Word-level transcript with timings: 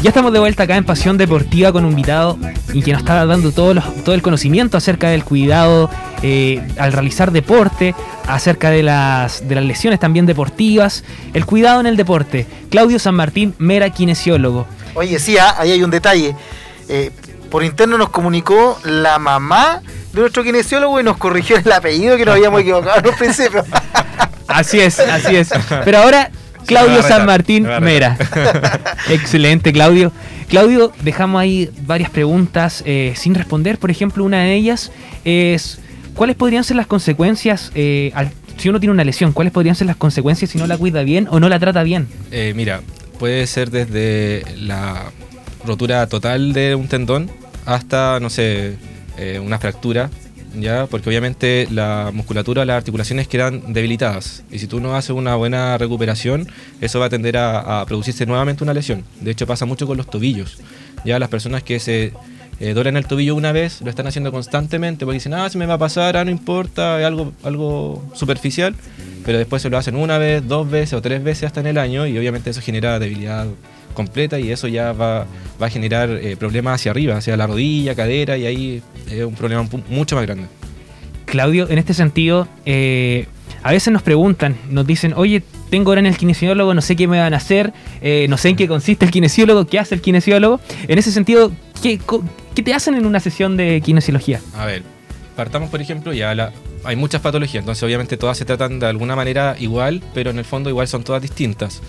Ya 0.00 0.10
estamos 0.10 0.32
de 0.32 0.38
vuelta 0.38 0.62
acá 0.62 0.76
en 0.76 0.84
Pasión 0.84 1.18
Deportiva 1.18 1.72
con 1.72 1.84
un 1.84 1.90
invitado 1.90 2.38
y 2.72 2.82
que 2.82 2.92
nos 2.92 3.00
está 3.00 3.26
dando 3.26 3.50
todo, 3.50 3.74
todo 4.04 4.14
el 4.14 4.22
conocimiento 4.22 4.76
acerca 4.76 5.08
del 5.08 5.24
cuidado 5.24 5.90
eh, 6.22 6.64
al 6.78 6.92
realizar 6.92 7.32
deporte, 7.32 7.96
acerca 8.28 8.70
de 8.70 8.84
las, 8.84 9.48
de 9.48 9.56
las 9.56 9.64
lesiones 9.64 9.98
también 9.98 10.24
deportivas, 10.24 11.02
el 11.34 11.44
cuidado 11.46 11.80
en 11.80 11.86
el 11.86 11.96
deporte. 11.96 12.46
Claudio 12.70 13.00
San 13.00 13.16
Martín, 13.16 13.56
mera 13.58 13.90
kinesiólogo. 13.90 14.68
Oye, 14.94 15.18
sí, 15.18 15.36
ah, 15.36 15.56
ahí 15.58 15.72
hay 15.72 15.82
un 15.82 15.90
detalle. 15.90 16.36
Eh, 16.88 17.10
por 17.50 17.64
interno 17.64 17.98
nos 17.98 18.10
comunicó 18.10 18.78
la 18.84 19.18
mamá 19.18 19.82
de 20.12 20.20
nuestro 20.20 20.44
kinesiólogo 20.44 21.00
y 21.00 21.02
nos 21.02 21.16
corrigió 21.16 21.56
el 21.56 21.72
apellido 21.72 22.16
que 22.16 22.24
nos 22.24 22.36
habíamos 22.36 22.60
equivocado 22.60 23.00
en 23.00 23.08
un 23.08 23.16
principio. 23.16 23.64
Así 24.46 24.80
es, 24.80 24.98
así 24.98 25.36
es. 25.36 25.50
Pero 25.84 25.98
ahora 25.98 26.30
Claudio 26.68 27.02
San 27.02 27.24
Martín 27.24 27.66
Mera. 27.80 28.18
Excelente, 29.08 29.72
Claudio. 29.72 30.12
Claudio, 30.48 30.92
dejamos 31.02 31.40
ahí 31.40 31.70
varias 31.86 32.10
preguntas 32.10 32.82
eh, 32.86 33.14
sin 33.16 33.34
responder. 33.34 33.78
Por 33.78 33.90
ejemplo, 33.90 34.22
una 34.22 34.42
de 34.42 34.54
ellas 34.54 34.92
es, 35.24 35.80
¿cuáles 36.14 36.36
podrían 36.36 36.64
ser 36.64 36.76
las 36.76 36.86
consecuencias 36.86 37.72
eh, 37.74 38.12
si 38.58 38.68
uno 38.68 38.80
tiene 38.80 38.92
una 38.92 39.04
lesión? 39.04 39.32
¿Cuáles 39.32 39.52
podrían 39.52 39.74
ser 39.76 39.86
las 39.86 39.96
consecuencias 39.96 40.50
si 40.50 40.58
no 40.58 40.66
la 40.66 40.76
cuida 40.76 41.02
bien 41.02 41.26
o 41.30 41.40
no 41.40 41.48
la 41.48 41.58
trata 41.58 41.82
bien? 41.82 42.06
Eh, 42.30 42.52
mira, 42.54 42.82
puede 43.18 43.46
ser 43.46 43.70
desde 43.70 44.44
la 44.56 45.10
rotura 45.64 46.06
total 46.06 46.52
de 46.52 46.74
un 46.74 46.86
tendón 46.86 47.30
hasta, 47.64 48.20
no 48.20 48.28
sé, 48.28 48.76
una 49.42 49.58
fractura 49.58 50.10
¿ya? 50.60 50.86
Porque 50.86 51.08
obviamente 51.08 51.68
la 51.70 52.10
musculatura, 52.12 52.64
las 52.64 52.78
articulaciones 52.78 53.28
quedan 53.28 53.72
debilitadas 53.72 54.44
y 54.50 54.58
si 54.58 54.66
tú 54.66 54.80
no 54.80 54.96
haces 54.96 55.10
una 55.10 55.34
buena 55.36 55.78
recuperación, 55.78 56.48
eso 56.80 57.00
va 57.00 57.06
a 57.06 57.10
tender 57.10 57.36
a, 57.36 57.84
producirse 57.86 58.26
nuevamente 58.26 58.64
una 58.64 58.74
lesión. 58.74 59.04
De 59.20 59.30
hecho 59.30 59.46
pasa 59.46 59.66
mucho 59.66 59.86
con 59.86 59.96
los 59.96 60.08
tobillos. 60.08 60.58
Ya 61.04 61.18
las 61.18 61.28
personas 61.28 61.62
que 61.62 61.78
se 61.80 62.12
eh, 62.60 62.74
el 62.76 63.06
tobillo 63.06 63.36
una 63.36 63.52
vez, 63.52 63.80
lo 63.82 63.90
están 63.90 64.06
haciendo 64.08 64.32
constantemente 64.32 65.04
porque 65.04 65.14
dicen, 65.14 65.34
ah, 65.34 65.48
se 65.48 65.58
me 65.58 65.66
va 65.66 65.74
a 65.74 65.78
pasar, 65.78 66.16
ah, 66.16 66.24
no 66.24 66.30
importa, 66.30 66.98
es 66.98 67.06
algo, 67.06 67.32
algo 67.44 68.04
superficial, 68.14 68.74
pero 69.24 69.38
después 69.38 69.62
se 69.62 69.70
lo 69.70 69.78
hacen 69.78 69.94
una 69.94 70.18
vez, 70.18 70.46
dos 70.46 70.68
veces 70.68 70.94
o 70.94 71.02
tres 71.02 71.22
veces 71.22 71.44
hasta 71.44 71.60
en 71.60 71.68
el 71.68 71.78
año 71.78 72.06
y 72.06 72.18
obviamente 72.18 72.50
eso 72.50 72.60
genera 72.60 72.98
debilidad 72.98 73.46
completa 73.94 74.38
y 74.38 74.50
eso 74.50 74.68
ya 74.68 74.92
va, 74.92 75.26
a 75.60 75.68
generar 75.68 76.10
eh, 76.10 76.36
problemas 76.36 76.80
hacia 76.80 76.92
arriba, 76.92 77.16
hacia 77.16 77.36
la 77.36 77.46
rodilla, 77.46 77.94
cadera 77.94 78.36
y 78.36 78.46
ahí 78.46 78.82
es 79.10 79.24
un 79.24 79.34
problema 79.34 79.68
mucho 79.88 80.16
más 80.16 80.26
grande. 80.26 80.46
Claudio, 81.26 81.68
en 81.68 81.78
este 81.78 81.92
sentido, 81.94 82.48
eh, 82.64 83.26
a 83.62 83.72
veces 83.72 83.92
nos 83.92 84.02
preguntan, 84.02 84.56
nos 84.70 84.86
dicen, 84.86 85.12
oye, 85.14 85.42
tengo 85.70 85.90
ahora 85.90 86.00
en 86.00 86.06
el 86.06 86.16
kinesiólogo, 86.16 86.74
no 86.74 86.80
sé 86.80 86.96
qué 86.96 87.06
me 87.06 87.18
van 87.18 87.34
a 87.34 87.36
hacer, 87.36 87.72
eh, 88.00 88.26
no 88.28 88.38
sé 88.38 88.50
en 88.50 88.56
qué 88.56 88.68
consiste 88.68 89.04
el 89.04 89.10
kinesiólogo, 89.10 89.66
qué 89.66 89.78
hace 89.78 89.94
el 89.94 90.00
kinesiólogo. 90.00 90.60
En 90.86 90.98
ese 90.98 91.12
sentido, 91.12 91.52
¿qué, 91.82 92.00
¿qué, 92.54 92.62
te 92.62 92.74
hacen 92.74 92.94
en 92.94 93.04
una 93.04 93.20
sesión 93.20 93.56
de 93.56 93.80
kinesiología? 93.82 94.40
A 94.54 94.64
ver, 94.64 94.82
partamos 95.36 95.70
por 95.70 95.80
ejemplo, 95.80 96.12
ya 96.12 96.34
la, 96.34 96.52
hay 96.84 96.96
muchas 96.96 97.20
patologías, 97.20 97.62
entonces 97.62 97.82
obviamente 97.82 98.16
todas 98.16 98.38
se 98.38 98.44
tratan 98.44 98.78
de 98.78 98.86
alguna 98.86 99.16
manera 99.16 99.56
igual, 99.58 100.02
pero 100.14 100.30
en 100.30 100.38
el 100.38 100.44
fondo 100.44 100.70
igual 100.70 100.88
son 100.88 101.04
todas 101.04 101.20
distintas. 101.20 101.82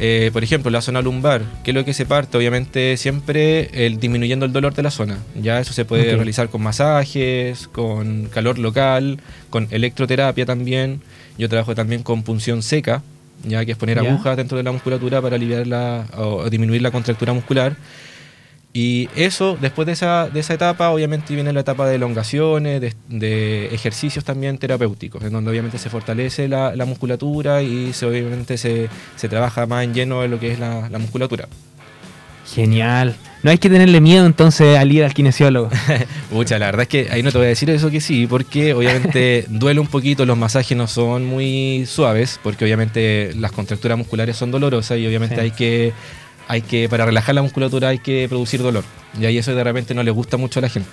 Eh, 0.00 0.30
por 0.32 0.42
ejemplo, 0.42 0.70
la 0.70 0.80
zona 0.80 1.00
lumbar, 1.00 1.42
que 1.62 1.70
es 1.70 1.74
lo 1.74 1.84
que 1.84 1.94
se 1.94 2.06
parte, 2.06 2.36
obviamente 2.36 2.96
siempre 2.96 3.86
el, 3.86 4.00
disminuyendo 4.00 4.46
el 4.46 4.52
dolor 4.52 4.74
de 4.74 4.82
la 4.82 4.90
zona. 4.90 5.18
Ya 5.40 5.60
eso 5.60 5.72
se 5.72 5.84
puede 5.84 6.16
realizar 6.16 6.48
con 6.48 6.62
masajes, 6.62 7.68
con 7.68 8.26
calor 8.26 8.58
local, 8.58 9.20
con 9.50 9.68
electroterapia 9.70 10.46
también. 10.46 11.00
Yo 11.38 11.48
trabajo 11.48 11.74
también 11.74 12.02
con 12.02 12.22
punción 12.22 12.62
seca, 12.62 13.02
ya 13.44 13.64
que 13.64 13.72
es 13.72 13.78
poner 13.78 13.98
agujas 13.98 14.36
dentro 14.36 14.56
de 14.56 14.64
la 14.64 14.72
musculatura 14.72 15.20
para 15.22 15.36
aliviar 15.36 15.66
la, 15.66 16.06
o 16.16 16.48
disminuir 16.50 16.82
la 16.82 16.90
contractura 16.90 17.32
muscular. 17.32 17.76
Y 18.74 19.10
eso, 19.14 19.58
después 19.60 19.84
de 19.84 19.92
esa, 19.92 20.30
de 20.30 20.40
esa 20.40 20.54
etapa, 20.54 20.90
obviamente 20.90 21.34
viene 21.34 21.52
la 21.52 21.60
etapa 21.60 21.86
de 21.86 21.96
elongaciones, 21.96 22.80
de, 23.08 23.66
ejercicios 23.66 24.24
también 24.24 24.56
terapéuticos, 24.56 25.22
en 25.22 25.32
donde 25.32 25.50
obviamente 25.50 25.76
se 25.78 25.90
fortalece 25.90 26.48
la, 26.48 26.72
musculatura 26.86 27.62
y 27.62 27.92
se, 27.92 28.06
obviamente 28.06 28.56
se, 28.56 28.88
trabaja 29.28 29.66
más 29.66 29.84
en 29.84 29.92
lleno 29.92 30.22
de 30.22 30.28
lo 30.28 30.40
que 30.40 30.52
es 30.52 30.58
la, 30.58 30.88
musculatura. 30.98 31.48
Genial. 32.54 33.14
No 33.42 33.50
hay 33.50 33.58
que 33.58 33.68
tenerle 33.68 34.00
miedo 34.00 34.26
entonces 34.26 34.76
al 34.76 34.90
ir 34.90 35.04
al 35.04 35.14
kinesiólogo. 35.14 35.70
Mucha, 36.30 36.58
la 36.58 36.66
verdad 36.66 36.82
es 36.82 36.88
que 36.88 37.08
ahí 37.10 37.22
no 37.22 37.30
te 37.30 37.38
voy 37.38 37.46
a 37.46 37.50
decir 37.50 37.68
eso 37.70 37.90
que 37.90 38.00
sí, 38.00 38.26
porque 38.26 38.72
obviamente 38.72 39.46
duele 39.48 39.80
un 39.80 39.86
poquito, 39.86 40.24
los 40.24 40.36
masajes 40.36 40.76
no 40.76 40.86
son 40.86 41.26
muy 41.26 41.84
suaves, 41.86 42.40
porque 42.42 42.64
obviamente 42.64 43.32
las 43.36 43.52
contracturas 43.52 43.98
musculares 43.98 44.36
son 44.36 44.50
dolorosas 44.50 44.98
y 44.98 45.06
obviamente 45.06 45.40
hay 45.40 45.50
que 45.50 45.92
hay 46.52 46.60
que, 46.60 46.86
para 46.86 47.06
relajar 47.06 47.34
la 47.34 47.40
musculatura 47.40 47.88
hay 47.88 47.98
que 47.98 48.26
producir 48.28 48.62
dolor. 48.62 48.84
Y 49.18 49.24
ahí 49.24 49.38
eso 49.38 49.54
de 49.54 49.64
repente 49.64 49.94
no 49.94 50.02
le 50.02 50.10
gusta 50.10 50.36
mucho 50.36 50.58
a 50.58 50.62
la 50.62 50.68
gente. 50.68 50.90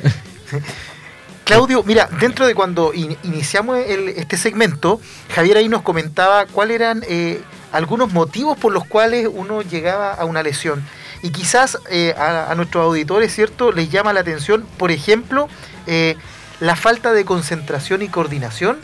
Claudio, 1.44 1.82
mira, 1.82 2.08
dentro 2.20 2.46
de 2.46 2.54
cuando 2.54 2.92
iniciamos 2.94 3.78
este 3.78 4.36
segmento, 4.36 5.00
Javier 5.34 5.56
ahí 5.56 5.68
nos 5.68 5.82
comentaba 5.82 6.46
cuáles 6.46 6.76
eran 6.76 7.02
eh, 7.08 7.42
algunos 7.72 8.12
motivos 8.12 8.56
por 8.56 8.72
los 8.72 8.86
cuales 8.86 9.28
uno 9.30 9.62
llegaba 9.62 10.14
a 10.14 10.24
una 10.26 10.44
lesión. 10.44 10.84
Y 11.22 11.30
quizás 11.30 11.76
eh, 11.90 12.14
a, 12.16 12.54
nuestros 12.54 12.84
auditores, 12.84 13.34
¿cierto?, 13.34 13.72
les 13.72 13.90
llama 13.90 14.12
la 14.12 14.20
atención, 14.20 14.64
por 14.78 14.92
ejemplo, 14.92 15.48
eh, 15.88 16.16
la 16.60 16.76
falta 16.76 17.12
de 17.12 17.24
concentración 17.24 18.02
y 18.02 18.08
coordinación 18.08 18.78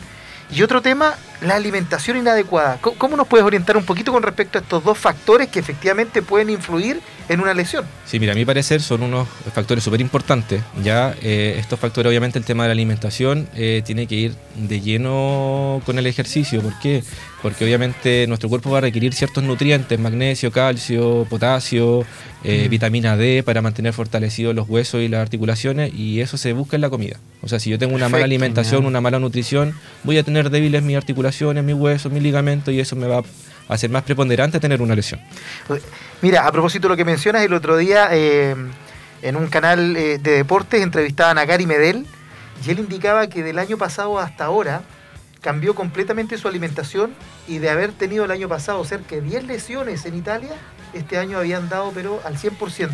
y 0.51 0.63
otro 0.63 0.83
tema, 0.83 1.15
la 1.41 1.57
alimentación 1.57 2.17
inadecuada. 2.17 2.79
¿Cómo 2.81 3.17
nos 3.17 3.27
puedes 3.27 3.45
orientar 3.45 3.77
un 3.77 3.85
poquito 3.85 4.13
con 4.13 4.23
respecto 4.23 4.59
a 4.59 4.61
estos 4.61 4.85
dos 4.85 4.99
factores 4.99 5.49
que 5.49 5.59
efectivamente 5.59 6.23
pueden 6.23 6.51
influir 6.51 7.01
en 7.29 7.41
una 7.41 7.55
lesión? 7.55 7.85
Sí, 8.07 8.19
mira, 8.19 8.33
a 8.33 8.35
mi 8.35 8.45
parecer 8.45 8.83
son 8.83 9.03
unos 9.03 9.29
factores 9.55 9.85
súper 9.85 10.01
importantes. 10.01 10.63
Ya 10.83 11.15
eh, 11.23 11.57
estos 11.59 11.79
factores, 11.79 12.09
obviamente 12.11 12.39
el 12.39 12.45
tema 12.45 12.65
de 12.65 12.69
la 12.69 12.73
alimentación 12.73 13.49
eh, 13.55 13.83
tiene 13.85 14.07
que 14.07 14.17
ir 14.17 14.35
de 14.57 14.81
lleno 14.81 15.81
con 15.87 15.99
el 15.99 16.07
ejercicio. 16.07 16.61
¿Por 16.61 16.79
qué? 16.81 17.03
Porque 17.41 17.65
obviamente 17.65 18.27
nuestro 18.27 18.49
cuerpo 18.49 18.71
va 18.71 18.79
a 18.79 18.83
requerir 18.83 19.15
ciertos 19.15 19.43
nutrientes, 19.45 19.99
magnesio, 19.99 20.51
calcio, 20.51 21.27
potasio, 21.31 22.05
eh, 22.43 22.69
vitamina 22.71 23.19
D 23.19 23.43
para 23.43 23.61
mantener 23.61 23.93
fortalecidos 23.93 24.55
los 24.55 24.67
huesos 24.67 25.03
y 25.03 25.09
las 25.09 25.21
articulaciones 25.21 25.93
y 25.95 26.21
eso 26.21 26.39
se 26.39 26.55
busca 26.55 26.77
en 26.77 26.81
la 26.81 26.89
comida. 26.89 27.19
O 27.43 27.49
sea, 27.49 27.61
si 27.61 27.69
yo 27.69 27.79
tengo 27.79 27.95
una 27.95 28.09
mala 28.09 28.25
alimentación, 28.25 28.87
una 28.87 29.03
mala 29.03 29.19
nutrición, 29.19 29.75
voy 30.05 30.17
a 30.17 30.23
tener 30.23 30.49
débiles 30.49 30.83
mis 30.83 30.97
articulaciones, 30.97 31.30
mis 31.63 31.75
huesos, 31.75 32.13
mis 32.13 32.23
ligamentos 32.23 32.73
y 32.73 32.81
eso 32.81 32.97
me 32.97 33.07
va 33.07 33.19
a 33.19 33.75
hacer 33.75 33.91
más 33.91 34.03
preponderante 34.03 34.61
tener 34.61 34.83
una 34.83 34.95
lesión. 34.95 35.21
Mira, 36.23 36.47
a 36.47 36.53
propósito 36.53 36.89
de 36.89 36.91
lo 36.91 36.97
que 36.97 37.05
mencionas, 37.05 37.43
el 37.43 37.53
otro 37.53 37.77
día 37.77 38.09
eh, 38.11 38.55
en 39.23 39.37
un 39.37 39.47
canal 39.49 39.97
eh, 39.97 40.19
de 40.19 40.33
deportes 40.33 40.83
entrevistaban 40.83 41.39
a 41.39 41.45
Gary 41.45 41.67
Medel 41.67 42.07
y 42.67 42.71
él 42.71 42.79
indicaba 42.79 43.29
que 43.29 43.43
del 43.43 43.59
año 43.59 43.79
pasado 43.79 44.19
hasta 44.19 44.45
ahora 44.45 44.83
cambió 45.41 45.75
completamente 45.75 46.37
su 46.39 46.49
alimentación 46.49 47.15
y 47.49 47.59
de 47.59 47.71
haber 47.71 47.93
tenido 47.93 48.25
el 48.25 48.31
año 48.31 48.49
pasado 48.49 48.85
cerca 48.85 49.17
de 49.17 49.23
10 49.23 49.45
lesiones 49.45 50.05
en 50.05 50.15
Italia, 50.15 50.51
este 50.93 51.19
año 51.19 51.39
habían 51.39 51.69
dado 51.69 51.93
pero 51.95 52.21
al 52.25 52.37
100%. 52.37 52.91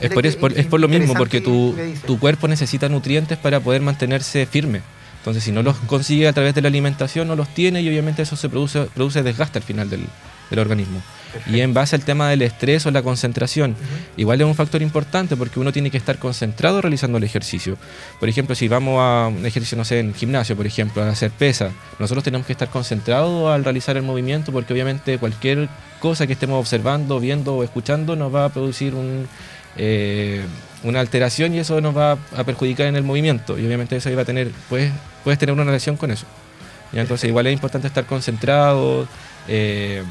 Es 0.00 0.10
por, 0.36 0.52
es 0.52 0.66
por, 0.66 0.80
lo 0.80 0.88
mismo, 0.88 1.14
porque 1.14 1.40
tu, 1.40 1.74
tu, 2.06 2.18
cuerpo 2.20 2.46
necesita 2.46 2.88
nutrientes 2.88 3.36
para 3.36 3.58
poder 3.58 3.82
mantenerse 3.82 4.46
firme. 4.46 4.82
Entonces, 5.28 5.44
si 5.44 5.52
no 5.52 5.62
los 5.62 5.76
consigue 5.80 6.26
a 6.26 6.32
través 6.32 6.54
de 6.54 6.62
la 6.62 6.68
alimentación, 6.68 7.28
no 7.28 7.36
los 7.36 7.48
tiene 7.48 7.82
y 7.82 7.88
obviamente 7.88 8.22
eso 8.22 8.34
se 8.34 8.48
produce, 8.48 8.86
produce 8.94 9.22
desgaste 9.22 9.58
al 9.58 9.62
final 9.62 9.90
del, 9.90 10.06
del 10.48 10.58
organismo. 10.58 11.02
Y 11.46 11.60
en 11.60 11.74
base 11.74 11.94
al 11.94 12.04
tema 12.04 12.30
del 12.30 12.40
estrés 12.40 12.86
o 12.86 12.90
la 12.90 13.02
concentración, 13.02 13.76
igual 14.16 14.40
es 14.40 14.46
un 14.46 14.54
factor 14.54 14.80
importante 14.80 15.36
porque 15.36 15.60
uno 15.60 15.70
tiene 15.70 15.90
que 15.90 15.98
estar 15.98 16.18
concentrado 16.18 16.80
realizando 16.80 17.18
el 17.18 17.24
ejercicio. 17.24 17.76
Por 18.18 18.30
ejemplo, 18.30 18.54
si 18.54 18.68
vamos 18.68 18.98
a 18.98 19.28
un 19.28 19.44
ejercicio, 19.44 19.76
no 19.76 19.84
sé, 19.84 20.00
en 20.00 20.14
gimnasio, 20.14 20.56
por 20.56 20.66
ejemplo, 20.66 21.02
a 21.02 21.10
hacer 21.10 21.30
pesa, 21.30 21.70
nosotros 21.98 22.24
tenemos 22.24 22.46
que 22.46 22.54
estar 22.54 22.70
concentrados 22.70 23.50
al 23.50 23.64
realizar 23.64 23.98
el 23.98 24.04
movimiento 24.04 24.52
porque 24.52 24.72
obviamente 24.72 25.18
cualquier 25.18 25.68
cosa 26.00 26.26
que 26.26 26.32
estemos 26.32 26.58
observando, 26.58 27.20
viendo 27.20 27.56
o 27.56 27.62
escuchando 27.62 28.16
nos 28.16 28.34
va 28.34 28.46
a 28.46 28.48
producir 28.48 28.94
un, 28.94 29.28
eh, 29.76 30.42
una 30.82 31.00
alteración 31.00 31.54
y 31.54 31.58
eso 31.58 31.80
nos 31.80 31.96
va 31.96 32.12
a 32.36 32.44
perjudicar 32.44 32.86
en 32.86 32.96
el 32.96 33.02
movimiento. 33.02 33.58
Y 33.58 33.66
obviamente 33.66 33.96
eso 33.96 34.10
iba 34.10 34.22
a 34.22 34.24
tener, 34.24 34.50
puedes, 34.68 34.92
puedes 35.24 35.38
tener 35.38 35.52
una 35.52 35.64
relación 35.64 35.96
con 35.96 36.10
eso. 36.10 36.26
¿ya? 36.92 37.00
Entonces 37.00 37.28
igual 37.28 37.46
es 37.46 37.52
importante 37.52 37.88
estar 37.88 38.06
concentrado. 38.06 39.08
Eh, 39.48 40.02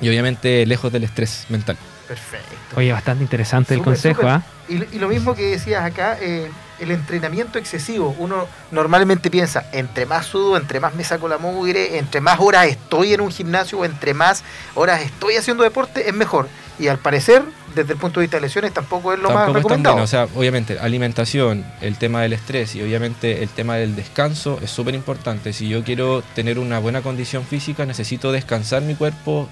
y 0.00 0.08
obviamente 0.08 0.66
lejos 0.66 0.92
del 0.92 1.04
estrés 1.04 1.46
mental. 1.48 1.76
Perfecto. 2.08 2.54
Oye, 2.76 2.92
bastante 2.92 3.22
interesante 3.22 3.74
el 3.74 3.82
consejo, 3.82 4.26
¿ah? 4.26 4.42
Y, 4.68 4.98
lo 4.98 5.08
mismo 5.08 5.34
que 5.34 5.50
decías 5.50 5.84
acá, 5.84 6.18
eh, 6.20 6.50
el 6.78 6.90
entrenamiento 6.90 7.58
excesivo. 7.58 8.14
Uno 8.18 8.46
normalmente 8.70 9.30
piensa, 9.30 9.66
entre 9.72 10.06
más 10.06 10.26
sudo, 10.26 10.56
entre 10.56 10.80
más 10.80 10.94
me 10.94 11.04
saco 11.04 11.28
la 11.28 11.38
mugre, 11.38 11.98
entre 11.98 12.20
más 12.20 12.38
horas 12.40 12.66
estoy 12.66 13.14
en 13.14 13.20
un 13.20 13.30
gimnasio, 13.30 13.84
entre 13.84 14.14
más 14.14 14.44
horas 14.74 15.02
estoy 15.02 15.36
haciendo 15.36 15.62
deporte, 15.62 16.08
es 16.08 16.14
mejor. 16.14 16.48
Y 16.78 16.88
al 16.88 16.98
parecer, 16.98 17.42
desde 17.74 17.92
el 17.92 17.98
punto 17.98 18.20
de 18.20 18.26
vista 18.26 18.36
de 18.36 18.42
lesiones, 18.42 18.72
tampoco 18.72 19.12
es 19.12 19.18
lo 19.18 19.30
más 19.30 19.52
recomendado. 19.52 20.02
O 20.02 20.06
sea, 20.06 20.28
obviamente, 20.34 20.78
alimentación, 20.78 21.64
el 21.80 21.96
tema 21.96 22.22
del 22.22 22.32
estrés 22.32 22.74
y 22.74 22.82
obviamente 22.82 23.42
el 23.42 23.48
tema 23.48 23.76
del 23.76 23.96
descanso 23.96 24.58
es 24.62 24.70
súper 24.70 24.94
importante. 24.94 25.52
Si 25.52 25.68
yo 25.68 25.82
quiero 25.84 26.22
tener 26.34 26.58
una 26.58 26.78
buena 26.78 27.02
condición 27.02 27.44
física, 27.44 27.84
necesito 27.86 28.32
descansar 28.32 28.82
mi 28.82 28.94
cuerpo 28.94 29.48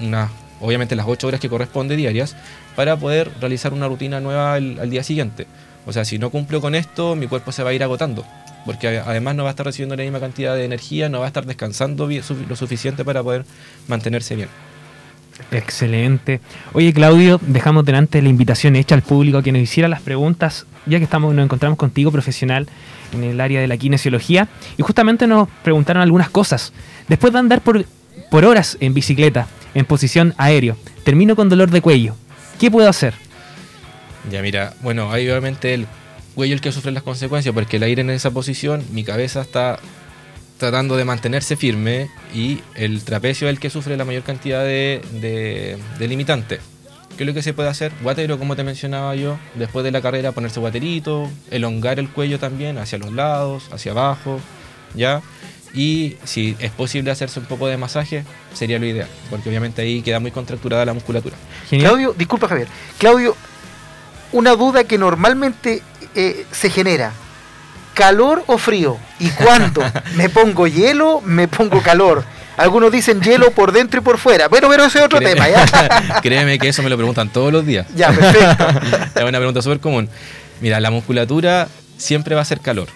unas 0.00 0.30
obviamente 0.60 0.94
las 0.94 1.06
8 1.08 1.26
horas 1.26 1.40
que 1.40 1.48
corresponde 1.48 1.96
diarias, 1.96 2.36
para 2.76 2.96
poder 2.96 3.30
realizar 3.40 3.72
una 3.72 3.88
rutina 3.88 4.20
nueva 4.20 4.54
al, 4.54 4.90
día 4.90 5.02
siguiente. 5.02 5.46
O 5.86 5.92
sea, 5.92 6.04
si 6.04 6.18
no 6.18 6.30
cumplo 6.30 6.60
con 6.60 6.74
esto, 6.74 7.16
mi 7.16 7.26
cuerpo 7.26 7.52
se 7.52 7.62
va 7.62 7.70
a 7.70 7.72
ir 7.72 7.82
agotando, 7.82 8.24
porque 8.66 8.98
además 8.98 9.34
no 9.34 9.44
va 9.44 9.50
a 9.50 9.52
estar 9.52 9.66
recibiendo 9.66 9.96
la 9.96 10.02
misma 10.02 10.20
cantidad 10.20 10.54
de 10.54 10.64
energía, 10.64 11.08
no 11.08 11.20
va 11.20 11.24
a 11.24 11.28
estar 11.28 11.46
descansando 11.46 12.08
lo 12.08 12.56
suficiente 12.56 13.04
para 13.04 13.22
poder 13.22 13.44
mantenerse 13.88 14.36
bien. 14.36 14.48
Excelente. 15.50 16.40
Oye, 16.72 16.92
Claudio, 16.92 17.40
dejamos 17.42 17.84
delante 17.84 18.22
la 18.22 18.28
invitación 18.28 18.76
hecha 18.76 18.94
al 18.94 19.02
público 19.02 19.38
a 19.38 19.42
que 19.42 19.52
nos 19.52 19.62
hiciera 19.62 19.88
las 19.88 20.00
preguntas, 20.00 20.66
ya 20.86 20.98
que 20.98 21.04
estamos, 21.04 21.34
nos 21.34 21.44
encontramos 21.44 21.78
contigo, 21.78 22.12
profesional 22.12 22.68
en 23.12 23.24
el 23.24 23.40
área 23.40 23.60
de 23.60 23.66
la 23.66 23.76
kinesiología, 23.76 24.48
y 24.76 24.82
justamente 24.82 25.26
nos 25.26 25.48
preguntaron 25.64 26.02
algunas 26.02 26.30
cosas. 26.30 26.72
Después 27.08 27.32
de 27.32 27.40
andar 27.40 27.60
por, 27.60 27.84
por 28.30 28.44
horas 28.44 28.76
en 28.80 28.94
bicicleta, 28.94 29.48
en 29.74 29.84
posición 29.84 30.34
aéreo, 30.36 30.76
termino 31.04 31.34
con 31.34 31.48
dolor 31.48 31.70
de 31.70 31.80
cuello. 31.80 32.14
¿Qué 32.60 32.70
puedo 32.70 32.88
hacer? 32.88 33.14
Ya, 34.30 34.42
mira, 34.42 34.74
bueno, 34.82 35.10
hay 35.10 35.28
obviamente 35.28 35.74
el 35.74 35.86
cuello 36.34 36.54
el 36.54 36.60
que 36.60 36.72
sufre 36.72 36.92
las 36.92 37.02
consecuencias, 37.02 37.54
porque 37.54 37.78
el 37.78 37.82
aire 37.82 38.02
en 38.02 38.10
esa 38.10 38.30
posición, 38.30 38.84
mi 38.92 39.02
cabeza 39.02 39.40
está 39.40 39.78
tratando 40.60 40.96
de 40.98 41.06
mantenerse 41.06 41.56
firme 41.56 42.10
y 42.34 42.60
el 42.74 43.02
trapecio 43.02 43.48
es 43.48 43.54
el 43.54 43.58
que 43.58 43.70
sufre 43.70 43.96
la 43.96 44.04
mayor 44.04 44.22
cantidad 44.22 44.62
de, 44.62 45.00
de, 45.18 46.06
limitantes. 46.08 46.60
¿Qué 47.16 47.24
es 47.24 47.26
lo 47.26 47.32
que 47.32 47.42
se 47.42 47.54
puede 47.54 47.70
hacer? 47.70 47.92
Guatero, 48.02 48.38
como 48.38 48.54
te 48.56 48.62
mencionaba 48.62 49.16
yo, 49.16 49.38
después 49.54 49.84
de 49.84 49.90
la 49.90 50.02
carrera 50.02 50.32
ponerse 50.32 50.60
guaterito, 50.60 51.30
elongar 51.50 51.98
el 51.98 52.10
cuello 52.10 52.38
también 52.38 52.76
hacia 52.76 52.98
los 52.98 53.10
lados, 53.10 53.68
hacia 53.72 53.92
abajo, 53.92 54.38
¿ya? 54.94 55.22
Y 55.72 56.16
si 56.24 56.56
es 56.58 56.70
posible 56.72 57.10
hacerse 57.10 57.40
un 57.40 57.46
poco 57.46 57.66
de 57.66 57.78
masaje, 57.78 58.24
sería 58.52 58.78
lo 58.78 58.84
ideal, 58.84 59.08
porque 59.30 59.48
obviamente 59.48 59.80
ahí 59.80 60.02
queda 60.02 60.20
muy 60.20 60.30
contracturada 60.30 60.84
la 60.84 60.92
musculatura. 60.92 61.36
Claudio, 61.70 62.14
disculpa 62.16 62.48
Javier, 62.48 62.68
Claudio, 62.98 63.34
una 64.32 64.56
duda 64.56 64.84
que 64.84 64.98
normalmente 64.98 65.82
eh, 66.14 66.44
se 66.52 66.68
genera, 66.68 67.12
calor 67.94 68.44
o 68.46 68.58
frío? 68.58 68.98
¿Y 69.18 69.28
cuánto? 69.30 69.82
¿Me 70.16 70.28
pongo 70.28 70.66
hielo? 70.66 71.20
¿Me 71.24 71.48
pongo 71.48 71.82
calor? 71.82 72.24
Algunos 72.56 72.92
dicen 72.92 73.22
hielo 73.22 73.52
por 73.52 73.72
dentro 73.72 74.00
y 74.00 74.02
por 74.02 74.18
fuera. 74.18 74.48
Bueno, 74.48 74.68
pero 74.68 74.84
ese 74.84 74.98
es 74.98 75.04
otro 75.04 75.18
tema, 75.18 75.48
¿ya? 75.48 76.20
Créeme 76.22 76.58
que 76.58 76.68
eso 76.68 76.82
me 76.82 76.90
lo 76.90 76.96
preguntan 76.96 77.30
todos 77.30 77.52
los 77.52 77.64
días. 77.64 77.86
Ya, 77.94 78.12
perfecto. 78.12 78.66
es 79.20 79.24
una 79.24 79.38
pregunta 79.38 79.62
súper 79.62 79.80
común. 79.80 80.08
Mira, 80.60 80.78
la 80.78 80.90
musculatura 80.90 81.68
siempre 81.96 82.34
va 82.34 82.42
a 82.42 82.44
ser 82.44 82.60
calor. 82.60 82.88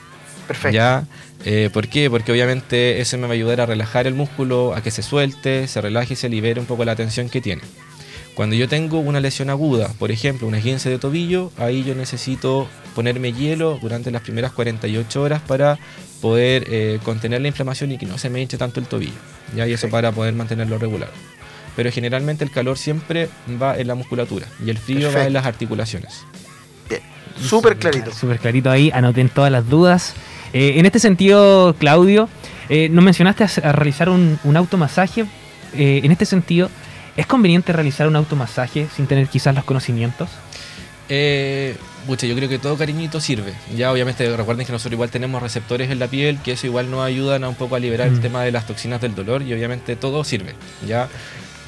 Perfecto. 0.46 0.74
¿Ya? 0.74 1.04
Eh, 1.46 1.70
¿Por 1.72 1.88
qué? 1.88 2.10
Porque 2.10 2.32
obviamente 2.32 3.00
eso 3.00 3.16
me 3.16 3.26
va 3.26 3.30
a 3.30 3.34
ayudar 3.34 3.62
a 3.62 3.66
relajar 3.66 4.06
el 4.06 4.14
músculo, 4.14 4.74
a 4.74 4.82
que 4.82 4.90
se 4.90 5.02
suelte, 5.02 5.66
se 5.66 5.80
relaje 5.80 6.14
y 6.14 6.16
se 6.16 6.28
libere 6.28 6.60
un 6.60 6.66
poco 6.66 6.84
la 6.84 6.96
tensión 6.96 7.28
que 7.28 7.40
tiene. 7.40 7.62
Cuando 8.34 8.56
yo 8.56 8.68
tengo 8.68 8.98
una 8.98 9.20
lesión 9.20 9.48
aguda, 9.48 9.92
por 9.98 10.10
ejemplo, 10.10 10.48
una 10.48 10.58
esguince 10.58 10.90
de 10.90 10.98
tobillo, 10.98 11.52
ahí 11.56 11.84
yo 11.84 11.94
necesito 11.94 12.66
ponerme 12.96 13.32
hielo 13.32 13.78
durante 13.80 14.10
las 14.10 14.22
primeras 14.22 14.50
48 14.52 15.22
horas 15.22 15.40
para 15.42 15.78
poder 16.20 16.64
eh, 16.68 16.98
contener 17.04 17.42
la 17.42 17.48
inflamación 17.48 17.92
y 17.92 17.98
que 17.98 18.06
no 18.06 18.18
se 18.18 18.30
me 18.30 18.40
hinche 18.40 18.58
tanto 18.58 18.80
el 18.80 18.86
tobillo. 18.86 19.12
¿ya? 19.54 19.68
Y 19.68 19.72
eso 19.72 19.88
para 19.88 20.10
poder 20.10 20.34
mantenerlo 20.34 20.78
regular. 20.78 21.10
Pero 21.76 21.92
generalmente 21.92 22.42
el 22.42 22.50
calor 22.50 22.76
siempre 22.76 23.28
va 23.60 23.78
en 23.78 23.86
la 23.86 23.94
musculatura 23.94 24.46
y 24.64 24.70
el 24.70 24.78
frío 24.78 25.12
va 25.12 25.26
en 25.26 25.32
las 25.32 25.46
articulaciones. 25.46 26.24
Súper 27.40 27.76
clarito. 27.76 28.12
Súper 28.12 28.38
clarito 28.38 28.70
ahí, 28.70 28.90
anoten 28.92 29.28
todas 29.28 29.50
las 29.50 29.68
dudas. 29.68 30.14
Eh, 30.52 30.74
en 30.76 30.86
este 30.86 30.98
sentido, 30.98 31.74
Claudio, 31.78 32.28
eh, 32.68 32.88
nos 32.88 33.04
mencionaste 33.04 33.44
a, 33.44 33.72
realizar 33.72 34.08
un, 34.08 34.38
un 34.44 34.56
automasaje. 34.56 35.26
en 35.76 36.12
este 36.12 36.24
sentido, 36.24 36.70
¿Es 37.16 37.26
conveniente 37.26 37.72
realizar 37.72 38.08
un 38.08 38.16
automasaje 38.16 38.88
sin 38.94 39.06
tener 39.06 39.28
quizás 39.28 39.54
los 39.54 39.64
conocimientos? 39.64 40.28
Eh, 41.08 41.76
yo 42.08 42.36
creo 42.36 42.48
que 42.48 42.58
todo 42.58 42.76
cariñito 42.76 43.20
sirve. 43.20 43.54
Ya 43.76 43.92
obviamente 43.92 44.36
recuerden 44.36 44.66
que 44.66 44.72
nosotros 44.72 44.94
igual 44.94 45.10
tenemos 45.10 45.42
receptores 45.42 45.90
en 45.90 45.98
la 45.98 46.08
piel, 46.08 46.38
que 46.42 46.52
eso 46.52 46.66
igual 46.66 46.90
nos 46.90 47.04
ayudan 47.04 47.44
a 47.44 47.48
un 47.48 47.54
poco 47.54 47.76
a 47.76 47.78
liberar 47.78 48.08
el 48.08 48.16
mm. 48.16 48.20
tema 48.20 48.42
de 48.42 48.52
las 48.52 48.66
toxinas 48.66 49.00
del 49.00 49.14
dolor 49.14 49.42
y 49.42 49.52
obviamente 49.52 49.96
todo 49.96 50.24
sirve. 50.24 50.54
Ya 50.86 51.08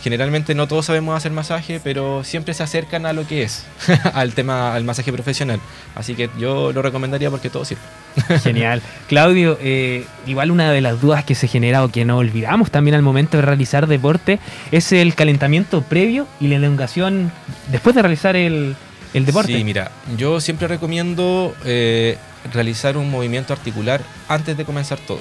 generalmente 0.02 0.54
no 0.54 0.68
todos 0.68 0.86
sabemos 0.86 1.16
hacer 1.16 1.32
masaje, 1.32 1.80
pero 1.82 2.24
siempre 2.24 2.54
se 2.54 2.62
acercan 2.62 3.06
a 3.06 3.12
lo 3.12 3.26
que 3.26 3.42
es, 3.42 3.64
al 4.14 4.34
tema, 4.34 4.74
al 4.74 4.84
masaje 4.84 5.12
profesional. 5.12 5.60
Así 5.94 6.14
que 6.14 6.30
yo 6.38 6.72
lo 6.72 6.82
recomendaría 6.82 7.30
porque 7.30 7.50
todo 7.50 7.64
sirve. 7.64 7.82
Genial. 8.42 8.82
Claudio, 9.08 9.58
eh, 9.60 10.04
igual 10.26 10.50
una 10.50 10.70
de 10.70 10.80
las 10.80 11.00
dudas 11.00 11.24
que 11.24 11.34
se 11.34 11.48
genera 11.48 11.84
o 11.84 11.88
que 11.88 12.04
no 12.04 12.18
olvidamos 12.18 12.70
también 12.70 12.94
al 12.94 13.02
momento 13.02 13.36
de 13.36 13.42
realizar 13.42 13.86
deporte 13.86 14.38
es 14.70 14.92
el 14.92 15.14
calentamiento 15.14 15.82
previo 15.82 16.26
y 16.40 16.48
la 16.48 16.56
elongación 16.56 17.32
después 17.70 17.94
de 17.94 18.02
realizar 18.02 18.36
el, 18.36 18.76
deporte. 19.12 19.56
Sí, 19.56 19.64
mira, 19.64 19.90
yo 20.16 20.40
siempre 20.40 20.68
recomiendo 20.68 21.54
eh, 21.64 22.18
realizar 22.52 22.96
un 22.96 23.10
movimiento 23.10 23.52
articular 23.52 24.02
antes 24.28 24.56
de 24.56 24.64
comenzar 24.64 24.98
todo. 24.98 25.20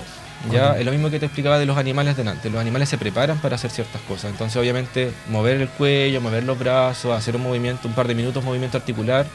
Ya 0.51 0.77
es 0.77 0.85
lo 0.85 0.91
mismo 0.91 1.09
que 1.09 1.19
te 1.19 1.25
explicaba 1.25 1.57
de 1.57 1.65
los 1.65 1.77
animales 1.77 2.15
delante. 2.17 2.49
Los 2.49 2.61
animales 2.61 2.89
se 2.89 2.97
preparan 2.97 3.37
para 3.39 3.55
hacer 3.55 3.71
ciertas 3.71 4.01
cosas. 4.01 4.31
Entonces, 4.31 4.57
obviamente, 4.57 5.11
mover 5.29 5.61
el 5.61 5.69
cuello, 5.69 6.21
mover 6.21 6.43
los 6.43 6.57
brazos, 6.57 7.17
hacer 7.17 7.35
un 7.35 7.43
movimiento, 7.43 7.87
un 7.87 7.93
par 7.93 8.07
de 8.07 8.15
minutos, 8.15 8.43
movimiento 8.43 8.77
articular 8.77 9.25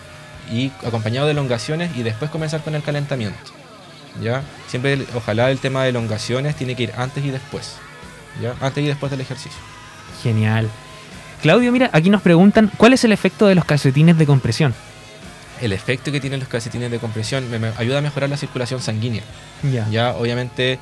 y 0.51 0.71
acompañado 0.87 1.27
de 1.27 1.33
elongaciones 1.33 1.97
y 1.97 2.03
después 2.03 2.31
comenzar 2.31 2.63
con 2.63 2.75
el 2.75 2.83
calentamiento. 2.83 3.39
¿Ya? 4.23 4.43
Siempre, 4.69 5.07
ojalá 5.15 5.51
el 5.51 5.59
tema 5.59 5.83
de 5.85 5.91
elongaciones 5.91 6.57
tiene 6.57 6.75
que 6.75 6.85
ir 6.85 6.93
antes 6.97 7.25
y 7.25 7.31
después. 7.31 7.77
¿Ya? 8.41 8.55
Antes 8.61 8.85
y 8.85 8.87
después 8.87 9.11
del 9.11 9.21
ejercicio. 9.21 9.59
Genial. 10.23 10.69
Claudio, 11.43 11.73
mira, 11.73 11.91
aquí 11.93 12.11
nos 12.11 12.23
preguntan, 12.23 12.71
¿cuál 12.77 12.93
es 12.93 13.05
el 13.05 13.13
efecto 13.13 13.47
de 13.47 13.55
los 13.55 13.65
calcetines 13.65 14.19
de 14.19 14.27
compresión? 14.27 14.75
El 15.61 15.73
efecto 15.73 16.11
que 16.13 16.21
tienen 16.21 16.41
los 16.41 16.49
calcetines 16.49 16.91
de 16.91 16.99
compresión 16.99 17.51
me, 17.51 17.73
ayuda 17.77 17.99
a 17.99 18.01
mejorar 18.01 18.31
la 18.31 18.37
circulación 18.37 18.81
sanguínea. 18.81 19.23
Ya, 19.91 20.15
obviamente 20.15 20.79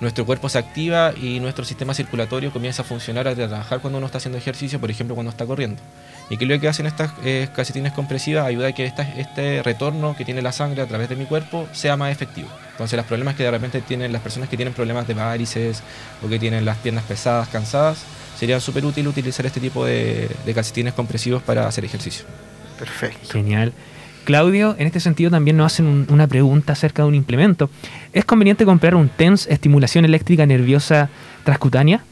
nuestro 0.00 0.26
cuerpo 0.26 0.48
se 0.48 0.58
activa 0.58 1.12
y 1.16 1.38
nuestro 1.38 1.64
sistema 1.64 1.94
circulatorio 1.94 2.52
comienza 2.52 2.82
a 2.82 2.84
funcionar, 2.84 3.28
a 3.28 3.36
trabajar 3.36 3.80
cuando 3.80 3.98
uno 3.98 4.06
está 4.06 4.18
haciendo 4.18 4.36
ejercicio, 4.36 4.80
por 4.80 4.90
ejemplo, 4.90 5.14
cuando 5.14 5.30
está 5.30 5.46
corriendo. 5.46 5.80
Y 6.28 6.36
que 6.38 6.44
lo 6.44 6.58
que 6.58 6.66
hacen 6.66 6.86
estas 6.86 7.12
eh, 7.24 7.48
calcetines 7.54 7.92
compresivas 7.92 8.44
ayuda 8.46 8.68
a 8.68 8.72
que 8.72 8.84
este 8.86 9.62
retorno 9.62 10.16
que 10.16 10.24
tiene 10.24 10.42
la 10.42 10.50
sangre 10.50 10.82
a 10.82 10.86
través 10.86 11.08
de 11.08 11.14
mi 11.14 11.24
cuerpo 11.24 11.68
sea 11.72 11.96
más 11.96 12.10
efectivo. 12.10 12.48
Entonces 12.72 12.96
los 12.96 13.06
problemas 13.06 13.36
que 13.36 13.44
de 13.44 13.50
repente 13.52 13.80
tienen 13.80 14.12
las 14.12 14.22
personas 14.22 14.48
que 14.48 14.56
tienen 14.56 14.74
problemas 14.74 15.06
de 15.06 15.14
varices 15.14 15.82
o 16.24 16.28
que 16.28 16.38
tienen 16.38 16.64
las 16.64 16.78
piernas 16.78 17.04
pesadas, 17.04 17.48
cansadas, 17.48 18.02
sería 18.36 18.58
súper 18.58 18.84
útil 18.84 19.06
utilizar 19.06 19.46
este 19.46 19.60
tipo 19.60 19.84
de, 19.84 20.28
de 20.44 20.54
calcetines 20.54 20.94
compresivos 20.94 21.42
para 21.42 21.68
hacer 21.68 21.84
ejercicio. 21.84 22.24
Perfecto. 22.76 23.28
Genial. 23.30 23.72
Claudio, 24.24 24.76
en 24.78 24.86
este 24.86 25.00
sentido 25.00 25.30
también 25.30 25.56
nos 25.56 25.72
hacen 25.72 26.06
una 26.08 26.26
pregunta 26.26 26.72
acerca 26.72 27.02
de 27.02 27.08
un 27.08 27.14
implemento. 27.14 27.70
¿Es 28.12 28.24
conveniente 28.24 28.64
comprar 28.64 28.94
un 28.94 29.08
TENS 29.08 29.46
estimulación 29.48 30.04
eléctrica 30.04 30.46
nerviosa 30.46 31.08
transcutánea? 31.44 32.02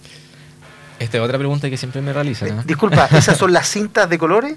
Esta 0.98 1.18
es 1.18 1.24
otra 1.24 1.38
pregunta 1.38 1.70
que 1.70 1.76
siempre 1.76 2.02
me 2.02 2.12
realizan. 2.12 2.60
¿eh? 2.60 2.62
Disculpa, 2.66 3.06
¿esas 3.16 3.36
son 3.36 3.52
las 3.52 3.68
cintas 3.68 4.08
de 4.10 4.18
colores 4.18 4.54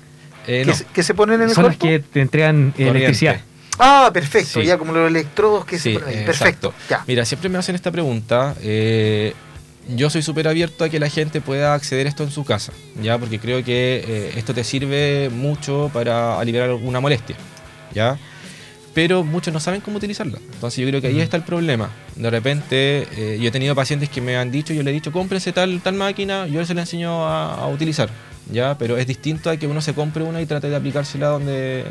eh, 0.48 0.66
que, 0.94 1.04
se, 1.04 1.14
ponen 1.14 1.42
en 1.42 1.50
el 1.50 1.56
Son 1.56 1.66
las 1.66 1.78
que 1.78 2.00
te 2.00 2.22
entregan 2.22 2.74
electricidad. 2.78 3.40
Ah, 3.80 4.12
perfecto, 4.14 4.62
ya 4.62 4.78
como 4.78 4.92
los 4.94 5.10
electrodos 5.10 5.66
que 5.66 5.80
se 5.80 5.94
ponen 5.94 6.20
ahí. 6.20 6.26
Perfecto. 6.26 6.74
Mira, 7.08 7.26
siempre 7.26 7.50
me 7.50 7.58
hacen 7.58 7.76
esta 7.76 7.92
pregunta. 7.92 8.56
Eh, 9.88 9.96
yo 9.96 10.10
soy 10.10 10.22
súper 10.22 10.48
abierto 10.48 10.84
a 10.84 10.90
que 10.90 11.00
la 11.00 11.10
gente 11.10 11.42
pueda 11.42 11.74
acceder 11.74 12.06
a 12.08 12.10
esto 12.10 12.24
en 12.24 12.32
su 12.32 12.44
casa, 12.44 12.74
¿ya? 13.02 13.18
Porque 13.18 13.40
creo 13.40 13.64
que 13.64 14.34
esto 14.36 14.54
te 14.54 14.64
sirve 14.64 15.30
mucho 15.30 15.90
para 15.94 16.40
aliviar 16.40 16.70
alguna 16.70 17.00
molestia, 17.00 17.36
¿ya? 17.94 18.18
Pero 18.94 19.24
muchos 19.24 19.54
no 19.54 19.60
saben 19.60 19.82
cómo 19.82 19.98
utilizarla. 19.98 20.38
Entonces 20.54 20.80
yo 20.80 20.88
creo 20.88 21.02
que 21.02 21.08
ahí 21.08 21.20
está 21.20 21.38
el 21.38 21.44
problema. 21.44 21.90
De 22.16 22.30
repente, 22.30 23.08
eh, 23.18 23.40
yo 23.42 23.48
he 23.48 23.52
tenido 23.52 23.74
pacientes 23.74 24.10
que 24.10 24.22
me 24.22 24.38
han 24.38 24.52
dicho, 24.52 24.74
yo 24.74 24.84
le 24.84 24.92
he 24.92 24.94
dicho, 24.94 25.12
cómprese 25.12 25.52
tal, 25.52 25.82
tal 25.82 25.96
máquina, 25.96 26.46
yo 26.46 26.64
se 26.66 26.76
la 26.76 26.82
enseño 26.82 27.26
a, 27.26 27.56
a 27.56 27.68
utilizar, 27.68 28.10
¿ya? 28.52 28.78
Pero 28.78 28.98
es 28.98 29.08
distinto 29.08 29.50
a 29.50 29.58
que 29.58 29.66
uno 29.66 29.82
se 29.82 29.94
compre 29.94 30.24
una 30.24 30.42
y 30.42 30.46
trate 30.46 30.70
de 30.70 30.76
aplicársela 30.76 31.28
donde, 31.28 31.86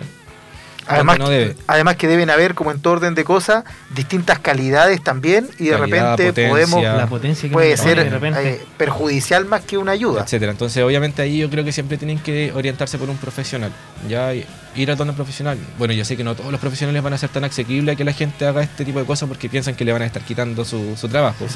Además, 0.87 1.19
que, 1.19 1.57
además 1.67 1.97
que 1.97 2.09
deben 2.09 2.31
haber, 2.31 2.55
como 2.55 2.73
en 2.73 2.81
todo 2.81 2.95
orden 2.95 3.15
de 3.15 3.25
cosas, 3.25 3.65
distintas 3.95 4.39
calidades 4.41 5.03
también 5.03 5.49
y 5.59 5.67
de 5.67 5.77
repente 5.77 6.33
podemos 6.49 6.83
la 6.83 7.07
potencia 7.07 7.51
puede 7.51 7.77
ser 7.77 7.99
eh, 8.01 8.61
perjudicial 8.77 9.45
más 9.45 9.63
que 9.63 9.79
una 9.79 9.93
ayuda. 9.93 10.23
Etcétera. 10.23 10.53
Entonces, 10.53 10.83
obviamente 10.83 11.23
ahí 11.23 11.39
yo 11.39 11.51
creo 11.51 11.65
que 11.65 11.73
siempre 11.73 11.99
tienen 11.99 12.19
que 12.19 12.53
orientarse 12.53 12.99
por 12.99 13.09
un 13.09 13.17
profesional. 13.17 13.71
Ya 14.09 14.33
ir 14.75 14.91
a 14.91 14.97
donde 14.97 15.13
profesional. 15.13 15.59
Bueno, 15.79 15.95
yo 15.95 16.05
sé 16.05 16.17
que 16.17 16.25
no 16.25 16.35
todos 16.35 16.51
los 16.51 16.61
profesionales 16.61 17.03
van 17.03 17.13
a 17.13 17.19
ser 17.19 17.29
tan 17.31 17.45
asequibles 17.45 17.95
a 17.95 17.97
que 17.97 18.05
la 18.05 18.13
gente 18.13 18.47
haga 18.47 18.63
este 18.63 18.85
tipo 18.85 18.99
de 18.99 19.05
cosas 19.05 19.29
porque 19.29 19.49
piensan 19.49 19.75
que 19.75 19.85
le 19.85 19.93
van 19.93 20.03
a 20.03 20.07
estar 20.07 20.23
quitando 20.23 20.65
su, 20.65 20.97
su 20.97 21.09
trabajo. 21.09 21.47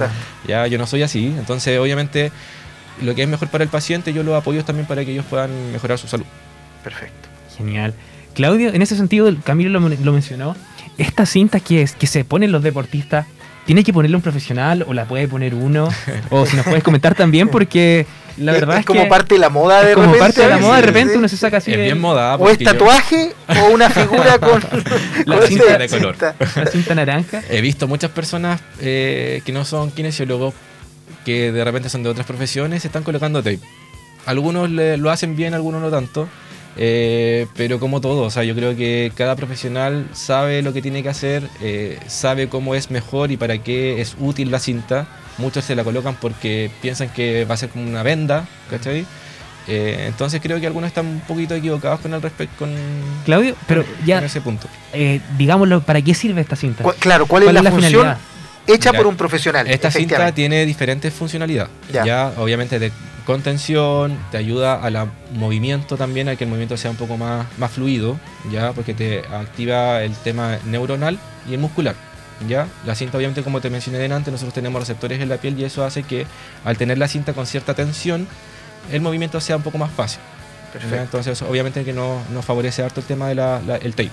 Ya 0.46 0.66
yo 0.66 0.78
no 0.78 0.86
soy 0.86 1.02
así. 1.02 1.34
Entonces, 1.38 1.78
obviamente, 1.78 2.30
lo 3.02 3.14
que 3.14 3.22
es 3.22 3.28
mejor 3.28 3.48
para 3.48 3.64
el 3.64 3.70
paciente, 3.70 4.12
yo 4.12 4.22
lo 4.22 4.36
apoyo 4.36 4.64
también 4.64 4.86
para 4.86 5.04
que 5.04 5.12
ellos 5.12 5.24
puedan 5.28 5.72
mejorar 5.72 5.98
su 5.98 6.06
salud. 6.06 6.26
Perfecto. 6.84 7.28
Genial. 7.56 7.94
Claudio, 8.36 8.68
en 8.74 8.82
ese 8.82 8.96
sentido, 8.96 9.34
Camilo 9.44 9.80
lo, 9.80 10.12
mencionó, 10.12 10.54
esta 10.98 11.24
cinta 11.24 11.58
que, 11.58 11.88
que 11.98 12.06
se 12.06 12.22
ponen 12.22 12.52
los 12.52 12.62
deportistas, 12.62 13.26
¿tiene 13.64 13.82
que 13.82 13.94
ponerle 13.94 14.14
un 14.14 14.22
profesional 14.22 14.84
o 14.86 14.92
la 14.92 15.06
puede 15.06 15.26
poner 15.26 15.54
uno? 15.54 15.88
o 16.30 16.44
si 16.44 16.54
nos 16.54 16.66
puedes 16.66 16.84
comentar 16.84 17.14
también, 17.14 17.48
porque 17.48 18.06
La 18.36 18.52
verdad 18.52 18.80
es, 18.80 18.84
como 18.84 19.08
parte 19.08 19.36
de 19.36 19.40
la 19.40 19.48
moda 19.48 19.82
de 19.82 19.94
como 19.94 20.12
repente. 20.12 20.20
parte 20.20 20.42
de 20.42 20.48
la 20.50 20.58
moda, 20.58 20.76
de 20.76 20.82
repente 20.82 21.16
uno 21.16 21.28
se 21.28 21.38
saca 21.38 21.56
así. 21.56 21.72
Es 21.72 21.78
bien 21.78 21.98
moda. 21.98 22.36
O 22.36 22.50
es 22.50 22.58
tatuaje 22.58 23.32
o 23.48 23.72
una 23.72 23.88
figura 23.88 24.38
con, 24.38 24.62
la 25.24 25.46
cinta 25.46 25.78
de 25.78 25.88
color. 25.88 26.16
La 26.18 26.66
cinta 26.66 26.94
naranja. 26.94 27.42
He 27.48 27.62
visto 27.62 27.88
muchas 27.88 28.10
personas 28.10 28.60
eh, 28.80 29.40
que 29.46 29.52
no 29.52 29.64
son 29.64 29.90
kinesiólogos, 29.92 30.52
que 31.24 31.52
de 31.52 31.64
repente 31.64 31.88
son 31.88 32.02
de 32.02 32.10
otras 32.10 32.26
profesiones, 32.26 32.82
se 32.82 32.88
están 32.88 33.02
colocando 33.02 33.42
tape. 33.42 33.60
Algunos 34.26 34.68
lo 34.68 35.10
hacen 35.10 35.36
bien, 35.36 35.54
algunos 35.54 35.80
no 35.80 35.88
tanto. 35.88 36.28
Eh, 36.78 37.46
pero 37.56 37.80
como 37.80 38.00
todo, 38.00 38.22
o 38.22 38.30
sea, 38.30 38.44
yo 38.44 38.54
creo 38.54 38.76
que 38.76 39.10
cada 39.14 39.34
profesional 39.34 40.06
sabe 40.12 40.62
lo 40.62 40.72
que 40.72 40.82
tiene 40.82 41.02
que 41.02 41.08
hacer, 41.08 41.48
eh, 41.62 41.98
sabe 42.06 42.48
cómo 42.48 42.74
es 42.74 42.90
mejor 42.90 43.30
y 43.30 43.36
para 43.36 43.58
qué 43.58 44.00
es 44.00 44.16
útil 44.18 44.50
la 44.50 44.58
cinta. 44.58 45.06
Muchos 45.38 45.64
se 45.64 45.74
la 45.74 45.84
colocan 45.84 46.16
porque 46.20 46.70
piensan 46.80 47.08
que 47.10 47.44
va 47.44 47.54
a 47.54 47.56
ser 47.58 47.70
como 47.70 47.86
una 47.86 48.02
venda, 48.02 48.46
¿cachai? 48.70 49.06
Eh, 49.68 50.04
entonces 50.06 50.40
creo 50.40 50.60
que 50.60 50.66
algunos 50.66 50.88
están 50.88 51.06
un 51.06 51.20
poquito 51.20 51.54
equivocados 51.54 52.00
con 52.00 52.14
el 52.14 52.22
respecto 52.22 52.56
con 52.58 52.74
Claudio, 53.24 53.56
pero 53.66 53.84
ya 54.04 54.18
ese 54.18 54.40
punto. 54.40 54.68
digámoslo, 55.36 55.80
¿para 55.80 56.00
qué 56.02 56.14
sirve 56.14 56.40
esta 56.40 56.56
cinta? 56.56 56.84
claro, 57.00 57.26
¿cuál, 57.26 57.44
es 57.44 57.52
la, 57.52 57.70
función? 57.70 57.90
Finalidad? 57.90 58.18
Hecha 58.66 58.92
por 58.92 59.06
un 59.06 59.16
profesional. 59.16 59.66
Esta 59.66 59.90
cinta 59.90 60.32
tiene 60.32 60.66
diferentes 60.66 61.12
funcionalidades. 61.12 61.70
Ya. 61.90 62.32
obviamente 62.36 62.78
de 62.78 62.92
contención, 63.26 64.16
te 64.30 64.38
ayuda 64.38 64.82
al 64.82 65.10
movimiento 65.34 65.96
también, 65.96 66.28
a 66.28 66.36
que 66.36 66.44
el 66.44 66.50
movimiento 66.50 66.76
sea 66.76 66.90
un 66.90 66.96
poco 66.96 67.18
más, 67.18 67.46
más 67.58 67.70
fluido, 67.72 68.18
ya, 68.50 68.72
porque 68.72 68.94
te 68.94 69.20
activa 69.26 70.02
el 70.02 70.14
tema 70.14 70.58
neuronal 70.64 71.18
y 71.48 71.54
el 71.54 71.60
muscular. 71.60 71.94
¿ya? 72.48 72.68
La 72.84 72.94
cinta, 72.94 73.18
obviamente, 73.18 73.42
como 73.42 73.60
te 73.60 73.68
mencioné 73.70 73.98
delante, 73.98 74.30
nosotros 74.30 74.54
tenemos 74.54 74.80
receptores 74.80 75.20
en 75.20 75.28
la 75.28 75.38
piel 75.38 75.58
y 75.58 75.64
eso 75.64 75.84
hace 75.84 76.02
que 76.02 76.26
al 76.64 76.76
tener 76.76 76.98
la 76.98 77.08
cinta 77.08 77.32
con 77.32 77.46
cierta 77.46 77.74
tensión, 77.74 78.26
el 78.90 79.00
movimiento 79.00 79.40
sea 79.40 79.56
un 79.56 79.62
poco 79.62 79.78
más 79.78 79.90
fácil. 79.90 80.20
Entonces, 80.92 81.40
obviamente 81.42 81.84
que 81.84 81.92
no, 81.92 82.22
nos 82.32 82.44
favorece 82.44 82.82
harto 82.82 83.00
el 83.00 83.06
tema 83.06 83.28
del 83.28 83.38
el 83.38 83.94
tape. 83.94 84.10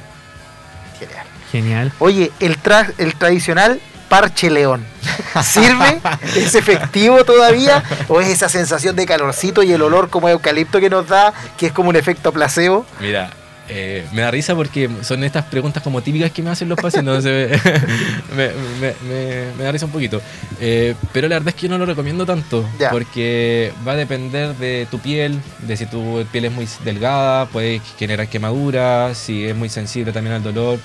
Genial. 1.00 1.26
Genial. 1.52 1.92
Oye, 2.00 2.32
el, 2.40 2.58
tra 2.58 2.88
el 2.98 3.16
tradicional 3.16 3.82
parche 4.10 4.50
león. 4.50 4.86
¿Sirve? 5.44 6.00
¿Es 6.36 6.56
efectivo 6.56 7.24
todavía? 7.24 7.84
¿O 8.08 8.22
es 8.22 8.30
esa 8.30 8.50
sensación 8.50 8.96
de 8.96 9.06
calorcito 9.06 9.64
y 9.64 9.72
el 9.72 9.82
olor 9.82 10.10
como 10.10 10.30
eucalipto 10.30 10.80
que 10.80 10.90
nos 10.90 11.08
da, 11.08 11.34
que 11.58 11.68
es 11.68 11.72
como 11.72 11.90
un 11.90 11.96
efecto 11.96 12.32
placebo? 12.32 12.86
Mira, 13.00 13.32
eh, 13.70 14.06
me 14.12 14.22
da 14.22 14.30
risa 14.30 14.56
porque 14.56 14.90
son 15.04 15.24
estas 15.24 15.46
preguntas 15.46 15.82
como 15.82 16.02
típicas 16.02 16.32
que 16.32 16.42
me 16.42 16.50
hacen 16.50 16.68
los 16.68 16.78
pacientes, 16.78 17.24
me, 18.36 19.64
da 19.64 19.72
risa 19.72 19.86
un 19.86 19.92
poquito. 19.92 20.22
Eh, 20.60 20.96
pero 21.14 21.30
la 21.30 21.36
verdad 21.36 21.50
es 21.50 21.56
que 21.56 21.68
yo 21.68 21.70
no 21.70 21.78
lo 21.78 21.86
recomiendo 21.86 22.26
tanto, 22.26 22.68
porque 22.92 23.72
va 23.88 23.94
a 23.94 23.96
depender 23.96 24.56
de 24.56 24.86
tu 24.92 25.00
piel, 25.00 25.40
de 25.60 25.78
si 25.78 25.86
tu 25.86 26.26
piel 26.32 26.46
es 26.46 26.52
muy 26.52 26.68
delgada, 26.84 27.46
puede 27.46 27.82
generar 27.98 28.28
quemaduras, 28.28 29.18
si 29.18 29.46
es 29.46 29.56
muy 29.56 29.70
sensible 29.70 30.12
también 30.12 30.36
al 30.36 30.44
dolor, 30.44 30.78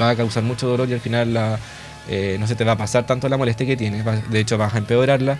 va 0.00 0.10
a 0.10 0.16
causar 0.16 0.42
mucho 0.42 0.68
dolor 0.68 0.88
y 0.88 0.92
al 0.92 1.00
final 1.00 1.32
la 1.32 1.58
eh, 2.08 2.36
no 2.40 2.46
se 2.46 2.54
te 2.54 2.64
va 2.64 2.72
a 2.72 2.76
pasar 2.76 3.04
tanto 3.04 3.28
la 3.28 3.36
molestia 3.36 3.66
que 3.66 3.76
tienes, 3.76 4.04
de 4.30 4.40
hecho 4.40 4.58
vas 4.58 4.74
a 4.74 4.78
empeorarla. 4.78 5.38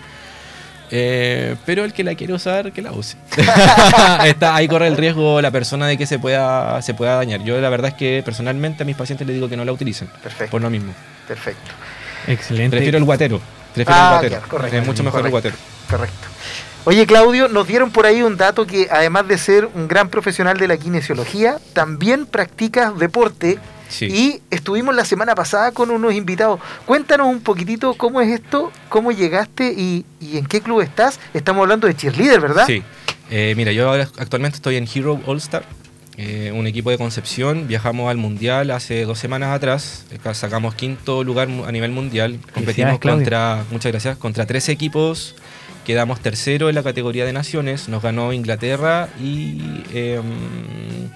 Eh, 0.91 1.55
pero 1.65 1.85
el 1.85 1.93
que 1.93 2.03
la 2.03 2.15
quiere 2.15 2.33
usar, 2.33 2.71
que 2.71 2.81
la 2.81 2.91
use. 2.91 3.15
Está, 4.25 4.55
ahí 4.55 4.67
corre 4.67 4.87
el 4.87 4.97
riesgo 4.97 5.41
la 5.41 5.51
persona 5.51 5.87
de 5.87 5.97
que 5.97 6.07
se 6.07 6.17
pueda, 6.17 6.81
se 6.81 6.93
pueda 6.93 7.15
dañar. 7.15 7.43
Yo 7.43 7.59
la 7.61 7.69
verdad 7.69 7.89
es 7.89 7.93
que 7.93 8.23
personalmente 8.25 8.83
a 8.83 8.85
mis 8.85 8.95
pacientes 8.95 9.27
les 9.27 9.35
digo 9.35 9.47
que 9.49 9.57
no 9.57 9.65
la 9.65 9.71
utilicen. 9.71 10.07
Perfecto. 10.23 10.51
Por 10.51 10.61
lo 10.61 10.69
mismo. 10.69 10.93
Perfecto. 11.27 11.71
Excelente. 12.27 12.77
Prefiero 12.77 12.97
el 12.97 13.03
guatero. 13.03 13.39
Prefiero 13.73 13.99
el 13.99 14.05
ah, 14.05 14.19
guatero. 14.19 14.41
correcto. 14.47 14.77
Es 14.77 14.85
mucho 14.85 15.03
mejor 15.03 15.25
el 15.25 15.31
guatero. 15.31 15.55
Correcto. 15.89 16.27
Oye, 16.85 17.05
Claudio, 17.05 17.49
nos 17.49 17.67
dieron 17.67 17.91
por 17.91 18.05
ahí 18.05 18.23
un 18.23 18.37
dato 18.37 18.65
que 18.65 18.87
además 18.89 19.27
de 19.27 19.37
ser 19.37 19.69
un 19.75 19.87
gran 19.87 20.09
profesional 20.09 20.57
de 20.57 20.67
la 20.67 20.77
kinesiología, 20.77 21.59
también 21.73 22.25
practicas 22.25 22.97
deporte 22.97 23.59
y 24.01 24.41
estuvimos 24.49 24.95
la 24.95 25.05
semana 25.05 25.35
pasada 25.35 25.71
con 25.71 25.89
unos 25.89 26.13
invitados. 26.13 26.59
Cuéntanos 26.85 27.27
un 27.27 27.41
poquitito 27.41 27.93
cómo 27.95 28.21
es 28.21 28.29
esto, 28.29 28.71
cómo 28.89 29.11
llegaste 29.11 29.73
y, 29.75 30.05
en 30.21 30.45
qué 30.45 30.61
club 30.61 30.81
estás. 30.81 31.19
Estamos 31.33 31.63
hablando 31.63 31.87
de 31.87 31.95
cheerleader, 31.95 32.39
¿verdad? 32.39 32.65
Sí. 32.67 32.83
Eh, 33.31 33.53
mira, 33.55 33.71
yo 33.71 33.91
actualmente 33.91 34.55
estoy 34.55 34.75
en 34.75 34.87
Hero 34.93 35.19
All 35.25 35.37
Star, 35.37 35.63
eh, 36.17 36.51
un 36.53 36.67
equipo 36.67 36.89
de 36.89 36.97
Concepción. 36.97 37.67
Viajamos 37.67 38.09
al 38.09 38.17
Mundial 38.17 38.71
hace 38.71 39.05
dos 39.05 39.19
semanas 39.19 39.55
atrás. 39.55 40.05
Sacamos 40.33 40.75
quinto 40.75 41.23
lugar 41.23 41.47
a 41.65 41.71
nivel 41.71 41.91
mundial. 41.91 42.39
Competimos 42.53 42.99
contra, 42.99 43.63
muchas 43.71 43.91
gracias, 43.91 44.17
contra 44.17 44.45
tres 44.45 44.69
equipos. 44.69 45.35
Quedamos 45.85 46.19
tercero 46.19 46.69
en 46.69 46.75
la 46.75 46.83
categoría 46.83 47.25
de 47.25 47.33
naciones. 47.33 47.89
Nos 47.89 48.03
ganó 48.03 48.33
Inglaterra 48.33 49.09
y 49.19 49.83
em, 49.93 51.09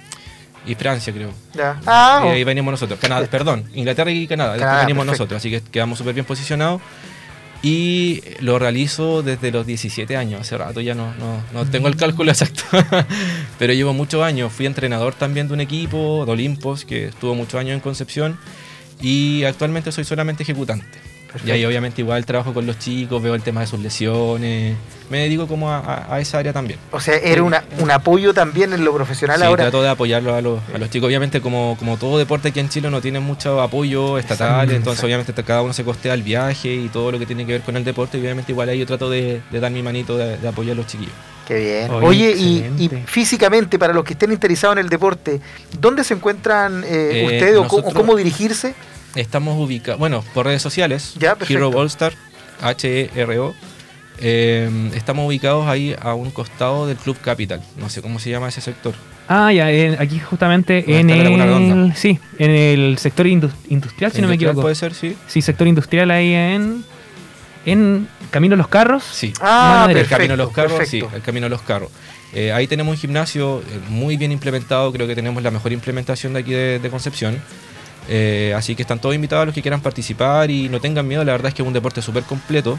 y 0.65 0.75
Francia, 0.75 1.13
creo. 1.13 1.31
Ya. 1.53 1.79
Ah, 1.85 2.23
y 2.25 2.29
ahí 2.29 2.43
venimos 2.43 2.71
nosotros. 2.71 2.99
Canadá, 2.99 3.27
perdón, 3.27 3.65
Inglaterra 3.73 4.11
y 4.11 4.27
Canadá. 4.27 4.57
Canadá 4.57 4.81
venimos 4.81 5.05
nosotros, 5.05 5.37
así 5.37 5.49
que 5.49 5.61
quedamos 5.61 5.97
súper 5.97 6.13
bien 6.13 6.25
posicionados. 6.25 6.81
Y 7.61 8.21
lo 8.41 8.59
realizo 8.59 9.23
desde 9.23 9.49
los 9.49 9.65
17 9.65 10.17
años. 10.17 10.41
Hace 10.41 10.57
rato 10.57 10.81
ya 10.81 10.95
no, 10.95 11.13
no, 11.15 11.41
no 11.53 11.65
tengo 11.65 11.87
el 11.87 11.95
cálculo 11.95 12.29
exacto. 12.29 12.63
Pero 13.57 13.71
llevo 13.71 13.93
muchos 13.93 14.21
años. 14.21 14.51
Fui 14.51 14.65
entrenador 14.65 15.13
también 15.13 15.47
de 15.47 15.53
un 15.53 15.61
equipo, 15.61 16.25
de 16.25 16.31
Olimpos, 16.33 16.83
que 16.83 17.05
estuvo 17.05 17.35
muchos 17.35 17.59
años 17.61 17.73
en 17.73 17.79
Concepción. 17.79 18.37
Y 19.01 19.45
actualmente 19.45 19.93
soy 19.93 20.03
solamente 20.03 20.43
ejecutante. 20.43 21.12
Y 21.45 21.51
ahí 21.51 21.65
obviamente 21.65 22.01
igual 22.01 22.25
trabajo 22.25 22.53
con 22.53 22.65
los 22.65 22.77
chicos, 22.79 23.21
veo 23.21 23.35
el 23.35 23.41
tema 23.41 23.61
de 23.61 23.67
sus 23.67 23.79
lesiones, 23.79 24.75
me 25.09 25.19
dedico 25.19 25.47
como 25.47 25.71
a, 25.71 26.17
esa 26.19 26.39
área 26.39 26.53
también. 26.53 26.79
O 26.91 26.99
sea, 26.99 27.15
era 27.15 27.43
una, 27.43 27.63
un 27.79 27.91
apoyo 27.91 28.33
también 28.33 28.73
en 28.73 28.83
lo 28.83 28.93
profesional 28.93 29.39
sí, 29.39 29.45
ahora. 29.45 29.63
trato 29.65 29.81
de 29.81 29.89
apoyarlo 29.89 30.33
a 30.35 30.41
los, 30.41 30.59
a 30.73 30.77
los 30.77 30.89
chicos. 30.89 31.07
Obviamente 31.07 31.41
como, 31.41 31.75
como 31.77 31.97
todo 31.97 32.17
deporte 32.17 32.49
aquí 32.49 32.59
en 32.59 32.69
Chile 32.69 32.89
no 32.89 33.01
tiene 33.01 33.19
mucho 33.19 33.61
apoyo 33.61 34.17
estatal, 34.17 34.71
entonces 34.71 35.03
obviamente 35.03 35.33
cada 35.43 35.61
uno 35.61 35.73
se 35.73 35.83
costea 35.83 36.13
el 36.13 36.23
viaje 36.23 36.73
y 36.73 36.89
todo 36.89 37.11
lo 37.11 37.19
que 37.19 37.25
tiene 37.25 37.45
que 37.45 37.53
ver 37.53 37.61
con 37.61 37.75
el 37.77 37.83
deporte, 37.83 38.17
y 38.17 38.21
obviamente 38.21 38.51
igual 38.51 38.69
ahí 38.69 38.79
yo 38.79 38.85
trato 38.85 39.09
de, 39.09 39.41
dar 39.51 39.71
mi 39.71 39.83
manito 39.83 40.17
de, 40.17 40.47
apoyar 40.47 40.73
a 40.73 40.77
los 40.77 40.87
chiquillos. 40.87 41.13
Qué 41.47 41.59
bien. 41.59 41.91
Oye, 41.91 42.31
y, 42.31 42.89
físicamente, 43.05 43.77
para 43.77 43.93
los 43.93 44.05
que 44.05 44.13
estén 44.13 44.31
interesados 44.31 44.77
en 44.77 44.85
el 44.85 44.89
deporte, 44.89 45.41
¿dónde 45.79 46.03
se 46.03 46.13
encuentran 46.13 46.83
eh, 46.85 46.87
eh 46.87 47.25
ustedes 47.25 47.57
o 47.57 47.93
cómo 47.93 48.15
dirigirse? 48.15 48.73
Estamos 49.15 49.57
ubicados, 49.59 49.99
bueno, 49.99 50.23
por 50.33 50.45
redes 50.45 50.61
sociales, 50.61 51.15
Hero 51.47 51.79
Allstar, 51.79 52.13
H-E-R-O. 52.61 53.53
Em, 54.19 54.93
estamos 54.93 55.27
ubicados 55.27 55.67
ahí 55.67 55.95
a 55.99 56.13
un 56.13 56.31
costado 56.31 56.87
del 56.87 56.97
Club 56.97 57.17
Capital. 57.21 57.61
No 57.77 57.89
sé 57.89 58.01
cómo 58.01 58.19
se 58.19 58.29
llama 58.29 58.49
ese 58.49 58.61
sector. 58.61 58.93
Ah, 59.27 59.51
ya, 59.51 59.67
aquí 59.99 60.19
justamente 60.19 60.99
en 60.99 61.09
el, 61.09 61.93
sí, 61.95 62.19
en 62.39 62.51
el 62.51 62.97
sector 62.97 63.25
industrial, 63.25 64.11
si 64.11 64.21
no 64.21 64.27
me 64.27 64.35
equivoco. 64.35 64.61
Puede 64.61 64.75
ser, 64.75 64.93
sí. 64.93 65.15
Sí, 65.27 65.41
sector 65.41 65.67
industrial 65.67 66.11
ahí 66.11 66.33
en 66.33 66.83
en 67.65 68.07
Camino 68.31 68.55
Los 68.55 68.67
Carros. 68.67 69.03
Sí. 69.03 69.33
Ah, 69.39 69.87
el 69.89 70.07
Camino 70.07 70.35
Los 70.35 70.51
Carros, 70.51 70.87
sí, 70.87 71.03
el 71.13 71.21
Camino 71.21 71.47
Los 71.49 71.61
Carros. 71.61 71.89
Eh, 72.33 72.51
ahí 72.51 72.67
tenemos 72.67 72.95
un 72.95 72.97
gimnasio 72.99 73.59
eh, 73.59 73.79
muy 73.89 74.17
bien 74.17 74.31
implementado, 74.31 74.91
creo 74.91 75.07
que 75.07 75.15
tenemos 75.15 75.43
la 75.43 75.51
mejor 75.51 75.71
implementación 75.71 76.33
de 76.33 76.39
aquí 76.39 76.53
de 76.53 76.89
Concepción. 76.89 77.39
Eh, 78.09 78.53
así 78.55 78.75
que 78.75 78.81
están 78.81 78.99
todos 78.99 79.15
invitados 79.15 79.43
a 79.43 79.45
los 79.45 79.55
que 79.55 79.61
quieran 79.61 79.81
participar 79.81 80.51
y 80.51 80.69
no 80.69 80.79
tengan 80.79 81.07
miedo, 81.07 81.23
la 81.23 81.31
verdad 81.31 81.49
es 81.49 81.53
que 81.53 81.61
es 81.61 81.67
un 81.67 81.73
deporte 81.73 82.01
súper 82.01 82.23
completo, 82.23 82.77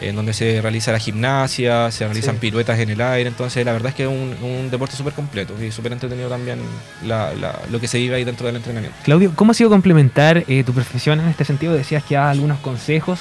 en 0.00 0.16
donde 0.16 0.32
se 0.32 0.60
realiza 0.60 0.90
la 0.90 0.98
gimnasia, 0.98 1.90
se 1.90 2.04
realizan 2.04 2.36
piruetas 2.36 2.78
en 2.80 2.90
el 2.90 3.00
aire, 3.00 3.28
entonces 3.28 3.64
la 3.64 3.72
verdad 3.72 3.90
es 3.90 3.94
que 3.94 4.02
es 4.02 4.08
un, 4.08 4.70
deporte 4.70 4.96
súper 4.96 5.12
completo 5.12 5.54
y 5.62 5.70
súper 5.70 5.92
entretenido 5.92 6.28
también 6.28 6.58
lo 7.04 7.80
que 7.80 7.86
se 7.86 7.98
vive 7.98 8.16
ahí 8.16 8.24
dentro 8.24 8.46
del 8.46 8.56
entrenamiento. 8.56 8.96
Claudio, 9.04 9.32
¿cómo 9.34 9.52
ha 9.52 9.54
sido 9.54 9.70
complementar 9.70 10.44
eh, 10.48 10.64
tu 10.64 10.72
profesión 10.72 11.20
en 11.20 11.28
este 11.28 11.44
sentido? 11.44 11.74
Decías 11.74 12.02
que 12.02 12.16
das 12.16 12.30
algunos 12.32 12.58
consejos 12.58 13.20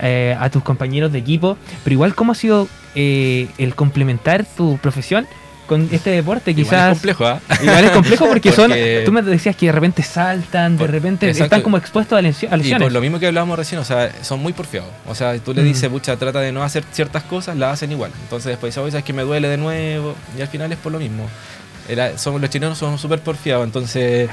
eh, 0.00 0.36
a 0.38 0.50
tus 0.50 0.62
compañeros 0.62 1.12
de 1.12 1.18
equipo, 1.18 1.56
pero 1.82 1.94
igual, 1.94 2.14
¿cómo 2.14 2.32
ha 2.32 2.34
sido 2.34 2.68
el 2.94 3.74
complementar 3.76 4.44
tu 4.44 4.76
profesión 4.78 5.26
con 5.70 5.88
este 5.92 6.10
deporte 6.10 6.52
quizás... 6.52 6.72
Igual 6.72 6.82
es 6.82 6.94
complejo, 6.94 7.26
¿ah? 7.26 7.40
Igual 7.62 7.84
es 7.84 7.90
complejo 7.92 8.26
porque, 8.26 8.50
son... 8.50 8.72
Tú 9.04 9.12
me 9.12 9.22
decías 9.22 9.54
que 9.54 9.66
de 9.66 9.72
repente 9.72 10.02
saltan, 10.02 10.76
de 10.76 10.88
repente 10.88 11.30
están 11.30 11.62
como 11.62 11.76
expuestos 11.76 12.18
a, 12.18 12.20
lesiones. 12.20 12.66
Y 12.66 12.74
por 12.74 12.90
lo 12.90 13.00
mismo 13.00 13.20
que 13.20 13.28
hablábamos 13.28 13.56
recién, 13.56 13.80
o 13.80 13.84
sea, 13.84 14.10
son 14.22 14.40
muy 14.40 14.52
porfiados. 14.52 14.90
O 15.06 15.14
sea, 15.14 15.38
tú 15.38 15.54
le 15.54 15.62
dices, 15.62 15.88
pucha, 15.88 16.16
trata 16.16 16.40
de 16.40 16.50
no 16.50 16.64
hacer 16.64 16.82
ciertas 16.90 17.22
cosas, 17.22 17.56
las 17.56 17.74
hacen 17.74 17.92
igual. 17.92 18.10
Entonces 18.20 18.50
después 18.50 18.74
dices, 18.74 18.94
es 18.94 19.04
que 19.04 19.12
me 19.12 19.22
duele 19.22 19.46
de 19.46 19.58
nuevo. 19.58 20.16
Y 20.36 20.40
al 20.40 20.48
final 20.48 20.72
es 20.72 20.78
por 20.78 20.90
lo 20.90 20.98
mismo. 20.98 21.28
Somos, 22.16 22.40
los 22.40 22.50
chilenos 22.50 22.76
son 22.76 22.98
súper 22.98 23.20
porfiados, 23.20 23.64
entonces 23.64 24.28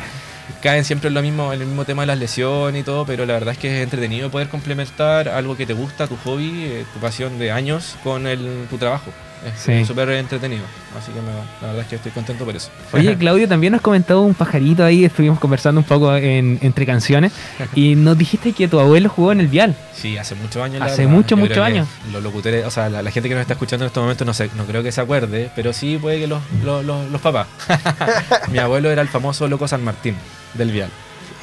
caen 0.63 0.86
siempre 0.86 1.10
en 1.10 1.13
lo 1.13 1.22
mismo, 1.22 1.53
en 1.53 1.62
el 1.62 1.67
mismo 1.67 1.86
tema 1.86 2.01
de 2.01 2.08
las 2.08 2.17
lesiones 2.17 2.82
y 2.82 2.84
todo, 2.84 3.06
pero 3.06 3.27
la 3.27 3.34
verdad 3.34 3.51
es 3.51 3.60
que 3.60 3.77
es 3.77 3.84
entretenido 3.84 4.32
poder 4.32 4.50
complementar 4.50 5.29
algo 5.29 5.56
que 5.56 5.67
te 5.67 5.74
gusta, 5.74 6.08
tu 6.08 6.17
hobby, 6.17 6.63
eh, 6.63 6.86
tu 6.91 7.00
pasión 7.00 7.38
de 7.38 7.51
años 7.51 7.96
con 8.03 8.25
el, 8.25 8.65
tu 8.72 8.79
trabajo. 8.79 9.12
Es 9.46 9.88
súper 9.88 10.10
entretenido. 10.10 10.63
Así 10.98 11.12
que 11.12 11.20
la 11.20 11.67
verdad 11.67 11.82
es 11.82 11.88
que 11.88 11.96
estoy 11.98 12.12
contento 12.12 12.46
por 12.46 12.56
eso. 12.56 12.70
Oye, 12.91 13.15
Claudio, 13.20 13.48
también 13.48 13.74
nos 13.74 13.82
comentó 13.82 14.22
un 14.22 14.34
pajarito 14.34 14.84
ahí, 14.84 15.06
estuvimos 15.06 15.39
conversando 15.39 15.82
un 15.82 15.86
poco 15.86 16.15
entre 16.15 16.86
canciones 16.86 17.34
y 17.75 17.96
nos 17.96 18.17
dijiste 18.17 18.53
que 18.53 18.67
tu 18.67 18.79
abuelo 18.79 19.10
jugó 19.10 19.32
en 19.32 19.41
el 19.41 19.48
Vial. 19.48 19.75
Sí, 19.94 20.17
hace 20.17 20.36
muchos 20.36 20.62
años. 20.62 20.82
Hace 20.82 21.08
muchos, 21.08 21.38
muchos 21.38 21.60
años. 21.60 21.88
Los 22.12 22.24
locutores, 22.24 22.65
o 22.65 22.72
sea, 22.72 22.89
la, 22.89 23.12
gente 23.12 23.29
que 23.29 23.36
nos 23.36 23.41
está 23.41 23.53
escuchando 23.53 23.86
en 23.86 23.88
este 23.88 24.00
momento 24.00 24.25
no, 24.25 24.34
sé, 24.34 24.50
no 24.56 24.65
creo 24.65 24.84
que 24.84 24.91
se 24.91 25.01
acuerde, 25.01 25.50
pero 25.56 25.74
sí 25.74 25.98
puede 26.01 26.20
que 26.20 26.27
los, 26.27 26.41
los, 26.63 26.84
los 26.86 27.22
papás. 27.22 27.48
Mi 28.51 28.58
abuelo 28.58 28.89
era 28.91 29.01
el 29.01 29.08
famoso 29.08 29.48
Loco 29.48 29.67
San 29.67 29.84
Martín 29.84 30.15
del 30.53 30.72
Vial. 30.72 30.89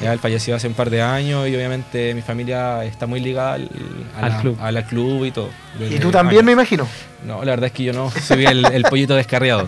Ya 0.01 0.11
él 0.11 0.19
falleció 0.19 0.55
hace 0.55 0.67
un 0.67 0.73
par 0.73 0.89
de 0.89 1.01
años 1.01 1.47
y 1.47 1.55
obviamente 1.55 2.13
mi 2.13 2.21
familia 2.21 2.83
está 2.83 3.07
muy 3.07 3.21
ligada 3.21 3.53
al, 3.53 4.41
club. 4.41 4.57
A 4.61 4.71
la 4.71 4.85
club 4.85 5.25
y 5.25 5.31
todo. 5.31 5.49
¿Y 5.79 5.99
tú 5.99 6.11
también 6.11 6.43
me 6.45 6.51
imagino? 6.51 6.87
No, 7.25 7.43
la 7.43 7.51
verdad 7.51 7.67
es 7.67 7.71
que 7.71 7.83
yo 7.83 7.93
no, 7.93 8.11
soy 8.11 8.45
el, 8.45 8.83
pollito 8.89 9.15
descarriado. 9.15 9.67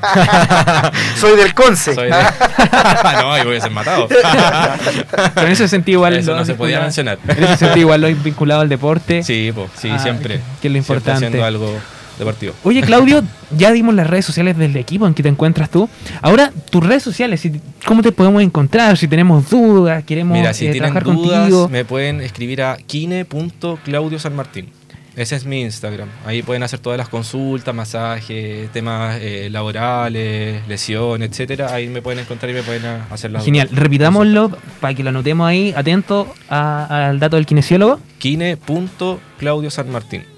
soy 1.18 1.38
del 1.38 1.54
Conce. 1.54 1.96
Soy 1.96 2.10
no, 2.10 3.34
ahí 3.34 3.46
voy 3.46 3.56
a 3.56 3.62
ser 3.62 3.72
matado. 3.72 4.08
Pero 4.08 5.48
en 5.48 5.54
ese 5.54 5.68
sentido 5.68 6.00
igual... 6.00 6.16
Eso 6.18 6.36
no 6.36 6.46
se 6.46 6.54
podía 6.56 6.82
mencionar. 6.82 7.18
En 7.28 7.44
ese 7.44 7.58
sentido 7.58 7.80
igual 7.80 8.02
lo 8.02 8.08
he 8.08 8.14
vinculado 8.14 8.62
al 8.62 8.70
deporte. 8.70 9.24
Sí, 9.24 9.52
sí, 9.76 9.90
ah, 9.90 9.98
siempre. 9.98 10.42
Que 10.62 10.68
es 10.68 10.72
lo 10.72 10.78
importante. 10.78 11.26
haciendo 11.26 11.46
algo 11.46 11.80
deportivo. 12.18 12.54
Oye, 12.64 12.82
Claudio, 12.82 13.24
ya 13.58 13.72
dimos 13.72 13.96
las 13.96 14.08
redes 14.08 14.26
sociales 14.26 14.58
del 14.58 14.76
equipo 14.76 15.08
en 15.08 15.14
que 15.14 15.24
te 15.24 15.30
encuentras 15.30 15.70
tú. 15.70 15.90
Ahora, 16.22 16.52
tus 16.70 16.86
redes 16.86 17.04
sociales, 17.04 17.48
¿cómo 17.86 18.02
te 18.02 18.12
podemos 18.12 18.42
encontrar? 18.42 18.98
Si 18.98 19.08
tenemos 19.08 19.50
dudas, 19.50 20.04
queremos 20.04 20.38
Mira, 20.38 20.54
si 20.54 20.68
eh, 20.68 20.72
tienen 20.72 20.94
dudas, 20.94 21.70
me 21.70 21.86
pueden 21.86 22.22
escribir 22.22 22.62
a 22.62 22.78
kine.claudiosanmartín. 22.78 24.78
Ese 25.18 25.36
es 25.36 25.46
mi 25.46 25.62
Instagram. 25.62 26.10
Ahí 26.28 26.44
pueden 26.44 26.62
hacer 26.62 26.78
todas 26.78 27.00
las 27.00 27.10
consultas, 27.10 27.74
masajes, 27.74 28.72
temas 28.72 29.18
eh, 29.20 29.50
laborales, 29.50 30.62
lesiones, 30.68 31.32
etcétera. 31.32 31.74
Ahí 31.74 31.88
me 31.88 32.04
pueden 32.04 32.20
encontrar 32.20 32.52
y 32.52 32.54
me 32.54 32.62
pueden 32.62 32.86
hacer 33.10 33.32
las 33.32 33.44
Genial. 33.44 33.68
Repitámoslo 33.72 34.56
para 34.80 34.94
que 34.94 35.02
lo 35.02 35.10
anotemos 35.10 35.48
ahí, 35.48 35.74
atento 35.76 36.32
al 36.50 37.20
dato 37.20 37.36
del 37.36 37.48
kinesiólogo. 37.48 38.00
Kine.claudiosanmartín. 38.20 40.37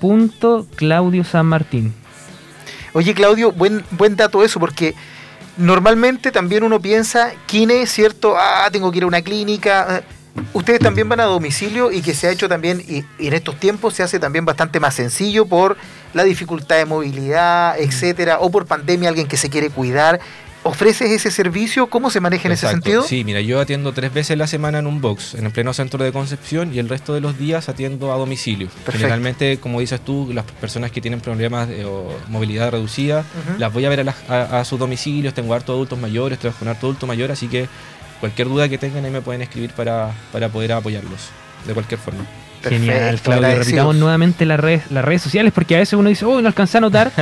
Punto 0.00 0.66
Claudio 0.76 1.24
San 1.24 1.46
Martín. 1.46 1.94
Oye, 2.92 3.14
Claudio, 3.14 3.52
buen, 3.52 3.84
buen 3.90 4.16
dato 4.16 4.42
eso, 4.42 4.58
porque 4.58 4.94
normalmente 5.56 6.32
también 6.32 6.62
uno 6.64 6.80
piensa, 6.80 7.32
Kine, 7.46 7.86
¿cierto? 7.86 8.36
Ah, 8.38 8.68
tengo 8.72 8.90
que 8.90 8.98
ir 8.98 9.04
a 9.04 9.06
una 9.06 9.22
clínica. 9.22 10.02
Ustedes 10.52 10.80
también 10.80 11.08
van 11.08 11.20
a 11.20 11.24
domicilio 11.24 11.90
y 11.90 12.02
que 12.02 12.14
se 12.14 12.26
ha 12.26 12.30
hecho 12.30 12.48
también, 12.48 12.82
y, 12.86 13.04
en 13.18 13.32
estos 13.32 13.58
tiempos 13.58 13.94
se 13.94 14.02
hace 14.02 14.18
también 14.18 14.44
bastante 14.44 14.80
más 14.80 14.94
sencillo 14.94 15.46
por 15.46 15.76
la 16.14 16.24
dificultad 16.24 16.76
de 16.76 16.84
movilidad, 16.84 17.78
etcétera, 17.78 18.38
o 18.40 18.50
por 18.50 18.66
pandemia, 18.66 19.08
alguien 19.08 19.28
que 19.28 19.36
se 19.36 19.50
quiere 19.50 19.70
cuidar. 19.70 20.20
¿Ofreces 20.66 21.12
ese 21.12 21.30
servicio? 21.30 21.86
¿Cómo 21.86 22.10
se 22.10 22.18
maneja 22.18 22.48
en 22.48 22.52
ese 22.52 22.68
sentido? 22.68 23.04
Sí, 23.04 23.22
mira, 23.22 23.40
yo 23.40 23.60
atiendo 23.60 23.92
tres 23.92 24.12
veces 24.12 24.32
a 24.32 24.36
la 24.36 24.48
semana 24.48 24.80
en 24.80 24.88
un 24.88 25.00
box, 25.00 25.34
en 25.34 25.46
el 25.46 25.52
pleno 25.52 25.72
centro 25.72 26.02
de 26.02 26.10
Concepción, 26.10 26.74
y 26.74 26.80
el 26.80 26.88
resto 26.88 27.14
de 27.14 27.20
los 27.20 27.38
días 27.38 27.68
atiendo 27.68 28.12
a 28.12 28.16
domicilio. 28.16 28.68
Generalmente, 28.90 29.58
como 29.58 29.78
dices 29.78 30.00
tú, 30.00 30.30
las 30.32 30.44
personas 30.44 30.90
que 30.90 31.00
tienen 31.00 31.20
problemas 31.20 31.68
de 31.68 31.86
movilidad 32.28 32.72
reducida, 32.72 33.24
las 33.58 33.72
voy 33.72 33.84
a 33.84 33.90
ver 33.90 34.08
a, 34.28 34.64
sus 34.64 34.76
domicilios, 34.76 35.34
tengo 35.34 35.54
harto 35.54 35.72
adultos 35.72 36.00
mayores, 36.00 36.40
trabajo 36.40 36.58
con 36.58 36.68
harto 36.68 36.86
adulto 36.86 37.06
mayor, 37.06 37.30
así 37.30 37.46
que 37.46 37.68
cualquier 38.18 38.48
duda 38.48 38.68
que 38.68 38.76
tengan 38.76 39.04
ahí 39.04 39.12
me 39.12 39.20
pueden 39.20 39.42
escribir 39.42 39.70
para, 39.70 40.12
para 40.32 40.48
poder 40.48 40.72
apoyarlos, 40.72 41.28
de 41.64 41.74
cualquier 41.74 42.00
forma. 42.00 42.24
Genial, 42.68 43.20
Claudio. 43.20 43.56
Repitamos 43.56 43.96
nuevamente 43.96 44.44
las 44.46 44.60
redes, 44.60 44.90
las 44.90 45.04
redes 45.04 45.22
sociales 45.22 45.52
porque 45.52 45.76
a 45.76 45.78
veces 45.78 45.94
uno 45.94 46.08
dice, 46.08 46.24
oh, 46.24 46.40
no 46.40 46.48
alcancé 46.48 46.76
a 46.76 46.78
anotar. 46.78 47.12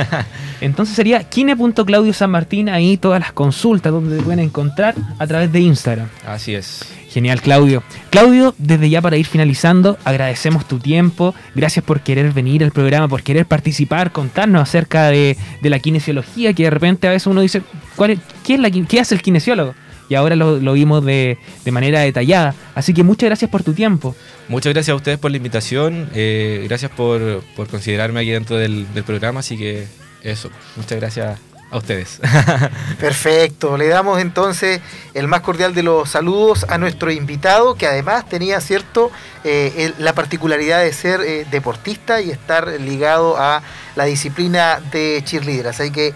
Entonces 0.61 0.95
sería 0.95 1.23
kine.claudio 1.23 2.13
San 2.13 2.31
Martín, 2.31 2.69
ahí 2.69 2.97
todas 2.97 3.19
las 3.19 3.33
consultas 3.33 3.91
donde 3.91 4.21
pueden 4.21 4.39
encontrar 4.39 4.95
a 5.19 5.27
través 5.27 5.51
de 5.51 5.59
Instagram. 5.59 6.07
Así 6.25 6.55
es. 6.55 6.83
Genial, 7.15 7.41
Claudio. 7.41 7.81
Claudio, 8.09 8.53
desde 8.57 8.89
ya 8.89 9.01
para 9.01 9.15
ir 9.15 9.25
finalizando, 9.25 9.97
agradecemos 10.03 10.67
tu 10.67 10.79
tiempo. 10.79 11.33
Gracias 11.55 11.85
por 11.85 12.01
querer 12.01 12.33
venir 12.33 12.61
al 12.61 12.71
programa, 12.71 13.07
por 13.07 13.23
querer 13.23 13.45
participar, 13.45 14.11
contarnos 14.11 14.61
acerca 14.61 15.07
de, 15.07 15.37
la 15.61 15.79
kinesiología, 15.79 16.51
que 16.51 16.63
de 16.63 16.71
repente 16.71 17.07
a 17.07 17.11
veces 17.11 17.27
uno 17.27 17.39
dice, 17.39 17.61
¿cuál 17.95 18.11
es, 18.11 18.19
¿qué, 18.43 18.55
es 18.55 18.59
la, 18.59 18.69
¿qué 18.69 18.99
hace 18.99 19.15
el 19.15 19.21
kinesiólogo? 19.21 19.75
Y 20.09 20.15
ahora 20.15 20.35
lo, 20.35 20.73
vimos 20.73 21.03
de, 21.03 21.37
manera 21.71 22.01
detallada. 22.01 22.55
Así 22.75 22.93
que 22.93 23.03
muchas 23.03 23.27
gracias 23.27 23.49
por 23.49 23.63
tu 23.63 23.73
tiempo. 23.73 24.15
Muchas 24.47 24.73
gracias 24.73 24.93
a 24.93 24.95
ustedes 24.95 25.17
por 25.17 25.31
la 25.31 25.37
invitación, 25.37 26.09
eh, 26.13 26.63
gracias 26.67 26.91
por, 26.91 27.43
considerarme 27.69 28.21
aquí 28.21 28.31
dentro 28.31 28.57
del, 28.57 28.85
programa, 29.05 29.39
así 29.39 29.57
que 29.57 29.87
eso, 30.23 30.49
muchas 30.75 30.99
gracias 30.99 31.39
a 31.71 31.77
ustedes. 31.77 32.19
Perfecto, 32.99 33.77
le 33.77 33.87
damos 33.87 34.19
entonces 34.19 34.81
el 35.13 35.27
más 35.27 35.41
cordial 35.41 35.73
de 35.73 35.83
los 35.83 36.09
saludos 36.09 36.65
a 36.69 36.77
nuestro 36.77 37.11
invitado, 37.11 37.75
que 37.75 37.87
además 37.87 38.29
tenía 38.29 38.61
cierto 38.61 39.11
eh, 39.43 39.93
la 39.97 40.13
particularidad 40.13 40.83
de 40.83 40.93
ser 40.93 41.21
eh, 41.21 41.45
deportista 41.49 42.21
y 42.21 42.29
estar 42.29 42.67
ligado 42.79 43.37
a 43.37 43.63
la 43.95 44.05
disciplina 44.05 44.79
de 44.91 45.21
cheerleader. 45.25 45.67
Así 45.67 45.91
que 45.91 46.13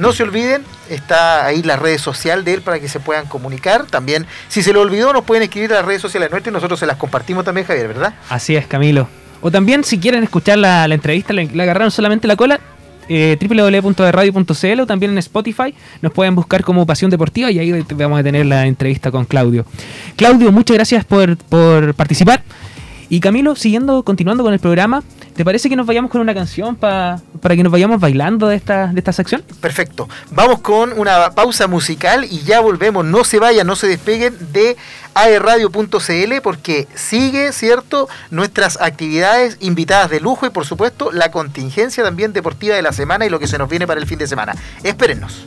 no 0.00 0.12
se 0.12 0.22
olviden, 0.22 0.62
está 0.88 1.44
ahí 1.44 1.62
la 1.62 1.76
red 1.76 1.98
social 1.98 2.42
de 2.42 2.54
él 2.54 2.62
para 2.62 2.80
que 2.80 2.88
se 2.88 3.00
puedan 3.00 3.26
comunicar. 3.26 3.84
También, 3.86 4.26
si 4.48 4.62
se 4.62 4.72
lo 4.72 4.80
olvidó, 4.80 5.12
nos 5.12 5.24
pueden 5.24 5.42
escribir 5.42 5.72
a 5.72 5.76
las 5.76 5.84
redes 5.84 6.00
sociales 6.00 6.30
nuestras 6.30 6.50
y 6.50 6.54
nosotros 6.54 6.80
se 6.80 6.86
las 6.86 6.96
compartimos 6.96 7.44
también, 7.44 7.66
Javier, 7.66 7.88
¿verdad? 7.88 8.14
Así 8.30 8.56
es, 8.56 8.66
Camilo. 8.66 9.08
O 9.42 9.50
también, 9.50 9.84
si 9.84 9.98
quieren 9.98 10.22
escuchar 10.22 10.58
la, 10.58 10.86
entrevista, 10.86 11.34
le, 11.34 11.42
agarraron 11.62 11.90
solamente 11.90 12.26
la 12.26 12.36
cola, 12.36 12.60
eh, 13.10 13.36
www.radio.cl 13.40 14.80
o 14.80 14.86
también 14.86 15.12
en 15.12 15.18
Spotify. 15.18 15.74
Nos 16.00 16.12
pueden 16.12 16.34
buscar 16.34 16.64
como 16.64 16.86
Pasión 16.86 17.10
Deportiva 17.10 17.50
y 17.50 17.58
ahí 17.58 17.84
vamos 17.94 18.20
a 18.20 18.22
tener 18.22 18.46
la 18.46 18.66
entrevista 18.66 19.10
con 19.10 19.26
Claudio. 19.26 19.66
Claudio, 20.16 20.50
muchas 20.50 20.76
gracias 20.76 21.04
por, 21.04 21.36
por 21.36 21.92
participar. 21.94 22.42
Y 23.10 23.20
Camilo, 23.20 23.54
siguiendo, 23.54 24.02
continuando 24.02 24.44
con 24.44 24.54
el 24.54 24.60
programa, 24.60 25.02
¿te 25.34 25.44
parece 25.44 25.68
que 25.68 25.76
nos 25.76 25.86
vayamos 25.86 26.10
con 26.10 26.20
una 26.20 26.34
canción 26.34 26.76
para 26.76 27.20
que 27.42 27.62
nos 27.62 27.72
vayamos 27.72 28.00
bailando 28.00 28.48
de 28.48 28.56
esta, 28.56 28.88
de 28.88 28.98
esta 28.98 29.12
sección? 29.12 29.42
Perfecto. 29.60 30.08
Vamos 30.30 30.60
con 30.60 30.98
una 30.98 31.30
pausa 31.32 31.66
musical 31.66 32.24
y 32.24 32.40
ya 32.40 32.60
volvemos. 32.60 33.04
No 33.04 33.24
se 33.24 33.38
vayan, 33.38 33.66
no 33.66 33.76
se 33.76 33.86
despeguen 33.86 34.36
de 34.52 34.76
aerradio.cl 35.14 36.40
porque 36.42 36.88
sigue, 36.94 37.52
¿cierto? 37.52 38.08
Nuestras 38.30 38.80
actividades 38.80 39.56
invitadas 39.60 40.10
de 40.10 40.20
lujo 40.20 40.46
y 40.46 40.50
por 40.50 40.66
supuesto 40.66 41.10
la 41.12 41.30
contingencia 41.30 42.04
también 42.04 42.32
deportiva 42.32 42.76
de 42.76 42.82
la 42.82 42.92
semana 42.92 43.26
y 43.26 43.30
lo 43.30 43.38
que 43.38 43.46
se 43.46 43.58
nos 43.58 43.68
viene 43.68 43.86
para 43.86 44.00
el 44.00 44.06
fin 44.06 44.18
de 44.18 44.26
semana. 44.26 44.54
Espérennos. 44.82 45.46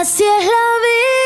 Así 0.00 0.24
es 0.24 0.44
la 0.44 0.66
vida, 0.84 1.21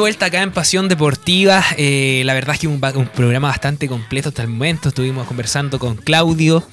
vuelta 0.00 0.26
acá 0.26 0.42
en 0.42 0.50
Pasión 0.50 0.88
Deportiva. 0.88 1.62
Eh, 1.76 2.22
la 2.24 2.32
verdad 2.32 2.54
es 2.54 2.60
que 2.60 2.66
un, 2.68 2.80
programa 2.80 3.48
bastante 3.48 3.86
completo 3.86 4.30
hasta 4.30 4.42
el 4.42 4.48
momento. 4.48 4.88
Estuvimos 4.88 5.26
conversando 5.26 5.78
con 5.78 5.96
Claudio 5.96 6.66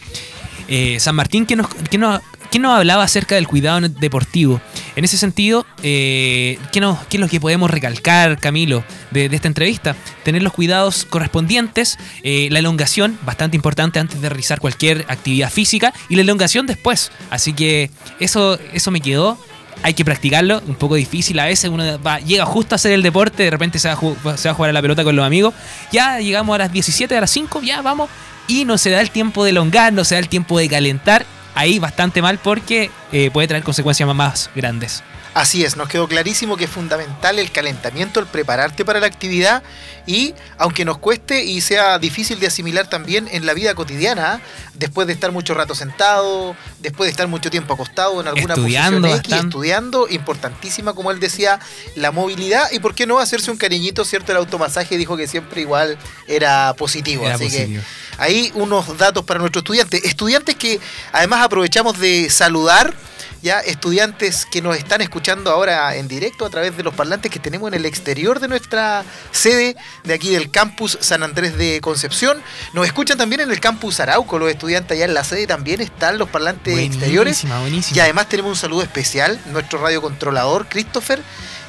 eh, 0.69 0.97
San 0.99 1.15
Martín, 1.15 1.45
que 1.45 1.57
nos, 1.57 1.67
que, 1.67 1.97
nos, 1.97 2.21
que 2.49 2.59
nos 2.59 2.77
hablaba 2.77 3.03
acerca 3.03 3.35
del 3.35 3.45
cuidado 3.45 3.81
deportivo. 3.81 4.61
En 4.95 5.03
ese 5.03 5.17
sentido, 5.17 5.65
eh, 5.83 6.57
¿qué, 6.71 6.79
nos, 6.79 6.99
¿qué 7.07 7.17
es 7.17 7.21
lo 7.21 7.27
que 7.27 7.41
podemos 7.41 7.69
recalcar, 7.69 8.39
Camilo, 8.39 8.85
de, 9.11 9.25
esta 9.25 9.49
entrevista? 9.49 9.95
Tener 10.23 10.41
los 10.41 10.53
cuidados 10.53 11.03
correspondientes, 11.03 11.97
la 12.23 12.59
elongación, 12.59 13.19
bastante 13.25 13.57
importante 13.57 13.99
antes 13.99 14.21
de 14.21 14.29
realizar 14.29 14.61
cualquier 14.61 15.05
actividad 15.09 15.51
física, 15.51 15.93
y 16.07 16.15
la 16.15 16.21
elongación 16.21 16.65
después. 16.65 17.11
Así 17.29 17.51
que 17.51 17.91
eso, 18.19 18.57
eso 18.73 18.89
me 18.89 19.01
quedó 19.01 19.37
hay 19.83 19.93
que 19.93 20.03
practicarlo, 20.03 20.61
un 20.67 20.75
poco 20.75 20.95
difícil 20.95 21.39
a 21.39 21.45
veces, 21.45 21.69
uno 21.69 22.01
va- 22.01 22.19
llega 22.19 22.45
justo 22.45 22.75
a 22.75 22.77
hacer 22.77 22.91
el 22.91 23.01
deporte, 23.03 23.43
de 23.43 23.49
repente 23.51 23.79
se 23.79 23.87
va, 23.87 23.93
a 23.93 24.37
se 24.37 24.47
va 24.47 24.51
a 24.51 24.53
jugar 24.55 24.69
a 24.69 24.73
la 24.73 24.81
pelota 24.81 25.03
con 25.03 25.15
los 25.15 25.25
amigos, 25.25 25.53
ya 25.91 26.19
llegamos 26.19 26.55
a 26.55 26.57
las 26.59 26.71
17, 26.71 27.15
a 27.17 27.21
las 27.21 27.31
5, 27.31 27.61
ya 27.61 27.81
vamos, 27.81 28.09
y 28.47 28.65
no 28.65 28.77
se 28.77 28.89
da 28.89 29.01
el 29.01 29.11
tiempo 29.11 29.43
de 29.43 29.51
elongar, 29.51 29.93
no 29.93 30.03
se 30.03 30.15
da 30.15 30.19
el 30.19 30.29
tiempo 30.29 30.57
de 30.59 30.67
calentar, 30.69 31.25
ahí 31.55 31.79
bastante 31.79 32.21
mal 32.21 32.37
porque 32.37 32.91
eh, 33.11 33.29
puede 33.31 33.47
traer 33.47 33.63
consecuencias 33.63 34.07
más 34.13 34.49
grandes. 34.55 35.03
Así 35.37 35.63
es, 35.63 35.77
nos 35.77 35.87
quedó 35.87 36.07
clarísimo 36.07 36.57
que 36.57 36.63
es 36.63 36.69
fundamental 36.71 37.37
el 37.37 37.51
calentamiento, 37.51 38.19
el 38.19 38.25
prepararte 38.25 38.83
para 38.83 38.99
la 38.99 39.05
actividad 39.05 39.61
y 40.07 40.33
aunque 40.57 40.83
nos 40.83 40.97
cueste 40.97 41.43
y 41.43 41.61
sea 41.61 41.99
difícil 41.99 42.39
de 42.39 42.47
asimilar 42.47 42.89
también 42.89 43.27
en 43.31 43.45
la 43.45 43.53
vida 43.53 43.75
cotidiana, 43.75 44.41
después 44.73 45.05
de 45.05 45.13
estar 45.13 45.31
mucho 45.31 45.53
rato 45.53 45.75
sentado, 45.75 46.55
después 46.79 47.05
de 47.05 47.11
estar 47.11 47.27
mucho 47.27 47.51
tiempo 47.51 47.75
acostado 47.75 48.19
en 48.19 48.27
alguna 48.27 48.55
Estudiando 48.55 49.01
posición 49.01 49.05
X, 49.05 49.29
bastante. 49.29 49.47
estudiando, 49.47 50.07
importantísima 50.09 50.93
como 50.93 51.11
él 51.11 51.19
decía, 51.19 51.59
la 51.93 52.11
movilidad 52.11 52.71
y 52.71 52.79
por 52.79 52.95
qué 52.95 53.05
no 53.05 53.19
hacerse 53.19 53.51
un 53.51 53.57
cariñito, 53.57 54.05
¿cierto? 54.05 54.31
El 54.31 54.39
automasaje 54.39 54.97
dijo 54.97 55.17
que 55.17 55.27
siempre 55.27 55.61
igual 55.61 55.99
era 56.27 56.73
positivo, 56.75 57.25
Era 57.25 57.35
así 57.35 57.43
positivo. 57.43 57.83
que 57.83 58.23
ahí 58.23 58.51
unos 58.55 58.97
datos 58.97 59.23
para 59.23 59.39
nuestros 59.39 59.61
estudiantes, 59.61 60.03
estudiantes 60.03 60.55
que 60.55 60.79
además 61.11 61.43
aprovechamos 61.43 61.99
de 61.99 62.31
saludar 62.31 62.95
ya 63.41 63.59
estudiantes 63.59 64.45
que 64.45 64.61
nos 64.61 64.77
están 64.77 65.01
escuchando 65.01 65.51
ahora 65.51 65.95
en 65.95 66.07
directo 66.07 66.45
a 66.45 66.49
través 66.49 66.75
de 66.75 66.83
los 66.83 66.93
parlantes 66.93 67.31
que 67.31 67.39
tenemos 67.39 67.67
en 67.69 67.73
el 67.75 67.85
exterior 67.85 68.39
de 68.39 68.47
nuestra 68.47 69.03
sede 69.31 69.75
de 70.03 70.13
aquí 70.13 70.29
del 70.29 70.51
campus 70.51 70.97
San 71.01 71.23
Andrés 71.23 71.57
de 71.57 71.81
Concepción. 71.81 72.41
Nos 72.73 72.85
escuchan 72.85 73.17
también 73.17 73.41
en 73.41 73.51
el 73.51 73.59
campus 73.59 73.99
Arauco, 73.99 74.39
los 74.39 74.49
estudiantes 74.49 74.95
allá 74.95 75.05
en 75.05 75.13
la 75.13 75.23
sede 75.23 75.47
también 75.47 75.81
están 75.81 76.17
los 76.17 76.29
parlantes 76.29 76.77
exteriores. 76.77 77.41
Buenísima, 77.41 77.59
buenísima. 77.59 77.97
Y 77.97 77.99
además 78.01 78.29
tenemos 78.29 78.51
un 78.51 78.57
saludo 78.57 78.81
especial, 78.81 79.39
nuestro 79.51 79.79
radiocontrolador 79.79 80.67
Christopher 80.67 81.21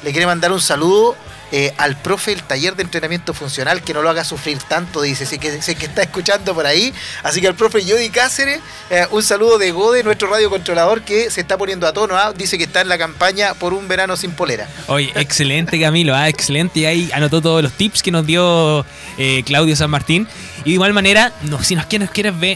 le 0.03 0.11
quiere 0.11 0.25
mandar 0.25 0.51
un 0.51 0.61
saludo 0.61 1.15
eh, 1.51 1.73
al 1.77 1.95
profe 1.97 2.31
del 2.31 2.43
taller 2.43 2.75
de 2.75 2.83
entrenamiento 2.83 3.33
funcional, 3.33 3.81
que 3.81 3.93
no 3.93 4.01
lo 4.01 4.09
haga 4.09 4.23
sufrir 4.23 4.59
tanto, 4.59 5.01
dice, 5.01 5.25
sé 5.25 5.39
que, 5.39 5.61
sé 5.61 5.75
que 5.75 5.85
está 5.85 6.01
escuchando 6.01 6.53
por 6.53 6.65
ahí. 6.65 6.93
Así 7.23 7.41
que 7.41 7.47
al 7.47 7.55
profe 7.55 7.81
Jody 7.81 8.09
Cáceres, 8.09 8.59
eh, 8.89 9.05
un 9.11 9.23
saludo 9.23 9.57
de 9.57 9.71
Gode, 9.71 10.03
nuestro 10.03 10.29
radiocontrolador, 10.29 11.01
que 11.01 11.29
se 11.31 11.41
está 11.41 11.57
poniendo 11.57 11.87
a 11.87 11.93
tono, 11.93 12.15
¿ah? 12.15 12.33
dice 12.33 12.57
que 12.57 12.65
está 12.65 12.81
en 12.81 12.89
la 12.89 12.97
campaña 12.97 13.53
por 13.53 13.73
un 13.73 13.87
verano 13.87 14.15
sin 14.15 14.31
polera. 14.31 14.67
Oye, 14.87 15.11
excelente 15.15 15.79
Camilo, 15.79 16.15
ah, 16.15 16.29
excelente. 16.29 16.79
Y 16.81 16.85
ahí 16.85 17.09
anotó 17.13 17.41
todos 17.41 17.63
los 17.63 17.73
tips 17.73 18.03
que 18.03 18.11
nos 18.11 18.25
dio 18.25 18.85
eh, 19.17 19.43
Claudio 19.45 19.75
San 19.75 19.89
Martín. 19.89 20.27
Y 20.65 20.71
de 20.71 20.71
igual 20.71 20.93
manera, 20.93 21.31
si 21.61 21.75
nos 21.75 21.85
quieren, 21.85 22.09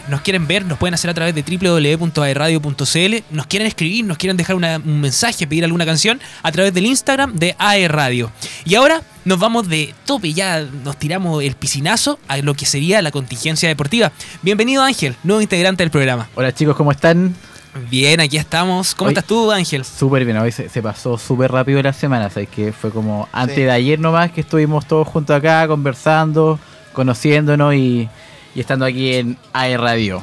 nos, 0.08 0.20
quieren 0.20 0.46
ver, 0.46 0.64
nos 0.66 0.78
pueden 0.78 0.94
hacer 0.94 1.08
a 1.08 1.14
través 1.14 1.34
de 1.34 1.42
www.aerradio.cl. 1.42 3.14
Nos 3.30 3.46
quieren 3.46 3.66
escribir, 3.66 4.04
nos 4.04 4.18
quieren 4.18 4.36
dejar 4.36 4.56
un 4.56 5.00
mensaje, 5.00 5.46
pedir 5.46 5.64
alguna 5.64 5.86
canción 5.86 6.20
a 6.42 6.52
través 6.52 6.74
del 6.74 6.84
Instagram 6.84 7.34
de 7.34 7.56
AE 7.58 7.88
Radio. 7.88 8.30
Y 8.66 8.74
ahora 8.74 8.83
nos 9.24 9.38
vamos 9.38 9.68
de 9.68 9.94
tope, 10.04 10.32
ya 10.34 10.60
nos 10.60 10.98
tiramos 10.98 11.42
el 11.42 11.54
piscinazo 11.54 12.18
a 12.28 12.36
lo 12.38 12.54
que 12.54 12.66
sería 12.66 13.00
la 13.00 13.10
contingencia 13.10 13.68
deportiva. 13.68 14.12
Bienvenido 14.42 14.82
Ángel, 14.82 15.16
nuevo 15.22 15.40
integrante 15.40 15.82
del 15.82 15.90
programa. 15.90 16.28
Hola 16.34 16.52
chicos, 16.54 16.76
¿cómo 16.76 16.92
están? 16.92 17.34
Bien, 17.90 18.20
aquí 18.20 18.36
estamos. 18.36 18.94
¿Cómo 18.94 19.08
Hoy- 19.08 19.12
estás 19.14 19.24
tú, 19.26 19.50
Ángel? 19.50 19.84
Súper 19.84 20.24
bien, 20.24 20.36
hoy 20.36 20.52
se, 20.52 20.68
se 20.68 20.82
pasó 20.82 21.16
súper 21.18 21.50
rápido 21.50 21.82
la 21.82 21.92
semana, 21.94 22.28
¿sabes? 22.30 22.48
Que 22.50 22.72
fue 22.72 22.90
como 22.90 23.26
antes 23.32 23.56
Sí. 23.56 23.62
de 23.62 23.70
ayer 23.70 23.98
nomás 23.98 24.30
que 24.32 24.42
estuvimos 24.42 24.86
todos 24.86 25.08
juntos 25.08 25.34
acá 25.34 25.66
conversando, 25.66 26.58
conociéndonos 26.92 27.74
y, 27.74 28.08
y 28.54 28.60
estando 28.60 28.84
aquí 28.84 29.14
en 29.14 29.38
AE 29.54 29.76
Radio. 29.78 30.20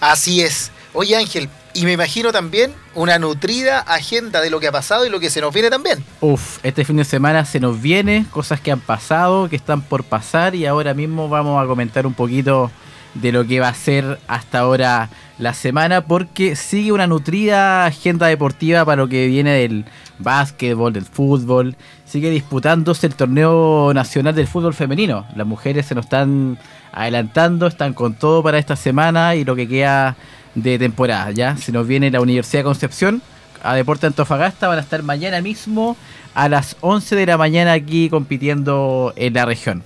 Así 0.00 0.40
es. 0.40 0.70
Oye 0.94 1.14
Ángel, 1.16 1.48
y 1.74 1.84
me 1.84 1.92
imagino 1.92 2.32
también 2.32 2.72
una 2.94 3.18
nutrida 3.18 3.80
agenda 3.80 4.40
de 4.40 4.50
lo 4.50 4.60
que 4.60 4.68
ha 4.68 4.72
pasado 4.72 5.06
y 5.06 5.10
lo 5.10 5.20
que 5.20 5.30
se 5.30 5.40
nos 5.40 5.52
viene 5.52 5.70
también. 5.70 6.04
Uf, 6.20 6.58
este 6.62 6.84
fin 6.84 6.96
de 6.96 7.04
semana 7.04 7.44
se 7.44 7.60
nos 7.60 7.80
viene, 7.80 8.26
cosas 8.30 8.60
que 8.60 8.72
han 8.72 8.80
pasado, 8.80 9.48
que 9.48 9.56
están 9.56 9.82
por 9.82 10.04
pasar 10.04 10.54
y 10.54 10.66
ahora 10.66 10.94
mismo 10.94 11.28
vamos 11.28 11.62
a 11.62 11.66
comentar 11.66 12.06
un 12.06 12.14
poquito 12.14 12.70
de 13.14 13.32
lo 13.32 13.46
que 13.46 13.60
va 13.60 13.68
a 13.68 13.74
ser 13.74 14.18
hasta 14.28 14.60
ahora 14.60 15.08
la 15.38 15.54
semana 15.54 16.02
porque 16.04 16.56
sigue 16.56 16.92
una 16.92 17.06
nutrida 17.06 17.86
agenda 17.86 18.26
deportiva 18.26 18.84
para 18.84 19.02
lo 19.02 19.08
que 19.08 19.26
viene 19.26 19.52
del 19.52 19.84
básquetbol, 20.18 20.92
del 20.92 21.04
fútbol. 21.04 21.76
Sigue 22.04 22.30
disputándose 22.30 23.06
el 23.06 23.14
torneo 23.14 23.92
nacional 23.94 24.34
del 24.34 24.46
fútbol 24.46 24.74
femenino. 24.74 25.26
Las 25.36 25.46
mujeres 25.46 25.86
se 25.86 25.94
nos 25.94 26.06
están 26.06 26.58
adelantando, 26.92 27.66
están 27.66 27.94
con 27.94 28.14
todo 28.14 28.42
para 28.42 28.58
esta 28.58 28.76
semana 28.76 29.34
y 29.34 29.44
lo 29.44 29.54
que 29.54 29.68
queda 29.68 30.16
de 30.54 30.78
temporada. 30.78 31.30
Ya 31.30 31.56
se 31.56 31.72
nos 31.72 31.86
viene 31.86 32.10
la 32.10 32.20
Universidad 32.20 32.60
de 32.60 32.64
Concepción 32.64 33.22
a 33.62 33.74
Deporte 33.74 34.06
Antofagasta. 34.06 34.68
Van 34.68 34.78
a 34.78 34.82
estar 34.82 35.02
mañana 35.02 35.40
mismo 35.40 35.96
a 36.34 36.48
las 36.48 36.76
11 36.80 37.16
de 37.16 37.26
la 37.26 37.36
mañana 37.36 37.72
aquí 37.72 38.08
compitiendo 38.08 39.12
en 39.16 39.34
la 39.34 39.44
región. 39.44 39.82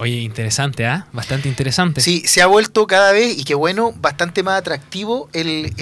Oye, 0.00 0.16
interesante, 0.16 0.86
¿ah? 0.86 1.06
Bastante 1.12 1.46
interesante. 1.46 2.00
Sí, 2.00 2.22
se 2.24 2.40
ha 2.40 2.46
vuelto 2.46 2.86
cada 2.86 3.12
vez, 3.12 3.38
y 3.38 3.44
qué 3.44 3.54
bueno, 3.54 3.92
bastante 4.00 4.42
más 4.42 4.58
atractivo 4.58 5.28
el, 5.34 5.74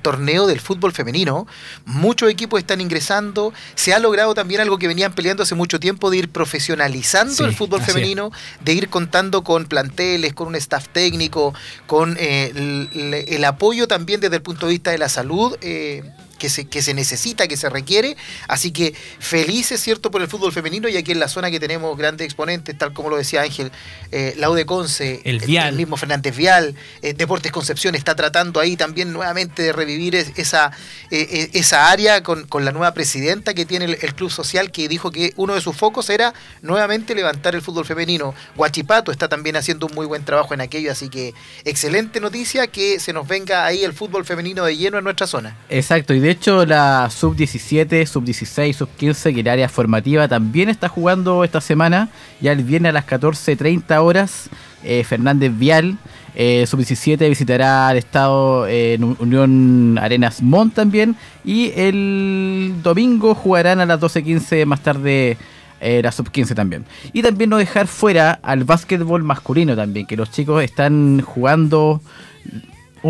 torneo 0.00 0.46
del 0.46 0.60
fútbol 0.60 0.92
femenino. 0.92 1.46
Muchos 1.84 2.30
equipos 2.30 2.58
están 2.58 2.80
ingresando. 2.80 3.52
Se 3.74 3.92
ha 3.92 3.98
logrado 3.98 4.32
también 4.32 4.62
algo 4.62 4.78
que 4.78 4.88
venían 4.88 5.12
peleando 5.12 5.42
hace 5.42 5.54
mucho 5.54 5.78
tiempo, 5.78 6.08
de 6.08 6.16
ir 6.16 6.30
profesionalizando 6.30 7.44
el 7.44 7.54
fútbol 7.54 7.82
femenino, 7.82 8.32
de 8.64 8.72
ir 8.72 8.88
contando 8.88 9.44
con 9.44 9.66
planteles, 9.66 10.32
con 10.32 10.48
un 10.48 10.54
staff 10.54 10.88
técnico, 10.88 11.52
con 11.86 12.16
eh, 12.18 13.26
el, 13.28 13.44
apoyo 13.44 13.86
también 13.86 14.20
desde 14.20 14.36
el 14.36 14.42
punto 14.42 14.64
de 14.64 14.72
vista 14.72 14.90
de 14.90 14.96
la 14.96 15.10
salud. 15.10 15.54
Eh, 15.60 16.02
que 16.38 16.48
se, 16.48 16.66
que 16.66 16.82
se 16.82 16.94
necesita, 16.94 17.48
que 17.48 17.56
se 17.56 17.68
requiere. 17.68 18.16
Así 18.48 18.70
que 18.70 18.94
felices, 19.18 19.80
¿cierto?, 19.80 20.10
por 20.10 20.22
el 20.22 20.28
fútbol 20.28 20.52
femenino 20.52 20.88
y 20.88 20.96
aquí 20.96 21.12
en 21.12 21.20
la 21.20 21.28
zona 21.28 21.50
que 21.50 21.60
tenemos 21.60 21.96
grandes 21.96 22.24
exponentes, 22.24 22.76
tal 22.76 22.92
como 22.92 23.10
lo 23.10 23.16
decía 23.16 23.42
Ángel, 23.42 23.70
eh, 24.12 24.34
Laude 24.38 24.66
Conce, 24.66 25.20
el, 25.24 25.40
Vial. 25.40 25.74
mismo 25.74 25.96
Fernández 25.96 26.36
Vial, 26.36 26.74
eh, 27.02 27.14
Deportes 27.14 27.52
Concepción 27.52 27.94
está 27.94 28.14
tratando 28.14 28.60
ahí 28.60 28.76
también 28.76 29.12
nuevamente 29.12 29.62
de 29.62 29.72
revivir 29.72 30.14
esa, 30.14 30.72
eh, 31.10 31.26
eh, 31.30 31.50
esa 31.52 31.90
área 31.90 32.22
con, 32.22 32.46
la 32.64 32.72
nueva 32.72 32.94
presidenta 32.94 33.54
que 33.54 33.66
tiene 33.66 33.84
el, 33.84 34.14
Club 34.14 34.30
Social, 34.30 34.70
que 34.70 34.88
dijo 34.88 35.10
que 35.10 35.32
uno 35.36 35.54
de 35.54 35.60
sus 35.60 35.76
focos 35.76 36.08
era 36.10 36.32
nuevamente 36.62 37.14
levantar 37.14 37.54
el 37.54 37.62
fútbol 37.62 37.84
femenino. 37.84 38.34
Guachipato 38.56 39.12
está 39.12 39.28
también 39.28 39.56
haciendo 39.56 39.86
un 39.86 39.94
muy 39.94 40.06
buen 40.06 40.24
trabajo 40.24 40.54
en 40.54 40.62
aquello, 40.62 40.90
así 40.90 41.08
que 41.08 41.34
excelente 41.64 42.18
noticia 42.20 42.66
que 42.66 42.98
se 42.98 43.12
nos 43.12 43.28
venga 43.28 43.66
ahí 43.66 43.84
el 43.84 43.92
fútbol 43.92 44.24
femenino 44.24 44.64
de 44.64 44.76
lleno 44.76 44.98
en 44.98 45.04
nuestra 45.04 45.26
zona. 45.26 45.56
Exacto, 45.68 46.14
y 46.14 46.20
de 46.20 46.25
hecho, 46.30 46.64
la 46.64 47.10
sub-17, 47.10 48.06
sub-16, 48.06 48.72
sub-15, 48.72 49.34
que 49.34 49.40
el 49.40 49.48
área 49.48 49.68
formativa 49.68 50.26
también 50.28 50.68
está 50.68 50.88
jugando 50.88 51.44
esta 51.44 51.60
semana. 51.60 52.08
Ya 52.40 52.52
el 52.52 52.64
viernes 52.64 52.90
a 52.90 52.92
las 52.92 53.06
14.30 53.06 53.98
horas, 54.02 54.48
eh, 54.82 55.04
Fernández 55.04 55.52
Vial, 55.56 55.98
eh, 56.34 56.64
sub-17, 56.66 57.28
visitará 57.28 57.88
al 57.88 57.98
estado 57.98 58.66
en 58.66 59.04
Unión 59.18 59.98
Arenas 59.98 60.42
Mont 60.42 60.74
también. 60.74 61.16
Y 61.44 61.72
el 61.76 62.74
domingo 62.82 63.34
jugarán 63.34 63.80
a 63.80 63.86
las 63.86 64.00
12.15 64.00 64.64
más 64.64 64.82
tarde. 64.82 65.36
Eh, 65.78 66.00
la 66.02 66.10
sub-15 66.10 66.54
también. 66.54 66.86
Y 67.12 67.20
también 67.20 67.50
no 67.50 67.58
dejar 67.58 67.86
fuera 67.86 68.40
al 68.42 68.64
básquetbol 68.64 69.22
masculino 69.22 69.76
también, 69.76 70.06
que 70.06 70.16
los 70.16 70.30
chicos 70.30 70.64
están 70.64 71.20
jugando 71.20 72.00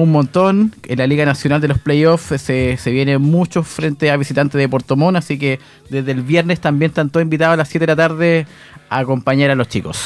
un 0.02 0.12
montón. 0.12 0.72
En 0.86 0.98
la 0.98 1.06
Liga 1.06 1.24
Nacional 1.24 1.60
de 1.60 1.68
los 1.68 1.78
Playoffs 1.78 2.40
se, 2.40 2.76
se 2.76 2.90
viene 2.90 3.18
mucho 3.18 3.62
frente 3.62 4.10
a 4.10 4.16
visitantes 4.16 4.58
de 4.58 4.68
Puerto 4.68 4.96
Montt, 4.96 5.16
así 5.16 5.38
que 5.38 5.58
desde 5.88 6.12
el 6.12 6.22
viernes 6.22 6.60
también 6.60 6.90
están 6.90 7.10
todos 7.10 7.22
invitados 7.22 7.54
a 7.54 7.56
las 7.56 7.68
7 7.68 7.86
de 7.86 7.92
la 7.92 7.96
tarde 7.96 8.46
a 8.88 8.98
acompañar 8.98 9.50
a 9.50 9.54
los 9.54 9.68
chicos. 9.68 9.98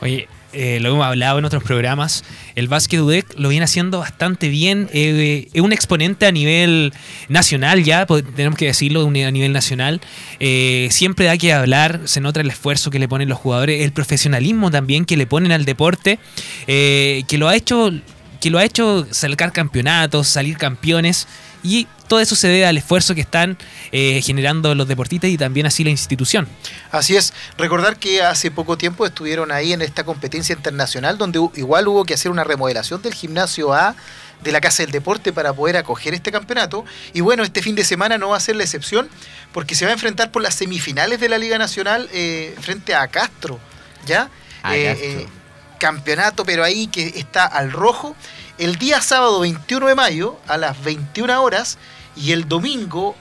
Oye, 0.00 0.28
eh, 0.52 0.80
lo 0.80 0.90
hemos 0.90 1.06
hablado 1.06 1.38
en 1.38 1.46
otros 1.46 1.62
programas, 1.62 2.24
el 2.56 2.68
básquet 2.68 3.00
UDEC 3.00 3.38
lo 3.38 3.48
viene 3.48 3.64
haciendo 3.64 4.00
bastante 4.00 4.48
bien. 4.48 4.90
Eh, 4.92 5.48
es 5.52 5.60
un 5.62 5.72
exponente 5.72 6.26
a 6.26 6.32
nivel 6.32 6.92
nacional 7.28 7.84
ya, 7.84 8.04
tenemos 8.06 8.58
que 8.58 8.66
decirlo, 8.66 9.06
a 9.06 9.10
nivel 9.30 9.52
nacional. 9.52 10.00
Eh, 10.40 10.88
siempre 10.90 11.24
da 11.24 11.38
que 11.38 11.52
hablar, 11.52 12.00
se 12.04 12.20
nota 12.20 12.40
el 12.40 12.50
esfuerzo 12.50 12.90
que 12.90 12.98
le 12.98 13.08
ponen 13.08 13.28
los 13.28 13.38
jugadores, 13.38 13.82
el 13.82 13.92
profesionalismo 13.92 14.70
también 14.70 15.06
que 15.06 15.16
le 15.16 15.26
ponen 15.26 15.52
al 15.52 15.64
deporte, 15.64 16.18
que 16.66 17.36
lo 17.38 17.48
ha 17.48 17.56
hecho 17.56 17.90
que 18.42 18.50
lo 18.50 18.58
ha 18.58 18.64
hecho 18.64 19.06
sacar 19.12 19.52
campeonatos, 19.52 20.26
salir 20.26 20.58
campeones 20.58 21.28
y 21.62 21.86
todo 22.08 22.18
eso 22.18 22.34
se 22.34 22.48
debe 22.48 22.66
al 22.66 22.76
esfuerzo 22.76 23.14
que 23.14 23.20
están 23.20 23.56
eh, 23.92 24.20
generando 24.20 24.74
los 24.74 24.88
deportistas 24.88 25.30
y 25.30 25.38
también 25.38 25.64
así 25.64 25.84
la 25.84 25.90
institución. 25.90 26.48
Así 26.90 27.14
es, 27.14 27.32
recordar 27.56 27.98
que 27.98 28.20
hace 28.20 28.50
poco 28.50 28.76
tiempo 28.76 29.06
estuvieron 29.06 29.52
ahí 29.52 29.72
en 29.72 29.80
esta 29.80 30.02
competencia 30.02 30.56
internacional 30.56 31.18
donde 31.18 31.38
igual 31.54 31.86
hubo 31.86 32.04
que 32.04 32.14
hacer 32.14 32.32
una 32.32 32.42
remodelación 32.42 33.00
del 33.00 33.14
gimnasio 33.14 33.72
A 33.72 33.94
de 34.42 34.50
la 34.50 34.60
Casa 34.60 34.82
del 34.82 34.90
Deporte 34.90 35.32
para 35.32 35.52
poder 35.52 35.76
acoger 35.76 36.12
este 36.12 36.32
campeonato. 36.32 36.84
Y 37.12 37.20
bueno, 37.20 37.44
este 37.44 37.62
fin 37.62 37.76
de 37.76 37.84
semana 37.84 38.18
no 38.18 38.30
va 38.30 38.38
a 38.38 38.40
ser 38.40 38.56
la 38.56 38.64
excepción 38.64 39.08
porque 39.52 39.76
se 39.76 39.84
va 39.84 39.92
a 39.92 39.94
enfrentar 39.94 40.32
por 40.32 40.42
las 40.42 40.56
semifinales 40.56 41.20
de 41.20 41.28
la 41.28 41.38
Liga 41.38 41.58
Nacional 41.58 42.08
eh, 42.12 42.56
frente 42.60 42.92
a 42.96 43.06
Castro. 43.06 43.60
¿Ya? 44.04 44.30
Eh, 44.72 45.28
campeonato, 45.82 46.44
pero 46.44 46.62
ahí 46.62 46.86
que 46.86 47.08
está 47.16 47.44
al 47.44 47.72
rojo, 47.72 48.14
el 48.56 48.76
día 48.76 49.00
sábado 49.00 49.40
21 49.40 49.88
de 49.88 49.96
mayo 49.96 50.38
a 50.46 50.56
las 50.56 50.80
21 50.84 51.42
horas 51.42 51.76
y 52.14 52.30
el 52.30 52.46
domingo 52.46 53.16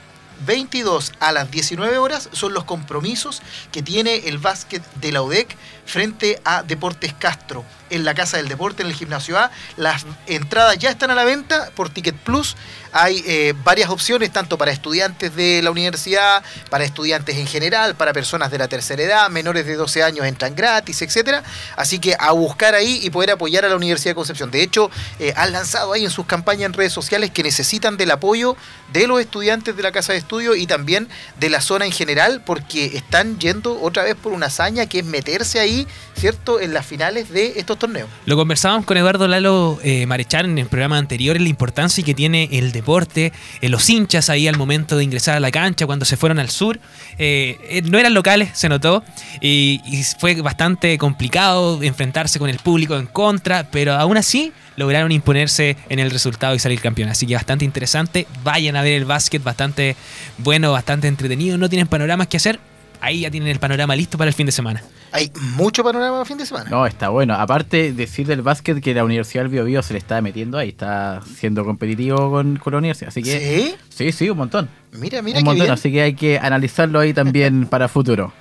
22 0.46 1.14
a 1.20 1.32
las 1.32 1.50
19 1.50 1.98
horas 1.98 2.30
son 2.34 2.54
los 2.54 2.64
compromisos 2.66 3.42
que 3.72 3.82
tiene 3.82 4.28
el 4.28 4.38
básquet 4.38 4.84
de 4.96 5.12
la 5.12 5.24
UDEC 5.24 5.58
frente 5.88 6.40
a 6.46 6.62
Deportes 6.62 7.16
Castro 7.16 7.66
en 7.90 8.06
la 8.06 8.14
Casa 8.14 8.38
del 8.38 8.48
Deporte, 8.48 8.84
en 8.84 8.90
el 8.90 8.94
Gimnasio 8.94 9.40
A. 9.40 9.50
Las 9.76 10.06
entradas 10.28 10.78
ya 10.78 10.92
están 10.92 11.10
a 11.10 11.16
la 11.16 11.24
venta 11.24 11.72
por 11.76 11.90
Ticket 11.90 12.16
Plus 12.16 12.56
hay 12.92 13.24
eh, 13.26 13.54
varias 13.64 13.90
opciones, 13.90 14.32
tanto 14.32 14.58
para 14.58 14.72
estudiantes 14.72 15.36
de 15.36 15.62
la 15.62 15.72
universidad, 15.72 16.44
para 16.70 16.84
estudiantes 16.84 17.38
en 17.38 17.48
general, 17.48 17.96
para 17.96 18.14
personas 18.14 18.52
de 18.52 18.58
la 18.58 18.68
tercera 18.68 19.02
edad, 19.04 19.30
menores 19.30 19.66
de 19.66 19.76
12 19.76 20.04
años 20.04 20.26
entran 20.26 20.56
gratis, 20.56 21.02
etcétera. 21.02 21.44
Así 21.76 22.00
que 22.00 22.16
a 22.20 22.32
buscar 22.32 22.76
ahí 22.76 23.00
y 23.04 23.10
poder 23.10 23.32
apoyar 23.32 23.66
a 23.66 23.70
la 23.70 23.76
Universidad 23.76 24.12
de 24.12 24.16
Concepción. 24.16 24.52
De 24.52 24.62
hecho, 24.62 24.90
eh, 25.20 25.34
han 25.36 25.52
lanzado 25.52 25.94
ahí 25.94 26.04
en 26.04 26.12
sus 26.12 26.26
campañas 26.26 26.68
en 26.68 26.74
redes 26.74 26.94
sociales 26.94 27.32
que 27.32 27.44
necesitan 27.44 27.98
del 27.98 28.12
apoyo 28.12 28.56
de 28.92 29.08
los 29.08 29.22
estudiantes 29.22 29.76
de 29.76 29.84
la 29.84 29.92
casa 29.92 30.14
de 30.14 30.20
estudio 30.20 30.56
y 30.56 30.68
también 30.68 31.08
de 31.40 31.50
la 31.50 31.62
zona 31.62 31.86
en 31.86 31.92
general, 31.92 32.42
porque 32.46 32.98
están 32.98 33.40
yendo 33.40 33.80
otra 33.82 34.04
vez 34.04 34.16
por 34.16 34.34
una 34.34 34.48
hazaña 34.48 34.86
que 34.86 35.00
es 35.00 35.06
meterse 35.06 35.60
ahí, 35.60 35.88
¿cierto?, 36.16 36.60
en 36.60 36.74
las 36.74 36.86
finales 36.86 37.30
de 37.30 37.54
estos 37.58 37.80
torneos. 37.80 38.10
Lo 38.26 38.36
conversábamos 38.36 38.86
con 38.86 38.98
Eduardo 38.98 39.28
Lalo 39.28 39.80
eh, 39.84 40.06
Marechal 40.06 40.46
en 40.46 40.58
el 40.58 40.68
programa 40.68 40.98
anterior, 40.98 41.40
la 41.40 41.50
importancia 41.50 42.04
que 42.04 42.14
tiene 42.14 42.50
el 42.52 42.72
deporte, 42.72 42.81
eh, 43.16 43.32
los 43.70 43.90
hinchas 43.90 44.30
ahí 44.30 44.48
al 44.48 44.58
momento 44.58 44.98
de 44.98 45.04
ingresar 45.04 45.38
a 45.38 45.40
la 45.40 45.52
cancha, 45.52 45.86
cuando 45.86 46.06
se 46.06 46.18
fueron 46.18 46.40
al 46.40 46.50
sur. 46.50 46.80
Eh, 47.18 47.82
no 47.86 47.98
eran 47.98 48.14
locales, 48.14 48.50
se 48.54 48.70
notó, 48.70 49.04
y, 49.40 49.82
y 49.86 50.04
fue 50.20 50.36
bastante 50.42 50.98
complicado 50.98 51.82
enfrentarse 51.84 52.40
con 52.40 52.50
el 52.50 52.58
público 52.58 52.98
en 52.98 53.08
contra, 53.08 53.70
pero 53.72 53.94
aún 53.94 54.18
así 54.18 54.52
lograron 54.76 55.12
imponerse 55.12 55.78
en 55.90 56.00
el 56.00 56.12
resultado 56.12 56.56
y 56.56 56.60
salir 56.60 56.82
campeón. 56.82 57.10
Así 57.10 57.26
que 57.26 57.36
bastante 57.36 57.66
interesante. 57.66 58.28
Vayan 58.44 58.76
a 58.76 58.82
ver 58.82 58.94
el 58.94 59.06
básquet, 59.06 59.44
bastante 59.44 59.96
bueno, 60.38 60.72
bastante 60.72 61.08
entretenido. 61.08 61.58
No 61.58 61.70
tienen 61.70 61.88
panoramas 61.88 62.28
que 62.28 62.38
hacer. 62.38 62.60
Ahí 63.00 63.22
ya 63.22 63.32
tienen 63.32 63.50
el 63.50 63.60
panorama 63.60 63.96
listo 63.96 64.18
para 64.18 64.30
el 64.30 64.36
fin 64.36 64.46
de 64.46 64.52
semana. 64.52 64.84
Hay 65.14 65.32
mucho 65.56 65.84
panorama 65.84 66.22
el 66.22 66.26
fin 66.26 66.38
de 66.38 66.46
semana. 66.46 66.70
No, 66.70 66.86
está 66.86 67.10
bueno. 67.10 67.34
Aparte, 67.34 67.92
decir 67.92 68.28
del 68.28 68.42
básquet 68.42 68.82
que 68.82 68.94
la 68.94 69.04
Universidad 69.04 69.44
del 69.44 69.66
Bio, 69.66 69.82
se 69.82 69.94
le 69.94 70.00
está 70.00 70.22
metiendo 70.22 70.58
ahí, 70.58 70.70
está 70.70 71.22
siendo 71.36 71.66
competitivo 71.66 72.32
con, 72.32 72.58
con 72.58 72.72
la 72.72 72.80
universidad. 72.80 73.10
Así 73.10 73.22
que, 73.22 73.40
¿Sí? 73.40 73.76
Sí, 73.90 74.12
sí, 74.12 74.30
un 74.30 74.38
montón. 74.38 74.70
Mira, 74.94 75.22
mira, 75.22 75.40
un 75.40 75.46
montón. 75.46 75.70
Así 75.70 75.92
que 75.92 76.02
hay 76.02 76.14
que 76.16 76.40
analizarlo 76.40 77.00
ahí 77.00 77.14
también 77.14 77.66
para 77.70 77.88
futuro. 77.88 78.32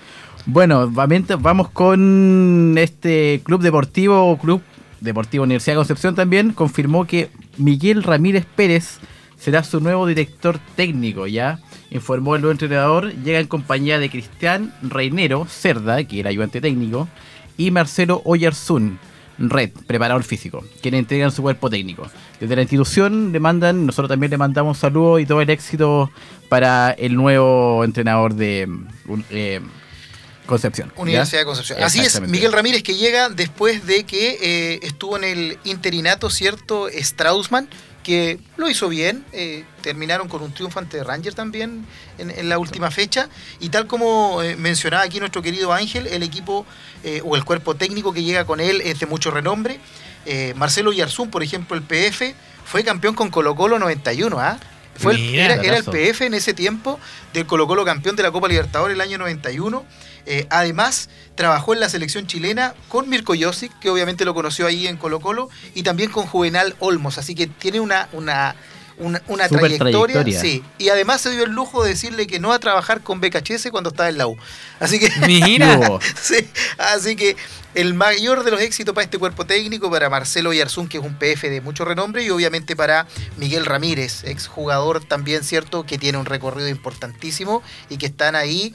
Bueno, 0.47 0.91
vamos 0.91 1.71
con 1.71 2.75
este 2.79 3.41
club 3.45 3.63
deportivo 3.63 4.31
o 4.31 4.39
club 4.39 4.63
deportivo 5.01 5.45
Universidad 5.45 5.75
de 5.75 5.79
Concepción 5.79 6.15
también 6.15 6.53
confirmó 6.53 7.07
que 7.07 7.31
Miguel 7.57 8.03
Ramírez 8.03 8.47
Pérez 8.55 8.99
será 9.41 9.65
su 9.65 9.81
nuevo 9.81 10.07
director 10.07 10.61
técnico, 10.77 11.27
¿ya? 11.27 11.59
Informó 11.91 12.37
el 12.37 12.43
nuevo 12.43 12.53
entrenador, 12.53 13.13
llega 13.25 13.41
en 13.41 13.47
compañía 13.47 13.99
de 13.99 14.11
Cristian 14.11 14.73
Reinero 14.83 15.47
Cerda, 15.47 16.05
que 16.05 16.21
era 16.21 16.31
ayudante 16.31 16.61
técnico, 16.61 17.09
y 17.57 17.71
Marcelo 17.71 18.23
Oyarzún, 18.25 18.99
Red, 19.39 19.71
preparador 19.87 20.23
físico, 20.23 20.63
quienes 20.83 21.01
entregan 21.01 21.33
su 21.33 21.41
cuerpo 21.41 21.71
técnico. 21.71 22.07
Desde 22.39 22.55
la 22.55 22.63
institución 22.63 23.33
le 23.33 23.41
mandan, 23.41 23.87
nosotros 23.87 24.11
también 24.11 24.31
le 24.31 24.37
mandamos 24.37 24.77
saludos 24.77 25.23
y 25.23 25.27
todo 25.27 25.41
el 25.41 25.49
éxito 25.49 26.11
para 26.51 26.91
el 26.91 27.17
nuevo 27.17 27.83
entrenador 27.83 28.35
de 28.35 28.69
eh, 29.31 29.61
Concepción. 30.45 30.93
Universidad 30.97 31.41
de 31.41 31.47
Concepción. 31.47 31.83
Así 31.83 32.01
es, 32.01 32.21
Miguel 32.21 32.53
Ramírez 32.53 32.83
que 32.83 32.97
llega 32.97 33.31
después 33.31 33.87
de 33.87 34.05
que 34.05 34.37
eh, 34.43 34.81
estuvo 34.83 35.17
en 35.17 35.25
el 35.25 35.59
interinato, 35.65 36.29
¿cierto? 36.29 36.89
Straussman, 36.93 37.69
que 38.03 38.41
lo 38.57 38.69
hizo 38.69 38.89
bien, 38.89 39.25
eh, 39.33 39.65
terminaron 39.83 40.29
con 40.29 40.43
un 40.43 40.53
triunfo 40.53 40.79
ante 40.79 41.05
Ranger 41.05 41.35
también 41.35 41.87
en, 42.19 42.49
la 42.49 42.59
última 42.59 42.91
fecha, 42.91 43.29
y 43.61 43.69
tal 43.69 43.87
como 43.87 44.43
eh, 44.43 44.57
mencionaba 44.57 45.03
aquí 45.05 45.21
nuestro 45.21 45.43
querido 45.43 45.73
Ángel, 45.73 46.07
el 46.07 46.23
equipo 46.23 46.67
o 47.25 47.35
el 47.35 47.45
cuerpo 47.45 47.77
técnico 47.77 48.13
que 48.13 48.23
llega 48.23 48.45
con 48.45 48.61
él 48.61 48.83
es 48.83 49.01
de 49.01 49.07
mucho 49.07 49.31
renombre. 49.31 49.81
Eh, 50.27 50.55
Marcelo 50.57 50.93
Yarzún, 50.93 51.31
por 51.31 51.43
ejemplo, 51.43 51.77
el 51.77 51.83
PF, 51.83 52.35
fue 52.65 52.85
campeón 52.85 53.15
con 53.15 53.31
Colo 53.31 53.55
Colo 53.55 53.79
91, 53.79 54.39
¿ah? 54.39 54.59
Fue 54.97 55.15
el- 55.15 55.21
Mira, 55.21 55.55
era, 55.55 55.63
era 55.63 55.77
el. 55.79 55.85
PF 55.85 56.27
en 56.27 56.35
ese 56.35 56.53
tiempo 56.53 57.01
del 57.33 57.47
Colo 57.47 57.67
Colo 57.67 57.85
campeón 57.85 58.17
de 58.17 58.23
la 58.23 58.31
Copa 58.31 58.49
Libertadores 58.49 58.95
el 58.95 59.01
año 59.01 59.19
91. 59.19 59.85
Eh, 60.27 60.47
además, 60.51 61.09
trabajó 61.35 61.75
en 61.75 61.81
la 61.81 61.89
selección 61.89 62.27
chilena 62.27 62.75
con 62.89 63.09
Mirko 63.09 63.35
Josic, 63.39 63.79
que 63.79 63.91
obviamente 63.91 64.25
lo 64.25 64.35
conoció 64.35 64.67
ahí 64.67 64.87
en 64.87 64.97
Colo 64.97 65.21
Colo, 65.21 65.49
y 65.75 65.83
también 65.83 66.11
con 66.11 66.27
Juvenal 66.27 66.77
Olmos. 66.81 67.19
Así 67.19 67.35
que 67.35 67.47
tiene 67.47 67.81
una, 67.81 68.09
una, 68.13 68.55
una, 68.99 69.49
trayectoria. 69.49 69.79
trayectoria. 69.79 70.41
Sí. 70.41 70.63
Y 70.79 70.91
además 70.91 71.21
se 71.21 71.31
dio 71.31 71.45
el 71.45 71.51
lujo 71.51 71.83
de 71.83 71.91
decirle 71.91 72.27
que 72.27 72.39
no 72.39 72.53
a 72.53 72.59
trabajar 72.59 73.01
con 73.01 73.21
BKHS 73.21 73.71
cuando 73.71 73.91
estaba 73.91 74.09
en 74.09 74.19
la 74.19 74.27
U. 74.27 74.37
Así 74.79 74.99
que 74.99 75.11
Mira. 75.27 75.79
Sí, 76.21 76.49
así 76.79 77.17
que 77.17 77.37
el 77.75 77.95
mayor 77.95 78.43
de 78.45 78.51
los 78.51 78.61
éxitos 78.61 78.95
para 78.95 79.05
este 79.05 79.19
cuerpo 79.19 79.47
técnico, 79.47 79.91
para 79.91 80.11
Marcelo 80.11 80.53
Yarzún, 80.53 80.89
que 80.89 80.99
es 80.99 81.05
un 81.05 81.15
PF 81.15 81.49
de 81.49 81.61
mucho 81.61 81.85
renombre, 81.85 82.25
y 82.25 82.31
obviamente 82.31 82.75
para 82.77 83.07
Miguel 83.37 83.65
Ramírez, 83.67 84.25
exjugador 84.25 85.05
también, 85.05 85.45
¿cierto? 85.45 85.85
Que 85.87 85.99
tiene 85.99 86.19
un 86.19 86.27
recorrido 86.27 86.69
importantísimo 86.69 87.63
y 87.89 87.97
que 87.97 88.07
están 88.07 88.35
ahí. 88.37 88.75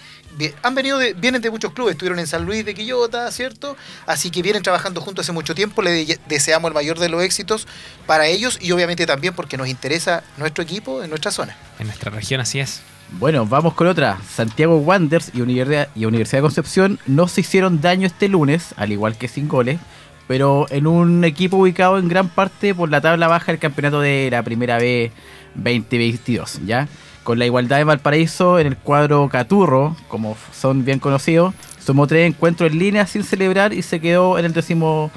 Han 0.64 0.76
venido 0.76 0.98
de, 0.98 1.14
vienen 1.14 1.42
de 1.42 1.50
muchos 1.50 1.72
clubes, 1.74 1.94
estuvieron 1.94 2.20
en 2.20 2.28
San 2.28 2.46
Luis 2.46 2.66
de 2.66 2.74
Quillota, 2.74 3.32
¿cierto? 3.32 3.78
Así 4.06 4.32
que 4.32 4.42
vienen 4.42 4.64
trabajando 4.64 5.00
juntos 5.02 5.26
hace 5.26 5.32
mucho 5.32 5.56
tiempo. 5.56 5.82
Le 5.82 5.92
de- 5.92 6.20
deseamos 6.28 6.68
el 6.70 6.74
mayor 6.74 7.00
de 7.00 7.08
los 7.10 7.24
éxitos 7.24 7.68
para 8.06 8.28
ellos 8.28 8.58
y 8.62 8.72
obviamente 8.72 9.06
también 9.06 9.34
porque 9.34 9.56
nos 9.58 9.68
interesa 9.68 10.24
nuestro 10.38 10.64
equipo 10.64 11.04
en 11.04 11.10
nuestra 11.10 11.32
zona. 11.32 11.56
En 11.80 11.88
nuestra 11.88 12.12
región 12.12 12.42
así 12.42 12.60
es. 12.60 12.82
Bueno, 13.12 13.46
vamos 13.46 13.74
con 13.76 13.88
otra. 13.88 14.18
Santiago 14.28 14.78
Wanderers 14.78 15.32
y 15.34 15.42
Universidad, 15.42 15.90
de 15.94 16.42
Concepción 16.42 17.00
no 17.06 17.28
se 17.28 17.42
hicieron 17.42 17.80
daño 17.80 18.08
este 18.08 18.28
lunes, 18.28 18.74
al 18.78 18.92
igual 18.92 19.18
que 19.18 19.28
sin 19.28 19.48
goles, 19.48 19.80
pero 20.28 20.66
en 20.70 20.88
un 20.88 21.24
equipo 21.24 21.58
ubicado 21.58 21.98
en 21.98 22.08
gran 22.08 22.30
parte 22.30 22.74
por 22.74 22.90
la 22.90 23.02
tabla 23.02 23.28
baja 23.28 23.52
del 23.52 23.60
campeonato 23.60 24.02
de 24.02 24.30
la 24.32 24.44
Primera 24.44 24.78
B 24.78 25.12
2022, 25.54 26.62
¿ya? 26.66 26.88
Con 27.24 27.40
la 27.40 27.46
igualdad 27.46 27.78
de 27.78 27.84
Valparaíso 27.86 28.60
en 28.60 28.68
el 28.68 28.78
cuadro 28.78 29.30
Caturro, 29.30 29.96
como 30.08 30.36
son 30.52 30.84
bien 30.84 31.00
conocidos, 31.00 31.54
sumó 31.80 32.08
tres 32.08 32.28
encuentros 32.28 32.72
en 32.72 32.80
línea 32.80 33.08
sin 33.08 33.24
celebrar 33.24 33.72
y 33.72 33.82
se 33.82 34.02
quedó 34.02 34.38
en 34.40 34.46
el 34.46 34.54
décimo 34.54 35.12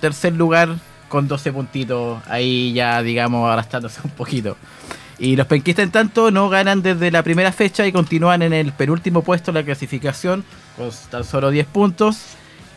tercer 0.00 0.34
lugar 0.34 0.76
con 1.08 1.26
12 1.26 1.52
puntitos, 1.52 2.22
ahí 2.28 2.72
ya 2.72 3.02
digamos 3.02 3.50
arrastrándose 3.50 4.00
un 4.04 4.10
poquito. 4.10 4.56
Y 5.20 5.36
los 5.36 5.46
penquistas 5.46 5.82
en 5.84 5.90
tanto 5.90 6.30
no 6.30 6.48
ganan 6.48 6.80
desde 6.82 7.10
la 7.10 7.22
primera 7.22 7.52
fecha 7.52 7.86
y 7.86 7.92
continúan 7.92 8.40
en 8.42 8.52
el 8.54 8.72
penúltimo 8.72 9.22
puesto 9.22 9.52
de 9.52 9.60
la 9.60 9.64
clasificación 9.66 10.44
con 10.78 10.90
tan 11.10 11.24
solo 11.24 11.50
10 11.50 11.66
puntos 11.66 12.16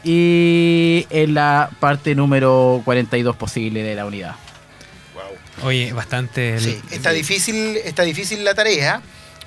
y 0.04 1.08
en 1.10 1.34
la 1.34 1.70
parte 1.80 2.14
número 2.16 2.82
42 2.84 3.36
posible 3.38 3.82
de 3.84 3.96
la 3.96 4.06
unidad. 4.06 4.36
Oye, 5.64 5.94
bastante. 5.94 6.60
Sí, 6.60 6.80
está 6.92 7.12
difícil, 7.12 7.78
está 7.86 8.04
difícil 8.04 8.44
la 8.44 8.54
tarea, 8.54 9.02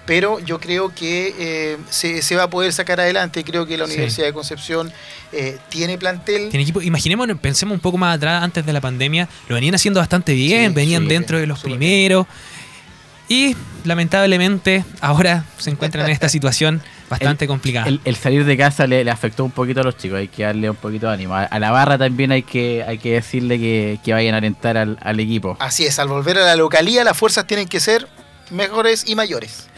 pero 0.07 0.39
yo 0.39 0.59
creo 0.61 0.95
que 0.95 1.35
eh, 1.39 1.77
se, 1.91 2.23
se 2.23 2.37
va 2.37 2.45
a 2.45 2.51
poder 2.51 2.73
sacar 2.73 3.01
adelante. 3.01 3.45
Creo 3.45 3.67
que 3.67 3.77
la 3.77 3.87
Sí. 3.87 3.93
Universidad 3.95 4.27
de 4.29 4.33
Concepción 4.33 4.91
eh, 5.33 5.59
tiene 5.69 5.99
plantel. 5.99 6.49
Tiene 6.49 6.63
equipo, 6.63 6.81
imaginemos, 6.81 7.27
pensemos 7.43 7.75
un 7.75 7.81
poco 7.81 7.99
más 7.99 8.17
atrás, 8.17 8.43
antes 8.43 8.65
de 8.65 8.73
la 8.73 8.81
pandemia, 8.81 9.29
lo 9.49 9.57
venían 9.57 9.75
haciendo 9.75 10.01
bastante 10.01 10.33
bien, 10.33 10.71
Sí, 10.71 10.75
venían 10.77 11.07
dentro 11.09 11.37
bien, 11.37 11.43
de 11.43 11.47
los 11.49 11.61
primeros. 11.61 12.27
Y 13.29 13.57
lamentablemente 13.85 14.85
ahora 15.01 15.45
se 15.59 15.71
encuentran 15.71 16.07
en 16.07 16.13
esta 16.13 16.29
situación 16.29 16.83
bastante 17.09 17.47
complicada. 17.47 17.87
El, 17.87 18.01
el 18.05 18.17
salir 18.17 18.45
de 18.45 18.57
casa 18.57 18.87
le, 18.87 19.05
le 19.05 19.11
afectó 19.11 19.45
un 19.45 19.51
poquito 19.51 19.81
a 19.81 19.85
los 19.85 19.97
chicos, 19.97 20.19
hay 20.19 20.29
que 20.29 20.45
darle 20.45 20.71
un 20.71 20.77
poquito 20.77 21.07
de 21.09 21.15
ánimo. 21.15 21.35
A, 21.35 21.45
a 21.45 21.59
la 21.59 21.71
barra 21.71 21.99
también 21.99 22.33
hay 22.33 22.43
que, 22.43 22.85
hay 22.87 22.99
que 22.99 23.13
decirle 23.13 23.59
que, 23.59 23.99
que 24.05 24.13
vayan 24.13 24.35
a 24.35 24.39
alentar 24.39 24.77
al, 24.77 24.99
al 25.01 25.21
equipo. 25.21 25.57
Así 25.61 25.87
es, 25.87 25.99
al 25.99 26.09
volver 26.09 26.39
a 26.39 26.45
la 26.45 26.57
localía, 26.57 27.05
las 27.05 27.17
fuerzas 27.17 27.47
tienen 27.47 27.69
que 27.69 27.81
ser 27.81 28.09
mejores 28.51 29.09
y 29.09 29.15
mayores. 29.15 29.69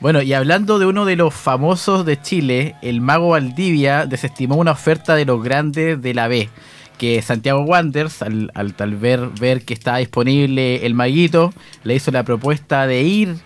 Bueno, 0.00 0.22
y 0.22 0.32
hablando 0.32 0.78
de 0.78 0.86
uno 0.86 1.04
de 1.04 1.16
los 1.16 1.34
famosos 1.34 2.06
de 2.06 2.20
Chile, 2.20 2.76
el 2.82 3.00
mago 3.00 3.30
Valdivia 3.30 4.06
desestimó 4.06 4.54
una 4.54 4.70
oferta 4.70 5.16
de 5.16 5.24
los 5.24 5.42
grandes 5.42 6.00
de 6.00 6.14
la 6.14 6.28
B. 6.28 6.48
Que 6.98 7.22
Santiago 7.22 7.62
Wanderers, 7.62 8.22
al, 8.22 8.50
al 8.54 8.74
tal 8.74 8.96
ver, 8.96 9.28
ver 9.40 9.64
que 9.64 9.72
estaba 9.72 9.98
disponible 9.98 10.84
el 10.84 10.94
maguito, 10.94 11.52
le 11.84 11.94
hizo 11.94 12.10
la 12.10 12.24
propuesta 12.24 12.86
de 12.86 13.02
ir 13.02 13.36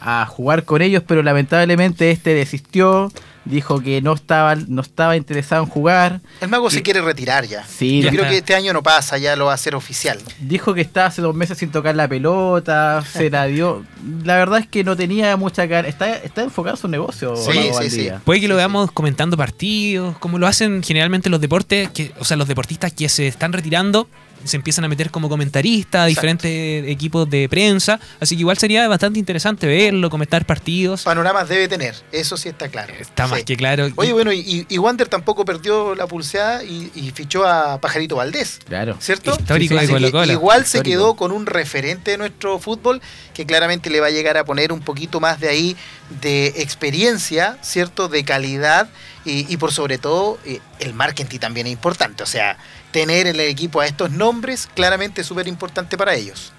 a 0.00 0.26
jugar 0.26 0.64
con 0.64 0.82
ellos, 0.82 1.02
pero 1.06 1.22
lamentablemente 1.22 2.10
este 2.10 2.34
desistió, 2.34 3.10
dijo 3.46 3.80
que 3.80 4.02
no 4.02 4.12
estaba, 4.12 4.54
no 4.54 4.82
estaba 4.82 5.16
interesado 5.16 5.62
en 5.64 5.68
jugar, 5.70 6.20
El 6.40 6.48
mago 6.48 6.68
se 6.70 6.82
quiere 6.82 7.00
retirar 7.00 7.46
ya. 7.46 7.64
Sí, 7.66 8.02
yo 8.02 8.10
creo 8.10 8.22
está. 8.22 8.30
que 8.30 8.38
este 8.38 8.54
año 8.54 8.72
no 8.72 8.82
pasa, 8.82 9.16
ya 9.18 9.34
lo 9.36 9.46
va 9.46 9.52
a 9.52 9.54
hacer 9.54 9.74
oficial. 9.74 10.18
dijo 10.40 10.74
que 10.74 10.80
estaba 10.82 11.06
hace 11.06 11.22
dos 11.22 11.34
meses 11.34 11.56
sin 11.58 11.70
tocar 11.70 11.94
la 11.96 12.06
pelota, 12.08 13.02
se 13.10 13.30
la 13.30 13.46
dio. 13.46 13.84
La 14.24 14.36
verdad 14.36 14.58
es 14.60 14.66
que 14.66 14.84
no 14.84 14.96
tenía 14.96 15.36
mucha 15.36 15.68
cara, 15.68 15.88
está, 15.88 16.16
está 16.16 16.42
enfocado 16.42 16.76
en 16.76 16.80
su 16.80 16.88
negocio. 16.88 17.36
Sí, 17.36 17.48
Mago 17.48 17.62
sí, 17.62 17.70
Valdivia. 17.72 18.20
Puede 18.24 18.40
que 18.40 18.48
lo 18.48 18.54
Sí, 18.54 18.58
veamos 18.58 18.90
comentando 18.92 19.36
partidos, 19.36 20.18
como 20.18 20.38
lo 20.38 20.46
hacen 20.46 20.82
generalmente 20.82 21.30
los 21.30 21.40
deportes, 21.40 21.90
que, 21.90 22.12
o 22.18 22.24
sea, 22.24 22.36
los 22.36 22.48
deportistas 22.48 22.92
que 22.92 23.08
se 23.08 23.26
están 23.28 23.52
retirando 23.52 24.08
se 24.46 24.56
empiezan 24.56 24.84
a 24.84 24.88
meter 24.88 25.10
como 25.10 25.28
comentaristas 25.28 26.02
a 26.02 26.08
Exacto. 26.08 26.20
diferentes 26.36 26.88
equipos 26.90 27.28
de 27.28 27.48
prensa, 27.48 27.98
así 28.20 28.36
que 28.36 28.40
igual 28.40 28.58
sería 28.58 28.86
bastante 28.88 29.18
interesante 29.18 29.66
verlo, 29.66 30.10
comentar 30.10 30.44
partidos. 30.46 31.02
Panoramas 31.02 31.48
debe 31.48 31.68
tener, 31.68 31.94
eso 32.12 32.36
sí 32.36 32.48
está 32.48 32.68
claro. 32.68 32.94
Está 32.98 33.26
más 33.26 33.38
Sí. 33.40 33.44
que 33.44 33.56
claro. 33.56 33.88
Oye, 33.96 34.12
bueno, 34.12 34.32
y, 34.32 34.66
y 34.68 34.78
Wander 34.78 35.08
tampoco 35.08 35.44
perdió 35.44 35.94
la 35.94 36.06
pulseada 36.06 36.64
y, 36.64 36.90
y 36.94 37.10
fichó 37.10 37.46
a 37.46 37.80
Pajarito 37.80 38.16
Valdés. 38.16 38.60
Claro. 38.66 38.96
¿Cierto? 39.00 39.36
Histórico 39.38 39.74
de 39.74 39.80
Así 39.80 39.88
que 39.88 39.92
Colo-Colo. 39.94 40.32
Igual 40.32 40.64
se 40.66 40.82
quedó 40.82 41.14
con 41.14 41.32
un 41.32 41.46
referente 41.46 42.12
de 42.12 42.18
nuestro 42.18 42.58
fútbol 42.58 43.00
que 43.34 43.44
claramente 43.46 43.90
le 43.90 44.00
va 44.00 44.06
a 44.06 44.10
llegar 44.10 44.36
a 44.36 44.44
poner 44.44 44.72
un 44.72 44.80
poquito 44.80 45.20
más 45.20 45.40
de 45.40 45.48
ahí 45.48 45.76
de 46.22 46.54
experiencia, 46.58 47.58
¿cierto? 47.62 48.08
De 48.08 48.24
calidad 48.24 48.88
y, 49.24 49.52
y 49.52 49.56
por 49.56 49.72
sobre 49.72 49.98
todo 49.98 50.38
eh, 50.44 50.60
el 50.78 50.94
marketing 50.94 51.38
también 51.38 51.66
es 51.66 51.72
importante. 51.72 52.22
O 52.22 52.26
sea, 52.26 52.56
tener 52.96 53.26
en 53.26 53.34
el 53.34 53.40
equipo 53.42 53.82
a 53.82 53.86
estos 53.86 54.10
nombres 54.10 54.66
claramente 54.74 55.20
es 55.20 55.26
súper 55.26 55.46
importante 55.48 55.98
para 55.98 56.14
ellos. 56.14 56.50